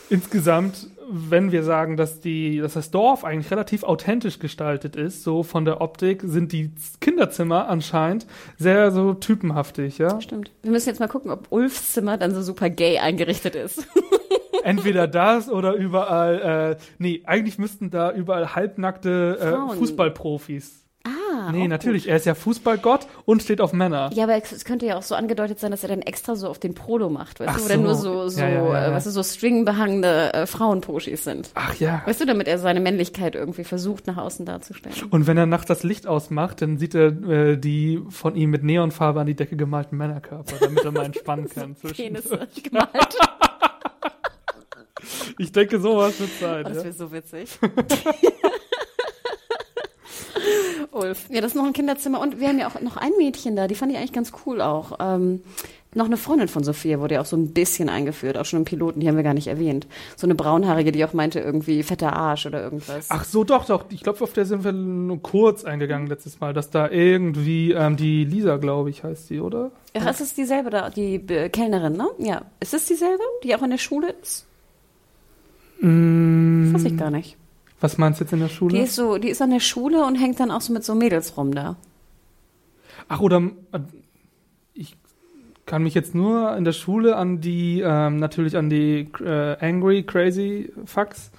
insgesamt, 0.10 0.88
wenn 1.10 1.52
wir 1.52 1.64
sagen, 1.64 1.98
dass 1.98 2.20
die, 2.20 2.60
dass 2.60 2.74
das 2.74 2.92
Dorf 2.92 3.24
eigentlich 3.24 3.52
relativ 3.52 3.84
authentisch 3.84 4.40
gestaltet 4.40 4.96
ist, 4.96 5.24
so 5.24 5.44
von 5.44 5.66
der 5.66 5.82
Optik, 5.82 6.22
sind 6.24 6.52
die 6.52 6.72
Kinderzimmer 7.02 7.68
anscheinend 7.68 8.26
sehr 8.58 8.92
so 8.92 9.14
typenhaftig, 9.14 9.98
ja. 9.98 10.20
Stimmt. 10.22 10.52
Wir 10.62 10.72
müssen 10.72 10.90
jetzt 10.90 11.00
mal 11.00 11.08
gucken, 11.08 11.32
ob 11.32 11.52
Ulfs 11.52 11.94
Zimmer 11.94 12.18
dann 12.18 12.34
so 12.34 12.42
super 12.42 12.70
gay 12.70 13.00
eingerichtet 13.00 13.56
ist. 13.56 13.88
Entweder 14.64 15.08
das 15.08 15.50
oder 15.50 15.74
überall, 15.74 16.78
äh, 16.80 16.84
nee, 16.98 17.22
eigentlich 17.26 17.60
müssten 17.60 17.92
da 17.92 18.12
überall 18.12 18.56
halbnackte 18.56 19.38
äh, 19.40 19.76
Fußballprofis. 19.78 20.85
Ah, 21.48 21.52
Nee, 21.52 21.64
auch 21.64 21.68
natürlich, 21.68 22.08
er 22.08 22.16
ist 22.18 22.26
ja 22.26 22.36
Fußballgott 22.36 23.08
und 23.26 23.42
steht 23.44 23.62
auf 23.62 23.74
Männer. 23.74 24.10
Ja, 24.14 24.24
aber 24.26 24.36
es 24.36 24.66
könnte 24.66 24.86
ja 24.86 24.98
auch 24.98 25.04
so 25.04 25.16
angedeutet 25.16 25.60
sein, 25.60 25.72
dass 25.72 25.84
er 25.84 25.90
dann 25.90 26.02
extra 26.02 26.36
so 26.36 26.48
auf 26.48 26.60
den 26.60 26.74
Prolo 26.74 27.10
macht, 27.10 27.40
weißt 27.40 27.50
Ach 27.52 27.58
du, 27.58 27.64
wo 27.64 27.68
dann 27.70 27.80
so. 27.80 27.84
nur 27.86 27.96
so, 27.96 28.28
so, 28.30 28.40
Ja, 28.42 28.50
ja, 28.50 28.56
ja, 28.66 28.80
äh, 28.86 28.88
ja. 28.90 28.94
weißt 28.96 29.08
du, 29.08 29.12
so 29.12 29.24
stringbehangene 29.24 30.34
äh, 30.34 30.46
Frauenposchis 30.48 31.24
sind. 31.24 31.50
Ach 31.56 31.76
ja. 31.76 32.02
Weißt 32.06 32.22
du, 32.22 32.26
damit 32.26 32.48
er 32.48 32.58
seine 32.60 32.80
Männlichkeit 32.80 33.36
irgendwie 33.36 33.64
versucht, 33.64 34.08
nach 34.08 34.18
außen 34.18 34.46
darzustellen. 34.46 34.96
Und 35.12 35.28
wenn 35.28 35.38
er 35.38 35.46
nachts 35.46 35.68
das 35.68 35.84
Licht 35.84 36.08
ausmacht, 36.08 36.62
dann 36.62 36.78
sieht 36.78 36.96
er 36.96 37.08
äh, 37.08 37.58
die 37.58 38.02
von 38.10 38.36
ihm 38.36 38.50
mit 38.50 38.64
Neonfarbe 38.64 39.20
an 39.22 39.28
die 39.28 39.36
Decke 39.36 39.56
gemalten 39.56 39.98
Männerkörper, 39.98 40.56
damit 40.60 40.84
er 40.84 40.92
mal 40.92 41.06
entspannen 41.06 41.48
kann. 41.50 41.76
Penisse 41.96 42.48
gemalt. 42.64 42.90
Ich 45.38 45.52
denke, 45.52 45.80
sowas 45.80 46.20
wird 46.20 46.30
Oh, 46.40 46.44
sein. 46.46 46.64
das 46.64 46.78
Ja. 46.78 46.84
wäre 46.86 46.94
so 46.94 47.12
witzig. 47.12 47.60
Ulf. 50.92 51.26
Ja, 51.30 51.42
das 51.42 51.52
ist 51.52 51.56
noch 51.56 51.66
ein 51.66 51.74
Kinderzimmer. 51.74 52.20
Und 52.20 52.40
wir 52.40 52.48
haben 52.48 52.60
ja 52.60 52.68
auch 52.68 52.80
noch 52.82 52.98
ein 52.98 53.12
Mädchen 53.18 53.56
da, 53.56 53.68
die 53.68 53.76
fand 53.76 53.92
ich 53.92 53.98
eigentlich 53.98 54.14
ganz 54.14 54.32
cool 54.46 54.62
auch. 54.62 54.98
Ähm, 55.00 55.42
noch 55.96 56.06
eine 56.06 56.18
Freundin 56.18 56.50
von 56.50 56.64
Sophia 56.64 57.00
wurde 57.00 57.16
ja 57.16 57.22
auch 57.22 57.26
so 57.26 57.38
ein 57.38 57.54
bisschen 57.54 57.88
eingeführt, 57.88 58.38
auch 58.38 58.44
schon 58.44 58.60
im 58.60 58.66
Piloten, 58.66 59.00
die 59.00 59.08
haben 59.08 59.16
wir 59.16 59.24
gar 59.24 59.34
nicht 59.34 59.48
erwähnt. 59.48 59.88
So 60.18 60.28
eine 60.28 60.36
braunhaarige, 60.36 60.92
die 60.92 61.06
auch 61.06 61.14
meinte, 61.14 61.40
irgendwie 61.40 61.84
fetter 61.84 62.14
Arsch 62.14 62.46
oder 62.46 62.62
irgendwas. 62.62 63.08
Ach 63.10 63.24
so, 63.24 63.46
doch, 63.46 63.66
doch. 63.66 63.86
Ich 63.90 64.04
glaube, 64.04 64.22
auf 64.22 64.34
der 64.34 64.46
sind 64.46 64.66
wir 64.66 64.74
nur 64.74 65.22
kurz 65.22 65.64
eingegangen 65.64 66.08
letztes 66.08 66.42
Mal, 66.42 66.54
dass 66.54 66.70
da 66.70 66.90
irgendwie 66.90 67.72
ähm, 67.72 67.96
die 67.96 68.26
Lisa, 68.26 68.58
glaube 68.58 68.90
ich, 68.90 69.06
heißt 69.06 69.28
sie, 69.30 69.40
oder? 69.40 69.72
Ach, 69.98 70.10
ist 70.10 70.20
es 70.20 70.34
dieselbe 70.34 70.70
da, 70.70 70.90
die 70.90 71.16
äh, 71.16 71.48
Kellnerin, 71.48 71.94
ne? 71.94 72.10
Ja. 72.20 72.42
Ist 72.60 72.74
es 72.74 72.86
dieselbe, 72.88 73.24
die 73.44 73.56
auch 73.56 73.64
in 73.64 73.70
der 73.70 73.78
Schule 73.78 74.14
ist? 74.22 74.46
Mm, 75.80 76.74
Weiß 76.74 76.84
ich 76.84 76.98
gar 76.98 77.10
nicht. 77.10 77.38
Was 77.86 77.98
meinst 78.00 78.20
du 78.20 78.24
jetzt 78.24 78.34
in 78.34 78.40
der 78.40 78.48
Die 78.50 78.54
Schule? 78.56 78.82
ist 78.82 78.96
so, 78.96 79.18
die 79.18 79.30
ist 79.30 79.42
an 79.42 79.52
der 79.52 79.60
Schule 79.60 80.04
und 80.06 80.16
hängt 80.16 80.40
dann 80.40 80.50
auch 80.52 80.62
so 80.62 80.74
mit 80.74 80.84
so 80.84 80.96
Mädels 80.96 81.38
rum 81.38 81.54
da. 81.54 81.76
Ach, 83.08 83.20
oder 83.20 83.38
äh, 83.72 83.80
ich 84.74 84.98
kann 85.68 85.84
mich 85.84 85.94
jetzt 85.94 86.16
nur 86.16 86.56
in 86.58 86.64
der 86.66 86.72
Schule 86.74 87.16
an 87.16 87.42
die, 87.42 87.82
ähm, 87.86 88.18
natürlich 88.18 88.58
an 88.58 88.70
die 88.70 89.08
äh, 89.24 89.56
Angry 89.60 90.04
Crazy 90.04 90.74
Fucks 90.86 91.32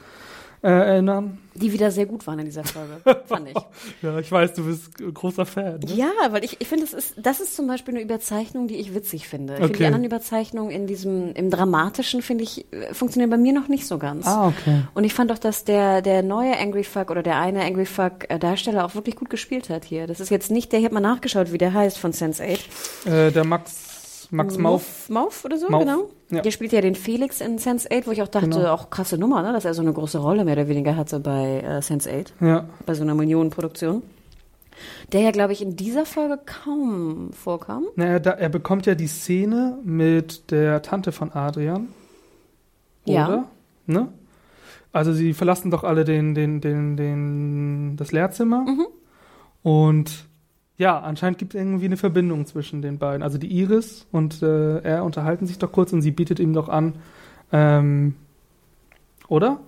äh, 0.67 0.71
erinnern. 0.71 1.39
Die 1.55 1.73
wieder 1.73 1.91
sehr 1.91 2.05
gut 2.05 2.27
waren 2.27 2.39
in 2.41 2.45
dieser 2.45 2.65
Folge, 2.65 3.01
fand 3.27 3.49
ich. 3.49 3.57
Ja, 4.03 4.19
ich 4.19 4.31
weiß, 4.31 4.53
du 4.55 4.67
bist 4.67 5.01
äh, 5.01 5.11
großer 5.11 5.47
Fan. 5.47 5.81
Ne? 5.81 5.95
Ja, 5.95 6.11
weil 6.31 6.45
ich, 6.45 6.61
ich 6.61 6.69
finde, 6.69 6.85
das 6.85 6.93
ist, 6.93 7.15
das 7.17 7.41
ist 7.41 7.57
zum 7.57 7.67
Beispiel 7.67 7.95
eine 7.95 8.03
Überzeichnung, 8.03 8.69
die 8.69 8.77
ich 8.77 8.95
witzig 8.95 9.27
finde. 9.27 9.55
Ich 9.55 9.59
finde 9.61 9.73
die 9.73 9.77
Okay. 9.77 9.87
anderen 9.87 10.05
Überzeichnungen 10.05 10.71
in 10.71 10.87
diesem, 10.87 11.33
im 11.33 11.51
Dramatischen, 11.51 12.21
finde 12.21 12.45
ich, 12.45 12.67
äh, 12.73 12.93
funktionieren 12.93 13.31
bei 13.31 13.39
mir 13.39 13.55
noch 13.55 13.69
nicht 13.69 13.87
so 13.87 13.97
ganz. 13.97 14.27
Ah, 14.27 14.49
okay. 14.49 14.83
Und 14.93 15.05
ich 15.05 15.15
fand 15.15 15.31
doch, 15.31 15.39
dass 15.39 15.65
der, 15.65 16.03
der 16.03 16.23
neue 16.23 16.59
Angry 16.59 16.85
Fuck 16.85 17.11
oder 17.11 17.23
der 17.23 17.39
eine 17.39 17.65
Angry 17.65 17.87
Fuck 17.87 18.29
äh, 18.29 18.39
Darsteller 18.39 18.85
auch 18.85 18.95
wirklich 18.95 19.17
gut 19.17 19.31
gespielt 19.31 19.71
hat 19.71 19.85
hier. 19.87 20.07
Das 20.07 20.21
ist 20.21 20.31
jetzt 20.31 20.51
nicht 20.51 20.73
der, 20.73 20.81
ich 20.81 20.85
habe 20.85 20.95
mal 20.95 21.01
nachgeschaut, 21.01 21.53
wie 21.53 21.59
der 21.59 21.73
heißt 21.73 21.97
von 21.97 22.13
Sense8. 22.13 22.59
Äh, 23.07 23.31
der 23.33 23.45
Max, 23.45 23.86
Max 24.31 24.59
Mauf. 24.59 25.09
Mauf 25.09 25.45
oder 25.45 25.57
so, 25.59 25.69
Mauf, 25.69 25.83
genau. 25.85 26.09
ja. 26.31 26.41
Der 26.43 26.51
spielt 26.51 26.73
ja 26.73 26.81
den 26.81 26.95
Felix 26.95 27.41
in 27.41 27.59
Sense8, 27.59 28.07
wo 28.07 28.11
ich 28.11 28.23
auch 28.23 28.29
dachte, 28.29 28.49
Genau. 28.51 28.73
auch 28.73 28.91
krasse 28.91 29.19
Nummer, 29.19 29.43
ne? 29.43 29.53
dass 29.53 29.65
er 29.65 29.75
so 29.75 29.83
eine 29.83 29.93
große 29.93 30.19
Rolle 30.19 30.45
mehr 30.45 30.55
oder 30.55 30.69
weniger 30.69 30.97
hatte 30.97 31.21
bei 31.21 31.61
äh, 31.61 31.79
Sense8, 31.79 32.29
Ja. 32.41 32.69
bei 32.85 32.95
so 32.95 33.03
einer 33.03 33.15
Millionenproduktion. 33.15 34.03
Der 35.13 35.21
ja, 35.23 35.31
glaube 35.31 35.53
ich, 35.55 35.63
in 35.63 35.75
dieser 35.77 36.05
Folge 36.05 36.39
kaum 36.45 37.31
vorkam. 37.33 37.85
Naja, 37.97 38.19
da, 38.19 38.33
er 38.33 38.49
bekommt 38.51 38.85
ja 38.87 38.95
die 38.95 39.07
Szene 39.07 39.79
mit 39.85 40.51
der 40.51 40.83
Tante 40.83 41.13
von 41.13 41.33
Adrian. 41.33 41.89
Ja. 43.07 43.27
Oder? 43.29 43.45
Ne? 43.87 44.09
Also 44.93 45.13
sie 45.13 45.33
verlassen 45.33 45.71
doch 45.71 45.85
alle 45.85 46.05
den, 46.05 46.35
den, 46.35 46.61
den, 46.61 46.97
den, 46.97 47.97
das 47.97 48.13
Lehrzimmer. 48.13 48.65
Mhm. 48.67 48.87
Und 49.63 50.27
ja, 50.79 50.99
anscheinend 50.99 51.39
gibt 51.39 51.55
es 51.55 51.61
irgendwie 51.61 51.87
eine 51.87 51.97
Verbindung 51.97 52.47
zwischen 52.47 52.83
den 52.83 52.99
beiden. 52.99 53.23
Also 53.23 53.39
die 53.39 53.49
Iris 53.49 54.07
und 54.13 54.43
äh, 54.43 54.81
er 54.81 55.05
unterhalten 55.05 55.47
sich 55.47 55.59
doch 55.59 55.73
kurz 55.73 55.93
und 55.93 56.03
sie 56.03 56.11
bietet 56.11 56.39
ihm 56.39 56.53
doch 56.53 56.69
an, 56.69 56.95
ähm, 57.53 58.15
oder? 59.29 59.61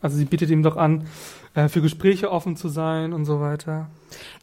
Also 0.00 0.16
sie 0.16 0.24
bietet 0.24 0.50
ihm 0.50 0.62
doch 0.62 0.76
an, 0.76 1.06
äh, 1.58 1.68
für 1.68 1.80
Gespräche 1.82 2.30
offen 2.30 2.56
zu 2.56 2.68
sein 2.68 3.12
und 3.12 3.24
so 3.24 3.40
weiter. 3.40 3.88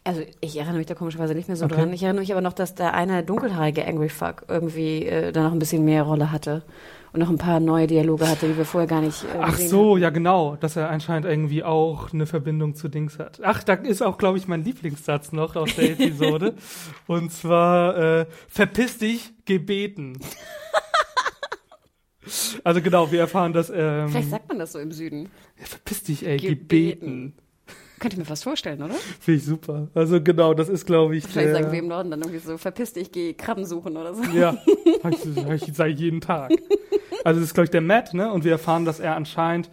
Also 0.04 0.22
ich 0.42 0.56
erinnere 0.58 0.78
mich 0.78 0.88
da 0.88 0.94
komischerweise 0.96 1.34
nicht 1.34 1.48
mehr 1.48 1.58
so 1.58 1.66
Okay. 1.66 1.76
dran. 1.76 1.94
Ich 1.94 2.04
erinnere 2.04 2.22
mich 2.22 2.32
aber 2.32 2.42
noch, 2.42 2.54
dass 2.54 2.76
der 2.76 2.94
eine 2.94 3.24
dunkelhaarige 3.24 3.88
Angry 3.88 4.10
Fuck 4.10 4.44
irgendwie 4.48 5.06
äh, 5.06 5.32
da 5.32 5.44
noch 5.44 5.52
ein 5.52 5.60
bisschen 5.60 5.84
mehr 5.86 6.04
Rolle 6.04 6.32
hatte 6.32 6.64
und 7.14 7.22
noch 7.22 7.30
ein 7.30 7.38
paar 7.38 7.60
neue 7.62 7.88
Dialoge 7.88 8.28
hatte, 8.28 8.48
die 8.48 8.58
wir 8.58 8.66
vorher 8.66 8.88
gar 8.88 9.02
nicht 9.02 9.24
äh, 9.24 9.38
Ach 9.40 9.58
so, 9.58 9.96
ja 9.98 10.10
genau, 10.10 10.58
dass 10.58 10.76
er 10.76 10.90
anscheinend 10.90 11.26
irgendwie 11.26 11.64
auch 11.64 12.12
eine 12.14 12.26
Verbindung 12.26 12.76
zu 12.76 12.90
Dings 12.90 13.18
hat. 13.20 13.40
Ach, 13.42 13.64
da 13.64 13.74
ist 13.76 14.04
auch, 14.04 14.18
glaube 14.18 14.38
ich, 14.38 14.48
mein 14.50 14.64
Lieblingssatz 14.66 15.32
noch 15.32 15.56
aus 15.56 15.74
der 15.76 15.92
Episode. 16.00 16.54
und 17.08 17.32
zwar, 17.32 17.98
äh, 17.98 18.26
verpiss 18.50 18.98
dich, 18.98 19.32
gebeten. 19.46 20.20
also 22.64 22.82
genau, 22.82 23.12
wir 23.12 23.20
erfahren, 23.20 23.54
dass, 23.54 23.70
ähm. 23.70 24.10
Vielleicht 24.10 24.30
sagt 24.30 24.50
man 24.50 24.60
das 24.60 24.72
so 24.72 24.80
im 24.80 24.92
Süden. 24.92 25.30
ja, 25.60 25.66
verpiss 25.66 26.04
dich, 26.04 26.26
ey, 26.26 26.38
Gebeten. 26.38 26.60
gebeten. 26.60 27.34
Könnte 28.00 28.16
ich 28.16 28.20
mir 28.20 28.26
fast 28.26 28.44
vorstellen, 28.44 28.82
oder? 28.82 28.94
Finde 28.94 29.38
ich 29.40 29.46
super. 29.46 29.88
Also 29.94 30.22
genau, 30.22 30.54
das 30.54 30.68
ist, 30.68 30.86
glaube 30.86 31.16
ich, 31.16 31.24
Vielleicht 31.24 31.48
der, 31.48 31.56
sagen 31.56 31.72
wir 31.72 31.80
im 31.80 31.88
Norden 31.88 32.12
dann 32.12 32.22
irgendwie 32.22 32.40
so, 32.40 32.58
verpiss 32.58 32.94
dich, 32.94 33.12
geh 33.12 33.34
Krabben 33.34 33.66
suchen 33.66 33.96
oder 33.96 34.14
so. 34.14 34.24
Ja, 34.34 34.58
hab 35.04 35.14
ich, 35.14 36.00
jeden 36.00 36.20
Tag. 36.20 36.52
Also 37.24 37.40
das 37.40 37.50
ist, 37.50 37.54
glaube 37.54 37.66
ich, 37.66 37.72
der 37.72 37.82
Matt, 37.82 38.14
ne? 38.14 38.32
Und 38.32 38.44
wir 38.44 38.52
erfahren, 38.52 38.84
dass 38.84 39.00
er 39.00 39.16
anscheinend, 39.16 39.70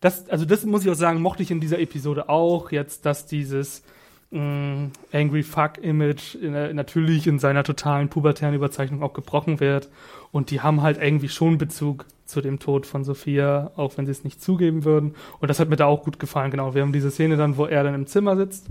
das, 0.00 0.28
also 0.30 0.46
das 0.46 0.64
muss 0.64 0.84
ich 0.84 0.90
auch 0.90 0.94
sagen, 0.94 1.20
mochte 1.20 1.42
ich 1.42 1.50
in 1.50 1.60
dieser 1.60 1.78
Episode 1.78 2.28
auch, 2.28 2.72
jetzt, 2.72 3.04
dass 3.04 3.26
dieses 3.26 3.82
mh, 4.30 4.90
Angry 5.12 5.42
Fuck-Image 5.42 6.34
in, 6.36 6.52
natürlich 6.74 7.26
in 7.26 7.38
seiner 7.38 7.64
totalen 7.64 8.08
pubertären 8.08 8.54
Überzeichnung 8.54 9.02
auch 9.02 9.12
gebrochen 9.12 9.60
wird. 9.60 9.88
Und 10.32 10.50
die 10.50 10.60
haben 10.60 10.82
halt 10.82 11.00
irgendwie 11.00 11.28
schon 11.28 11.58
Bezug 11.58 12.04
zu 12.24 12.40
dem 12.40 12.58
Tod 12.58 12.86
von 12.86 13.04
Sophia, 13.04 13.70
auch 13.76 13.96
wenn 13.96 14.04
sie 14.04 14.12
es 14.12 14.24
nicht 14.24 14.42
zugeben 14.42 14.84
würden. 14.84 15.14
Und 15.40 15.48
das 15.48 15.58
hat 15.58 15.70
mir 15.70 15.76
da 15.76 15.86
auch 15.86 16.04
gut 16.04 16.18
gefallen, 16.18 16.50
genau. 16.50 16.74
Wir 16.74 16.82
haben 16.82 16.92
diese 16.92 17.10
Szene 17.10 17.36
dann, 17.36 17.56
wo 17.56 17.64
er 17.64 17.82
dann 17.82 17.94
im 17.94 18.06
Zimmer 18.06 18.36
sitzt. 18.36 18.66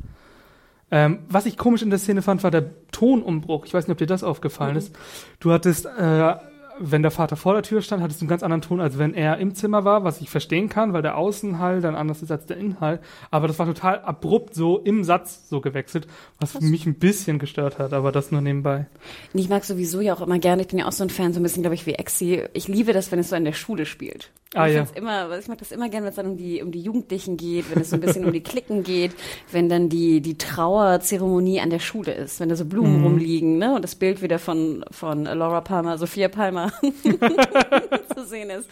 Ähm, 0.89 1.19
was 1.27 1.45
ich 1.45 1.57
komisch 1.57 1.81
in 1.81 1.89
der 1.89 1.99
Szene 1.99 2.21
fand, 2.21 2.43
war 2.43 2.51
der 2.51 2.71
Tonumbruch. 2.91 3.65
Ich 3.65 3.73
weiß 3.73 3.87
nicht, 3.87 3.91
ob 3.91 3.97
dir 3.97 4.07
das 4.07 4.23
aufgefallen 4.23 4.77
ist. 4.77 4.95
Du 5.39 5.51
hattest, 5.51 5.85
äh, 5.85 6.35
wenn 6.79 7.01
der 7.01 7.11
Vater 7.11 7.35
vor 7.35 7.53
der 7.53 7.63
Tür 7.63 7.81
stand, 7.81 8.01
hattest 8.01 8.21
du 8.21 8.23
einen 8.23 8.29
ganz 8.29 8.43
anderen 8.43 8.61
Ton, 8.61 8.79
als 8.79 8.97
wenn 8.97 9.13
er 9.13 9.37
im 9.37 9.55
Zimmer 9.55 9.85
war, 9.85 10.03
was 10.03 10.21
ich 10.21 10.29
verstehen 10.29 10.69
kann, 10.69 10.93
weil 10.93 11.01
der 11.01 11.17
Außenhall 11.17 11.81
dann 11.81 11.95
anders 11.95 12.21
ist 12.21 12.31
als 12.31 12.45
der 12.45 12.57
Innenhall. 12.57 12.99
Aber 13.31 13.47
das 13.47 13.59
war 13.59 13.65
total 13.65 13.99
abrupt 14.01 14.55
so 14.55 14.79
im 14.79 15.03
Satz 15.03 15.49
so 15.49 15.61
gewechselt, 15.61 16.07
was 16.39 16.59
mich 16.61 16.85
ein 16.85 16.95
bisschen 16.95 17.39
gestört 17.39 17.79
hat, 17.79 17.93
aber 17.93 18.11
das 18.11 18.31
nur 18.31 18.41
nebenbei. 18.41 18.87
Ich 19.33 19.49
mag 19.49 19.63
sowieso 19.63 20.01
ja 20.01 20.13
auch 20.13 20.21
immer 20.21 20.39
gerne, 20.39 20.63
ich 20.63 20.67
bin 20.67 20.79
ja 20.79 20.87
auch 20.87 20.91
so 20.91 21.03
ein 21.03 21.09
Fan, 21.09 21.33
so 21.33 21.39
ein 21.39 21.43
bisschen, 21.43 21.63
glaube 21.63 21.75
ich, 21.75 21.85
wie 21.85 21.93
Exi. 21.93 22.43
Ich 22.53 22.67
liebe 22.67 22.93
das, 22.93 23.11
wenn 23.11 23.19
es 23.19 23.29
so 23.29 23.35
in 23.35 23.45
der 23.45 23.53
Schule 23.53 23.85
spielt. 23.85 24.31
Ah, 24.53 24.67
ich, 24.67 24.75
ja. 24.75 24.87
immer, 24.95 25.37
ich 25.37 25.47
mag 25.47 25.57
das 25.57 25.71
immer 25.71 25.89
gerne, 25.89 26.05
wenn 26.05 26.09
es 26.09 26.15
dann 26.15 26.27
um 26.27 26.37
die, 26.37 26.61
um 26.63 26.71
die 26.71 26.81
Jugendlichen 26.81 27.35
geht, 27.35 27.69
wenn 27.69 27.81
es 27.81 27.89
so 27.89 27.97
ein 27.97 27.99
bisschen 27.99 28.23
um 28.23 28.31
die 28.31 28.41
Klicken 28.41 28.83
geht, 28.83 29.11
wenn 29.51 29.67
dann 29.67 29.89
die, 29.89 30.21
die 30.21 30.37
Trauerzeremonie 30.37 31.59
an 31.59 31.69
der 31.69 31.79
Schule 31.79 32.13
ist, 32.13 32.39
wenn 32.39 32.47
da 32.47 32.55
so 32.55 32.65
Blumen 32.65 33.03
rumliegen, 33.03 33.57
ne, 33.57 33.75
und 33.75 33.83
das 33.83 33.95
Bild 33.95 34.21
wieder 34.21 34.39
von, 34.39 34.85
von 34.89 35.25
Laura 35.25 35.61
Palmer, 35.61 35.97
Sophia 35.97 36.29
Palmer 36.29 36.66
zu 38.15 38.25
sehen 38.25 38.49
ist. 38.49 38.69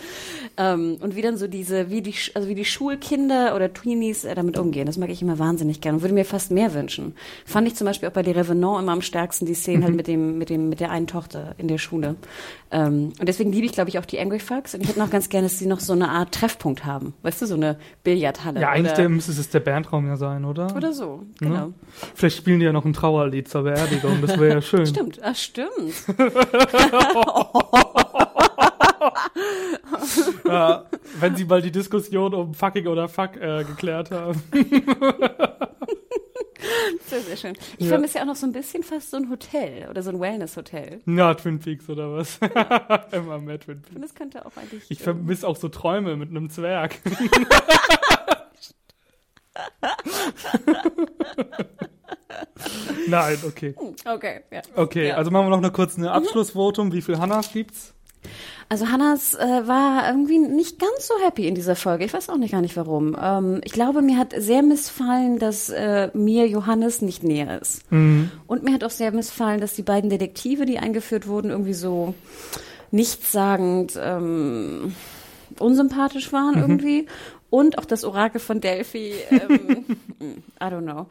Ähm, 0.58 0.98
und 1.02 1.16
wie 1.16 1.22
dann 1.22 1.38
so 1.38 1.48
diese, 1.48 1.90
wie 1.90 2.02
die, 2.02 2.14
also 2.34 2.48
wie 2.48 2.56
die 2.56 2.66
Schulkinder 2.66 3.56
oder 3.56 3.74
Tweenies 3.74 4.26
äh, 4.26 4.36
damit 4.36 4.58
umgehen. 4.58 4.86
Das 4.86 4.98
mag 4.98 5.10
ich 5.10 5.22
immer 5.22 5.40
wahnsinnig 5.40 5.82
gerne 5.82 5.98
und 5.98 6.04
würde 6.04 6.14
mir 6.14 6.26
fast 6.26 6.52
mehr 6.52 6.74
wünschen. 6.74 7.16
Fand 7.46 7.68
ich 7.68 7.76
zum 7.76 7.86
Beispiel 7.86 8.10
auch 8.10 8.14
bei 8.14 8.24
der 8.24 8.36
Revenant 8.36 8.82
immer 8.82 8.92
am 8.92 9.02
stärksten 9.02 9.46
die 9.46 9.54
Szenen 9.54 9.84
halt 9.84 9.96
mit 9.96 10.08
dem, 10.08 10.38
mit 10.38 10.50
dem, 10.50 10.70
mit 10.70 10.80
der 10.80 10.92
einen 10.92 11.08
Tochter 11.08 11.56
in 11.58 11.68
der 11.68 11.78
Schule. 11.78 12.16
Ähm, 12.72 13.14
und 13.20 13.28
deswegen 13.28 13.52
liebe 13.52 13.66
ich, 13.66 13.74
glaube 13.74 13.90
ich, 13.90 14.00
auch 14.00 14.06
die 14.06 14.20
Angry 14.20 14.40
Fucks. 14.40 14.76
Und 14.76 14.82
ich 14.82 14.90
hätte 14.90 15.00
noch 15.00 15.10
ganz 15.10 15.30
gerne, 15.30 15.48
dass 15.48 15.58
sie 15.60 15.66
noch 15.66 15.80
so 15.80 15.94
eine 15.94 16.10
Art 16.10 16.34
Treffpunkt 16.34 16.86
haben. 16.86 17.14
Weißt 17.24 17.42
du, 17.42 17.46
so 17.46 17.56
eine 17.56 17.78
Billardhalle. 18.04 18.62
Ja, 18.62 18.70
eigentlich 18.70 18.94
der, 18.94 19.10
müsste 19.10 19.32
es 19.32 19.50
der 19.50 19.60
Bandraum 19.60 20.08
ja 20.08 20.18
sein, 20.18 20.46
oder? 20.46 20.76
oder 20.76 20.94
so, 20.94 21.24
genau. 21.40 21.74
Vielleicht 22.14 22.38
spielen 22.38 22.60
die 22.60 22.66
ja 22.66 22.74
noch 22.74 22.86
ein 22.86 22.94
Trauerlied 22.94 23.48
zur 23.48 23.64
Beerdigung, 23.64 24.22
das 24.22 24.40
wäre 24.40 24.56
ja 24.56 24.62
schön. 24.62 24.86
Stimmt, 24.86 25.24
ah, 25.24 25.34
stimmt. 25.34 25.70
Ja, 30.48 30.86
wenn 31.20 31.36
sie 31.36 31.46
mal 31.46 31.62
die 31.62 31.72
Diskussion 31.72 32.34
um 32.34 32.54
fucking 32.54 32.88
oder 32.88 33.08
fuck 33.08 33.36
äh, 33.38 33.64
geklärt 33.64 34.12
haben. 34.12 34.42
Sehr, 37.08 37.20
sehr 37.22 37.38
schön. 37.38 37.54
Ich 37.78 37.86
Ja. 37.86 37.90
vermisse 37.90 38.18
ja 38.18 38.24
auch 38.24 38.28
noch 38.28 38.36
so 38.36 38.48
ein 38.48 38.52
bisschen 38.52 38.82
fast 38.82 39.12
so 39.12 39.18
ein 39.18 39.30
Hotel 39.30 39.88
oder 39.90 40.02
so 40.02 40.10
ein 40.10 40.20
Wellness-Hotel. 40.20 41.02
Na, 41.06 41.34
Twin 41.36 41.60
Peaks 41.60 41.88
oder 41.90 42.12
was? 42.12 42.40
Immer 43.12 43.38
mehr 43.40 43.60
Twin 43.60 43.82
Peaks. 43.82 43.96
Und 43.96 44.02
das 44.02 44.16
könnte 44.16 44.44
auch 44.46 44.52
eigentlich. 44.58 44.84
Ich 44.90 45.00
ähm, 45.00 45.04
vermisse 45.04 45.48
auch 45.48 45.56
so 45.58 45.70
Träume 45.70 46.16
mit 46.16 46.32
einem 46.32 46.50
Zwerg. 46.50 46.96
Nein, 53.08 53.38
okay. 53.46 53.76
Okay, 54.06 54.42
ja. 54.52 54.62
Okay, 54.76 55.08
Ja. 55.10 55.16
also 55.16 55.32
machen 55.32 55.46
wir 55.46 55.50
noch 55.52 55.58
eine 55.58 55.72
kurz 55.72 55.98
eine 55.98 56.12
Abschlussvotum. 56.12 56.92
Wie 56.92 57.02
viel 57.02 57.18
Hannas 57.20 57.52
gibt's? 57.52 57.94
Also 58.68 58.90
Hannas 58.90 59.36
äh, 59.36 59.68
war 59.68 60.08
irgendwie 60.08 60.40
nicht 60.40 60.80
ganz 60.80 61.08
so 61.08 61.14
happy 61.24 61.48
in 61.48 61.56
dieser 61.56 61.76
Folge. 61.76 62.06
Ich 62.06 62.14
weiß 62.14 62.30
auch 62.30 62.38
nicht 62.38 62.52
gar 62.52 62.62
nicht 62.62 62.76
warum. 62.76 63.16
Ähm, 63.22 63.62
ich 63.64 63.72
glaube, 63.72 64.02
mir 64.02 64.18
hat 64.18 64.34
sehr 64.38 64.64
missfallen, 64.64 65.40
dass 65.40 65.70
äh, 65.70 66.10
mir 66.14 66.48
Johannes 66.48 67.02
nicht 67.02 67.24
näher 67.24 67.62
ist. 67.62 67.84
Und 68.48 68.64
mir 68.64 68.74
hat 68.74 68.84
auch 68.84 68.90
sehr 68.90 69.12
missfallen, 69.12 69.62
dass 69.62 69.74
die 69.74 69.84
beiden 69.84 70.10
Detektive, 70.10 70.66
die 70.66 70.80
eingeführt 70.80 71.28
wurden, 71.28 71.52
irgendwie 71.52 71.74
so 71.74 72.16
nichtssagend 72.92 74.00
ähm, 74.02 74.96
unsympathisch 75.60 76.32
waren 76.34 76.56
irgendwie. 76.58 77.08
Und 77.50 77.78
auch 77.78 77.86
das 77.86 78.04
Orakel 78.04 78.42
von 78.42 78.60
Delphi, 78.60 79.14
ähm, 79.30 79.86
I 80.60 80.66
don't 80.66 80.82
know. 80.82 81.08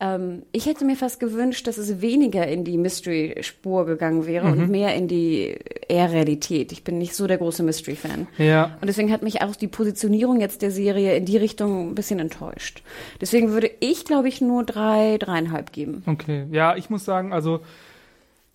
Ähm, 0.00 0.42
ich 0.52 0.66
hätte 0.66 0.84
mir 0.84 0.96
fast 0.96 1.20
gewünscht, 1.20 1.66
dass 1.66 1.78
es 1.78 2.00
weniger 2.00 2.46
in 2.46 2.64
die 2.64 2.76
Mystery-Spur 2.76 3.86
gegangen 3.86 4.26
wäre 4.26 4.46
und 4.46 4.68
mehr 4.68 4.94
in 4.94 5.06
die 5.06 5.56
eher 5.88 6.10
Realität. 6.10 6.72
Ich 6.72 6.82
bin 6.82 6.98
nicht 6.98 7.14
so 7.14 7.26
der 7.26 7.38
große 7.38 7.62
Mystery-Fan. 7.62 8.26
Ja. 8.38 8.76
Und 8.80 8.88
deswegen 8.88 9.12
hat 9.12 9.22
mich 9.22 9.42
auch 9.42 9.54
die 9.54 9.68
Positionierung 9.68 10.40
jetzt 10.40 10.62
der 10.62 10.70
Serie 10.70 11.16
in 11.16 11.24
die 11.24 11.36
Richtung 11.36 11.90
ein 11.90 11.94
bisschen 11.94 12.18
enttäuscht. 12.18 12.82
Deswegen 13.20 13.52
würde 13.52 13.70
ich, 13.80 14.04
glaube 14.04 14.28
ich, 14.28 14.40
nur 14.40 14.64
drei, 14.64 15.16
dreieinhalb 15.18 15.72
geben. 15.72 16.02
Okay, 16.06 16.46
ja, 16.50 16.76
ich 16.76 16.90
muss 16.90 17.04
sagen, 17.04 17.32
also 17.32 17.60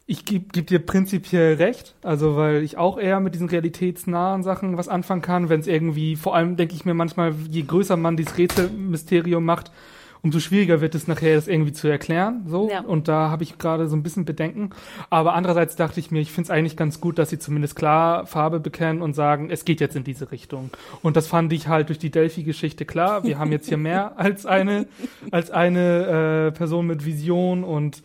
ich 0.10 0.26
gebe 0.26 0.46
geb 0.52 0.66
dir 0.66 0.80
prinzipiell 0.80 1.54
recht, 1.54 1.94
also 2.02 2.36
weil 2.36 2.64
ich 2.64 2.78
auch 2.78 2.98
eher 2.98 3.20
mit 3.20 3.36
diesen 3.36 3.48
realitätsnahen 3.48 4.42
Sachen 4.42 4.76
was 4.76 4.88
anfangen 4.88 5.22
kann, 5.22 5.50
wenn 5.50 5.60
es 5.60 5.68
irgendwie, 5.68 6.16
vor 6.16 6.36
allem 6.36 6.58
denke 6.58 6.74
ich 6.74 6.84
mir 6.84 6.96
manchmal, 6.96 7.36
je 7.48 7.62
größer 7.62 7.96
man 7.96 8.18
dieses 8.18 8.36
Rätselmysterium 8.38 9.46
macht, 9.46 9.72
umso 10.22 10.40
schwieriger 10.40 10.82
wird 10.82 10.96
es 10.96 11.08
nachher, 11.08 11.36
das 11.36 11.48
irgendwie 11.48 11.72
zu 11.72 11.88
erklären. 11.88 12.44
So. 12.48 12.70
Ja. 12.70 12.82
Und 12.82 13.08
da 13.08 13.30
habe 13.30 13.44
ich 13.44 13.58
gerade 13.58 13.88
so 13.88 13.96
ein 13.96 14.04
bisschen 14.04 14.26
Bedenken. 14.26 14.72
Aber 15.10 15.34
andererseits 15.34 15.76
dachte 15.76 16.00
ich 16.00 16.12
mir, 16.12 16.20
ich 16.20 16.32
finde 16.32 16.48
es 16.48 16.52
eigentlich 16.52 16.76
ganz 16.76 17.00
gut, 17.00 17.18
dass 17.18 17.30
sie 17.30 17.40
zumindest 17.40 17.76
klar 17.76 18.26
Farbe 18.26 18.60
bekennen 18.60 19.02
und 19.02 19.14
sagen, 19.14 19.50
es 19.50 19.66
geht 19.66 19.80
jetzt 19.80 19.96
in 19.96 20.04
diese 20.04 20.32
Richtung. 20.32 20.70
Und 21.02 21.16
das 21.16 21.28
fand 21.28 21.54
ich 21.54 21.68
halt 21.68 21.90
durch 21.90 22.00
die 22.00 22.12
Delphi-Geschichte 22.12 22.86
klar. 22.86 23.24
Wir 23.24 23.40
haben 23.40 23.52
jetzt 23.52 23.68
hier 23.70 23.78
mehr 23.78 24.14
als 24.20 24.46
eine, 24.46 24.88
als 25.32 25.52
eine 25.52 26.50
äh, 26.50 26.52
Person 26.52 26.88
mit 26.88 27.06
Vision 27.06 27.64
und 27.64 28.04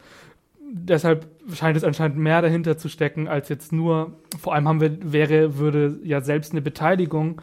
deshalb 0.75 1.27
scheint 1.53 1.77
es 1.77 1.85
anscheinend 1.85 2.19
mehr 2.19 2.43
dahinter 2.43 2.77
zu 2.77 2.89
stecken, 2.89 3.29
als 3.29 3.49
jetzt 3.49 3.73
nur, 3.73 4.13
vor 4.41 4.55
allem 4.55 4.67
haben 4.67 4.81
wir, 4.81 5.13
wäre, 5.13 5.59
würde 5.59 5.99
ja 6.03 6.21
selbst 6.21 6.53
eine 6.53 6.63
Beteiligung 6.63 7.41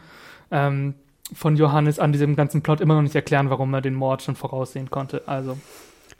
ähm, 0.50 0.94
von 1.34 1.56
Johannes 1.56 1.98
an 1.98 2.12
diesem 2.12 2.36
ganzen 2.36 2.62
Plot 2.62 2.80
immer 2.80 2.94
noch 2.94 3.02
nicht 3.02 3.14
erklären, 3.14 3.50
warum 3.50 3.72
er 3.74 3.80
den 3.80 3.94
Mord 3.94 4.22
schon 4.22 4.36
voraussehen 4.36 4.90
konnte. 4.90 5.22
Also. 5.26 5.56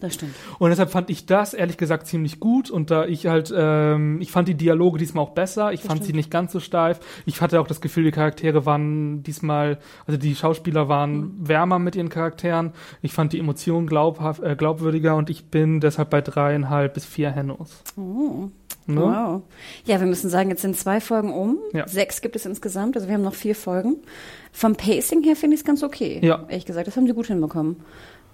Das 0.03 0.15
stimmt. 0.15 0.35
Und 0.59 0.71
deshalb 0.71 0.91
fand 0.91 1.11
ich 1.11 1.27
das 1.27 1.55
ehrlich 1.55 1.77
gesagt 1.77 2.09
ziemlich 2.09 2.41
gut 2.41 2.71
und 2.71 2.91
da 2.91 3.07
ich 3.07 3.27
halt, 3.27 3.55
ähm, 3.57 4.21
ich 4.21 4.33
fand 4.33 4.49
die 4.49 4.57
Dialoge 4.57 4.99
diesmal 4.99 5.23
auch 5.23 5.31
besser, 5.31 5.73
ich 5.73 5.83
fand 5.83 6.03
sie 6.03 6.13
nicht 6.13 6.29
ganz 6.29 6.51
so 6.51 6.59
steif. 6.59 6.99
Ich 7.25 7.41
hatte 7.41 7.61
auch 7.61 7.69
das 7.69 7.81
Gefühl, 7.81 8.03
die 8.03 8.11
Charaktere 8.11 8.67
waren 8.67 9.23
diesmal, 9.23 9.79
also 10.05 10.19
die 10.19 10.35
Schauspieler 10.35 10.89
waren 10.89 11.35
wärmer 11.39 11.79
mit 11.79 11.95
ihren 11.95 12.09
Charakteren. 12.09 12.73
Ich 13.01 13.13
fand 13.13 13.33
die 13.33 13.39
Emotionen 13.39 13.87
glaubhaft, 13.87 14.43
äh, 14.43 14.57
glaubwürdiger 14.57 15.15
und 15.15 15.31
ich 15.31 15.51
bin 15.51 15.79
deshalb 15.79 16.11
bei 16.11 16.21
dreieinhalb 16.21 16.95
bis 16.95 17.05
vier 17.05 17.31
Hennos. 17.31 17.85
Oh. 17.97 18.49
Ne? 18.87 19.01
Wow. 19.01 19.43
Ja, 19.85 20.01
wir 20.01 20.07
müssen 20.07 20.29
sagen, 20.29 20.51
jetzt 20.51 20.63
sind 20.63 20.77
zwei 20.77 21.01
Folgen 21.01 21.33
um. 21.33 21.59
Ja. 21.73 21.87
Sechs 21.87 22.21
gibt 22.21 22.37
es 22.37 22.47
insgesamt, 22.47 22.97
also 22.97 23.09
wir 23.09 23.15
haben 23.15 23.23
noch 23.23 23.35
vier 23.35 23.55
Folgen. 23.55 23.97
Vom 24.53 24.77
Pacing 24.77 25.23
her 25.23 25.37
finde 25.37 25.55
ich 25.55 25.61
es 25.61 25.65
ganz 25.65 25.83
okay. 25.83 26.21
Ja. 26.23 26.45
Ehrlich 26.49 26.67
gesagt, 26.67 26.87
das 26.87 26.97
haben 26.97 27.07
sie 27.07 27.15
gut 27.15 27.27
hinbekommen. 27.27 27.77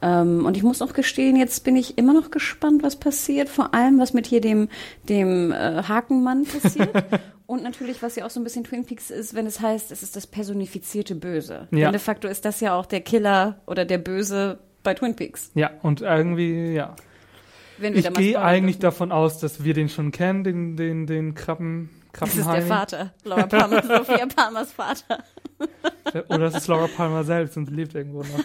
Ähm, 0.00 0.46
und 0.46 0.56
ich 0.56 0.62
muss 0.62 0.80
auch 0.82 0.92
gestehen, 0.92 1.36
jetzt 1.36 1.64
bin 1.64 1.76
ich 1.76 1.98
immer 1.98 2.12
noch 2.12 2.30
gespannt, 2.30 2.82
was 2.82 2.96
passiert. 2.96 3.48
Vor 3.48 3.74
allem, 3.74 3.98
was 3.98 4.12
mit 4.12 4.26
hier 4.26 4.40
dem, 4.40 4.68
dem 5.08 5.52
äh, 5.52 5.82
Hakenmann 5.82 6.44
passiert. 6.44 6.90
und 7.46 7.62
natürlich, 7.62 8.02
was 8.02 8.16
ja 8.16 8.24
auch 8.24 8.30
so 8.30 8.40
ein 8.40 8.44
bisschen 8.44 8.64
Twin 8.64 8.84
Peaks 8.84 9.10
ist, 9.10 9.34
wenn 9.34 9.46
es 9.46 9.60
heißt, 9.60 9.90
es 9.90 10.02
ist 10.02 10.16
das 10.16 10.26
personifizierte 10.26 11.14
Böse. 11.14 11.68
Ja. 11.70 11.86
Denn 11.86 11.92
de 11.92 12.00
facto 12.00 12.28
ist 12.28 12.44
das 12.44 12.60
ja 12.60 12.74
auch 12.74 12.86
der 12.86 13.00
Killer 13.00 13.60
oder 13.66 13.84
der 13.84 13.98
Böse 13.98 14.60
bei 14.82 14.94
Twin 14.94 15.16
Peaks. 15.16 15.50
Ja, 15.54 15.70
und 15.82 16.00
irgendwie, 16.00 16.72
ja. 16.72 16.94
Wenn 17.78 17.94
wir 17.94 18.00
Ich 18.04 18.12
gehe 18.14 18.40
eigentlich 18.40 18.76
dürfen. 18.78 19.08
davon 19.08 19.12
aus, 19.12 19.38
dass 19.38 19.64
wir 19.64 19.74
den 19.74 19.88
schon 19.88 20.10
kennen, 20.12 20.44
den, 20.44 20.76
den, 20.76 21.06
den 21.06 21.34
Krabben, 21.34 21.90
Das 22.18 22.34
ist 22.36 22.46
der. 22.50 22.62
Vater. 22.62 23.14
Laura 23.24 23.46
Palmer, 23.46 23.82
Sophia 24.04 24.26
Palmers 24.26 24.72
Vater. 24.72 25.22
Oder 26.28 26.46
es 26.46 26.54
ist 26.56 26.66
Laura 26.68 26.88
Palmer 26.88 27.24
selbst 27.24 27.56
und 27.56 27.66
sie 27.66 27.74
lebt 27.74 27.94
irgendwo 27.94 28.20
noch. 28.20 28.44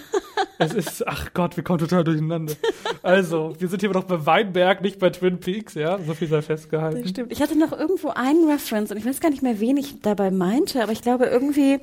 Es 0.59 0.73
ist, 0.73 1.07
ach 1.07 1.33
Gott, 1.33 1.57
wir 1.57 1.63
kommen 1.63 1.79
total 1.79 2.03
durcheinander. 2.03 2.53
Also, 3.01 3.55
wir 3.59 3.67
sind 3.67 3.81
hier 3.81 3.89
noch 3.89 4.03
bei 4.03 4.25
Weinberg, 4.25 4.81
nicht 4.81 4.99
bei 4.99 5.09
Twin 5.09 5.39
Peaks, 5.39 5.73
ja? 5.73 5.99
So 6.05 6.13
viel 6.13 6.27
sei 6.27 6.41
festgehalten. 6.41 7.01
Das 7.01 7.09
stimmt. 7.09 7.31
Ich 7.31 7.41
hatte 7.41 7.57
noch 7.57 7.71
irgendwo 7.71 8.09
einen 8.09 8.49
Reference 8.49 8.91
und 8.91 8.97
ich 8.97 9.05
weiß 9.05 9.19
gar 9.19 9.29
nicht 9.29 9.43
mehr, 9.43 9.59
wen 9.59 9.77
ich 9.77 10.01
dabei 10.01 10.31
meinte, 10.31 10.81
aber 10.81 10.91
ich 10.91 11.01
glaube 11.01 11.25
irgendwie, 11.25 11.79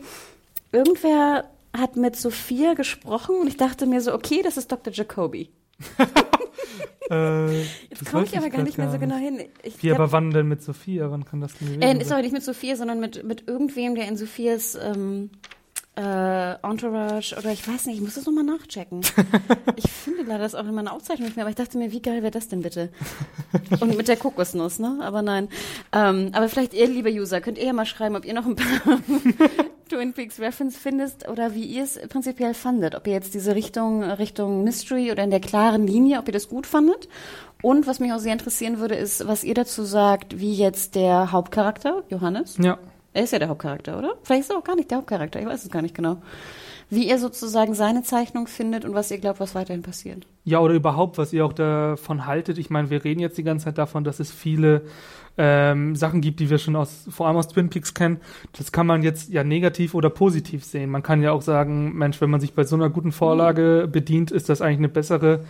irgendwer 0.73 1.45
hat 1.77 1.97
mit 1.97 2.17
Sophia 2.17 2.75
gesprochen 2.75 3.37
und 3.41 3.47
ich 3.49 3.57
dachte 3.57 3.87
mir 3.87 4.01
so, 4.01 4.13
okay, 4.15 4.41
das 4.43 4.57
ist 4.57 4.71
Dr. 4.73 4.93
Jacoby. 4.93 5.51
Äh, 7.11 7.63
Jetzt 7.91 8.11
komme 8.11 8.25
ich 8.25 8.37
aber 8.39 8.51
gar 8.51 8.63
nicht 8.63 8.79
mehr 8.79 8.91
so 8.91 8.99
genau 8.99 9.17
hin. 9.17 9.41
Ich 9.65 9.83
Wie, 9.83 9.89
glaub- 9.89 9.99
aber 9.99 10.13
wann 10.13 10.31
denn 10.31 10.47
mit 10.47 10.63
Sophia? 10.63 11.11
Wann 11.11 11.25
kann 11.25 11.41
das 11.41 11.55
denn 11.59 11.69
gewesen 11.81 11.83
äh, 11.83 12.13
aber 12.13 12.23
nicht 12.23 12.33
mit 12.33 12.45
Sophia, 12.45 12.77
sondern 12.77 13.01
mit, 13.01 13.25
mit 13.25 13.49
irgendwem, 13.49 13.97
der 13.97 14.07
in 14.07 14.17
Sophias 14.17 14.77
ähm, 14.77 15.31
äh, 16.01 16.55
Entourage 16.67 17.37
oder 17.37 17.53
ich 17.53 17.67
weiß 17.69 17.87
nicht, 17.87 17.97
ich 17.97 18.03
muss 18.03 18.15
das 18.15 18.25
nochmal 18.25 18.45
nachchecken. 18.45 19.03
ich 19.77 19.91
finde 19.91 20.23
leider 20.23 20.45
das 20.45 20.55
auch 20.55 20.65
in 20.65 20.75
meiner 20.75 20.95
Aufzeichnung 20.95 21.27
nicht 21.27 21.37
mehr, 21.37 21.45
aber 21.45 21.51
ich 21.51 21.57
dachte 21.57 21.77
mir, 21.77 21.93
wie 21.93 22.01
geil 22.01 22.23
wäre 22.23 22.31
das 22.31 22.49
denn 22.49 22.63
bitte? 22.63 22.89
Und 23.81 23.97
mit 23.97 24.09
der 24.09 24.17
Kokosnuss, 24.17 24.79
ne? 24.79 24.99
Aber 25.03 25.21
nein. 25.21 25.49
Ähm, 25.93 26.31
aber 26.33 26.49
vielleicht 26.49 26.73
ihr, 26.73 26.89
liebe 26.89 27.11
User, 27.11 27.41
könnt 27.41 27.59
ihr 27.59 27.67
ja 27.67 27.73
mal 27.75 27.85
schreiben, 27.85 28.17
ob 28.17 28.25
ihr 28.25 28.33
noch 28.33 28.47
ein 28.47 28.57
paar 28.57 28.99
Twin 29.91 30.15
Peaks 30.15 30.41
Reference 30.41 30.77
findet 30.77 31.29
oder 31.29 31.55
wie 31.55 31.65
ihr 31.65 31.83
es 31.85 31.99
prinzipiell 32.09 32.55
fandet. 32.55 32.95
Ob 32.95 33.07
ihr 33.07 33.13
jetzt 33.13 33.35
diese 33.35 33.55
Richtung, 33.55 34.03
Richtung 34.03 34.65
Mystery 34.65 35.13
oder 35.13 35.25
in 35.25 35.31
der 35.31 35.41
klaren 35.41 35.87
Linie, 35.87 36.19
ob 36.19 36.29
ihr 36.29 36.33
das 36.33 36.49
gut 36.49 36.67
fandet. 36.67 37.09
Und 37.63 37.87
was 37.87 38.01
mich 38.01 38.13
auch 38.13 38.19
sehr 38.21 38.33
interessieren 38.33 38.79
würde, 38.79 38.95
ist, 38.95 39.27
was 39.27 39.45
ihr 39.45 39.55
dazu 39.55 39.85
sagt, 39.85 40.39
wie 40.41 40.55
jetzt 40.55 40.95
der 40.95 41.31
Hauptcharakter, 41.33 42.05
Johannes, 42.09 42.57
Ja. 42.59 42.79
Er 43.13 43.25
ist 43.25 43.33
ja 43.33 43.39
der 43.39 43.49
Hauptcharakter, 43.49 43.99
oder? 43.99 44.15
Vielleicht 44.23 44.43
ist 44.43 44.51
er 44.51 44.59
auch 44.59 44.65
gar 44.65 44.77
nicht 44.77 44.91
der 44.91 44.99
Hauptcharakter, 44.99 45.41
ich 45.41 45.47
weiß 45.47 45.65
es 45.65 45.71
gar 45.71 45.83
nicht 45.83 45.95
genau. 45.95 46.19
Wie 46.93 47.09
ihr 47.09 47.19
sozusagen 47.19 47.75
seine 47.75 48.03
Zeichnung 48.03 48.49
findet 48.49 48.85
und 48.85 48.95
was 48.95 49.13
ihr 49.13 49.19
glaubt, 49.19 49.39
was 49.39 49.55
weiterhin 49.55 49.83
passiert. 49.83 50.27
Ja, 50.45 50.59
oder 50.59 50.75
überhaupt, 50.75 51.19
was 51.19 51.33
ihr 51.33 51.47
auch 51.47 51.53
davon 51.53 52.27
haltet. 52.27 52.59
Ich 52.59 52.69
meine, 52.69 52.91
wir 52.91 53.05
reden 53.05 53.21
jetzt 53.21 53.39
die 53.39 53.45
ganze 53.45 53.67
Zeit 53.67 53.79
davon, 53.79 54.03
dass 54.03 54.19
es 54.19 54.33
viele 54.33 54.83
ähm, 55.39 55.95
Sachen 55.95 56.21
gibt, 56.21 56.41
die 56.41 56.51
wir 56.51 56.59
schon 56.59 56.75
aus, 56.75 57.07
vor 57.09 57.29
allem 57.29 57.37
aus 57.37 57.47
Twin 57.47 57.71
Peaks 57.71 57.95
kennen. 57.95 58.21
Das 58.59 58.73
kann 58.73 58.89
man 58.89 59.05
jetzt 59.05 59.31
ja 59.31 59.45
negativ 59.45 59.95
oder 59.95 60.11
positiv 60.11 60.65
sehen. 60.65 60.91
Man 60.91 61.05
kann 61.05 61.23
ja 61.23 61.31
auch 61.31 61.43
sagen, 61.43 61.97
Mensch, 61.97 62.21
wenn 62.21 62.31
man 62.31 62.41
sich 62.41 62.55
bei 62.55 62.65
so 62.65 62.75
einer 62.75 62.91
guten 62.91 63.13
Vorlage 63.13 63.89
bedient, 63.91 64.33
ist 64.33 64.49
das 64.49 64.61
eigentlich 64.61 64.79
eine 64.79 64.89
bessere 64.89 65.45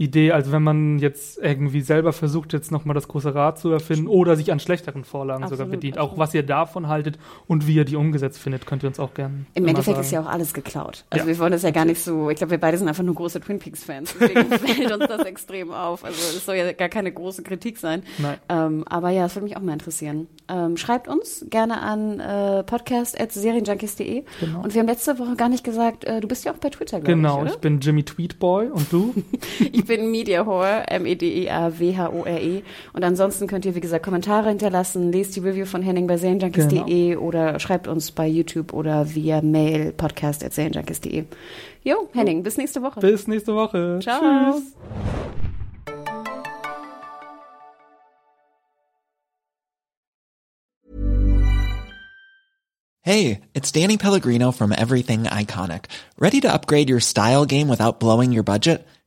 Idee, 0.00 0.32
als 0.32 0.50
wenn 0.50 0.62
man 0.62 0.98
jetzt 0.98 1.38
irgendwie 1.38 1.82
selber 1.82 2.14
versucht, 2.14 2.54
jetzt 2.54 2.72
nochmal 2.72 2.94
das 2.94 3.06
große 3.06 3.34
Rad 3.34 3.58
zu 3.58 3.68
erfinden 3.70 4.06
oder 4.06 4.34
sich 4.34 4.50
an 4.50 4.58
schlechteren 4.58 5.04
Vorlagen 5.04 5.42
sogar 5.44 5.52
Absolut, 5.52 5.70
bedient. 5.72 5.98
Auch 5.98 6.04
absolut. 6.12 6.18
was 6.20 6.34
ihr 6.34 6.42
davon 6.42 6.88
haltet 6.88 7.18
und 7.46 7.66
wie 7.66 7.74
ihr 7.74 7.84
die 7.84 7.96
umgesetzt 7.96 8.38
findet, 8.38 8.64
könnt 8.66 8.82
ihr 8.82 8.88
uns 8.88 8.98
auch 8.98 9.12
gerne. 9.12 9.44
Im 9.52 9.68
Endeffekt 9.68 9.98
ist 9.98 10.10
ja 10.10 10.22
auch 10.22 10.26
alles 10.26 10.54
geklaut. 10.54 11.04
Also 11.10 11.24
Ja. 11.24 11.28
wir 11.30 11.38
wollen 11.38 11.52
das 11.52 11.62
ja 11.62 11.70
gar 11.70 11.84
nicht 11.84 12.00
so, 12.02 12.30
ich 12.30 12.36
glaube, 12.38 12.52
wir 12.52 12.58
beide 12.58 12.78
sind 12.78 12.88
einfach 12.88 13.02
nur 13.02 13.14
große 13.14 13.40
Twin 13.42 13.58
Peaks-Fans. 13.58 14.14
Deswegen 14.18 14.48
fällt 14.58 14.90
uns 14.90 15.06
das 15.06 15.26
extrem 15.26 15.70
auf. 15.70 16.02
Also 16.02 16.18
es 16.18 16.46
soll 16.46 16.54
ja 16.56 16.72
gar 16.72 16.88
keine 16.88 17.12
große 17.12 17.42
Kritik 17.42 17.76
sein. 17.76 18.02
Ähm, 18.48 18.84
aber 18.88 19.10
ja, 19.10 19.24
das 19.24 19.36
würde 19.36 19.44
mich 19.44 19.56
auch 19.58 19.60
mal 19.60 19.74
interessieren. 19.74 20.28
Ähm, 20.48 20.78
schreibt 20.78 21.08
uns 21.08 21.44
gerne 21.50 21.80
an 21.82 22.20
äh, 22.20 22.62
podcast.serienjunkies.de. 22.64 24.24
Genau. 24.40 24.62
Und 24.62 24.74
wir 24.74 24.80
haben 24.80 24.88
letzte 24.88 25.18
Woche 25.18 25.36
gar 25.36 25.48
nicht 25.48 25.62
gesagt, 25.64 26.04
äh, 26.04 26.20
du 26.20 26.28
bist 26.28 26.44
ja 26.44 26.52
auch 26.52 26.56
bei 26.58 26.70
Twitter, 26.70 27.00
glaube 27.00 27.12
Genau, 27.14 27.40
ich, 27.40 27.46
ich 27.48 27.52
oder? 27.52 27.60
bin 27.60 27.80
Jimmy 27.80 28.02
Tweetboy 28.02 28.68
und 28.70 28.90
du? 28.92 29.14
Ich 29.90 29.96
bin 29.96 30.12
Media 30.12 30.46
Whore, 30.46 30.84
E 30.88 30.94
M-E-D-E-A-W-H-O-R-E. 30.94 32.62
Und 32.92 33.02
ansonsten 33.02 33.48
könnt 33.48 33.64
ihr, 33.64 33.74
wie 33.74 33.80
gesagt, 33.80 34.04
Kommentare 34.04 34.48
hinterlassen, 34.50 35.10
lest 35.10 35.34
die 35.34 35.40
Review 35.40 35.64
von 35.66 35.82
Henning 35.82 36.06
bei 36.06 36.16
serienjunkies.de 36.16 37.16
oder 37.16 37.58
schreibt 37.58 37.88
uns 37.88 38.12
bei 38.12 38.28
YouTube 38.28 38.72
oder 38.72 39.12
via 39.16 39.42
Mail 39.42 39.90
podcast.serienjunkies.de. 39.90 41.24
Jo, 41.82 42.08
Henning, 42.12 42.44
bis 42.44 42.56
nächste 42.56 42.82
Woche. 42.82 43.00
Bis 43.00 43.26
nächste 43.26 43.52
Woche. 43.56 43.98
Ciao. 44.00 44.52
Tschüss. 44.52 44.76
Hey, 53.02 53.40
it's 53.54 53.72
Danny 53.72 53.96
Pellegrino 53.96 54.52
from 54.52 54.70
Everything 54.70 55.24
Iconic. 55.24 55.86
Ready 56.16 56.40
to 56.42 56.52
upgrade 56.52 56.88
your 56.88 57.00
style 57.00 57.44
game 57.44 57.68
without 57.68 57.98
blowing 57.98 58.30
your 58.30 58.44
budget? 58.44 58.86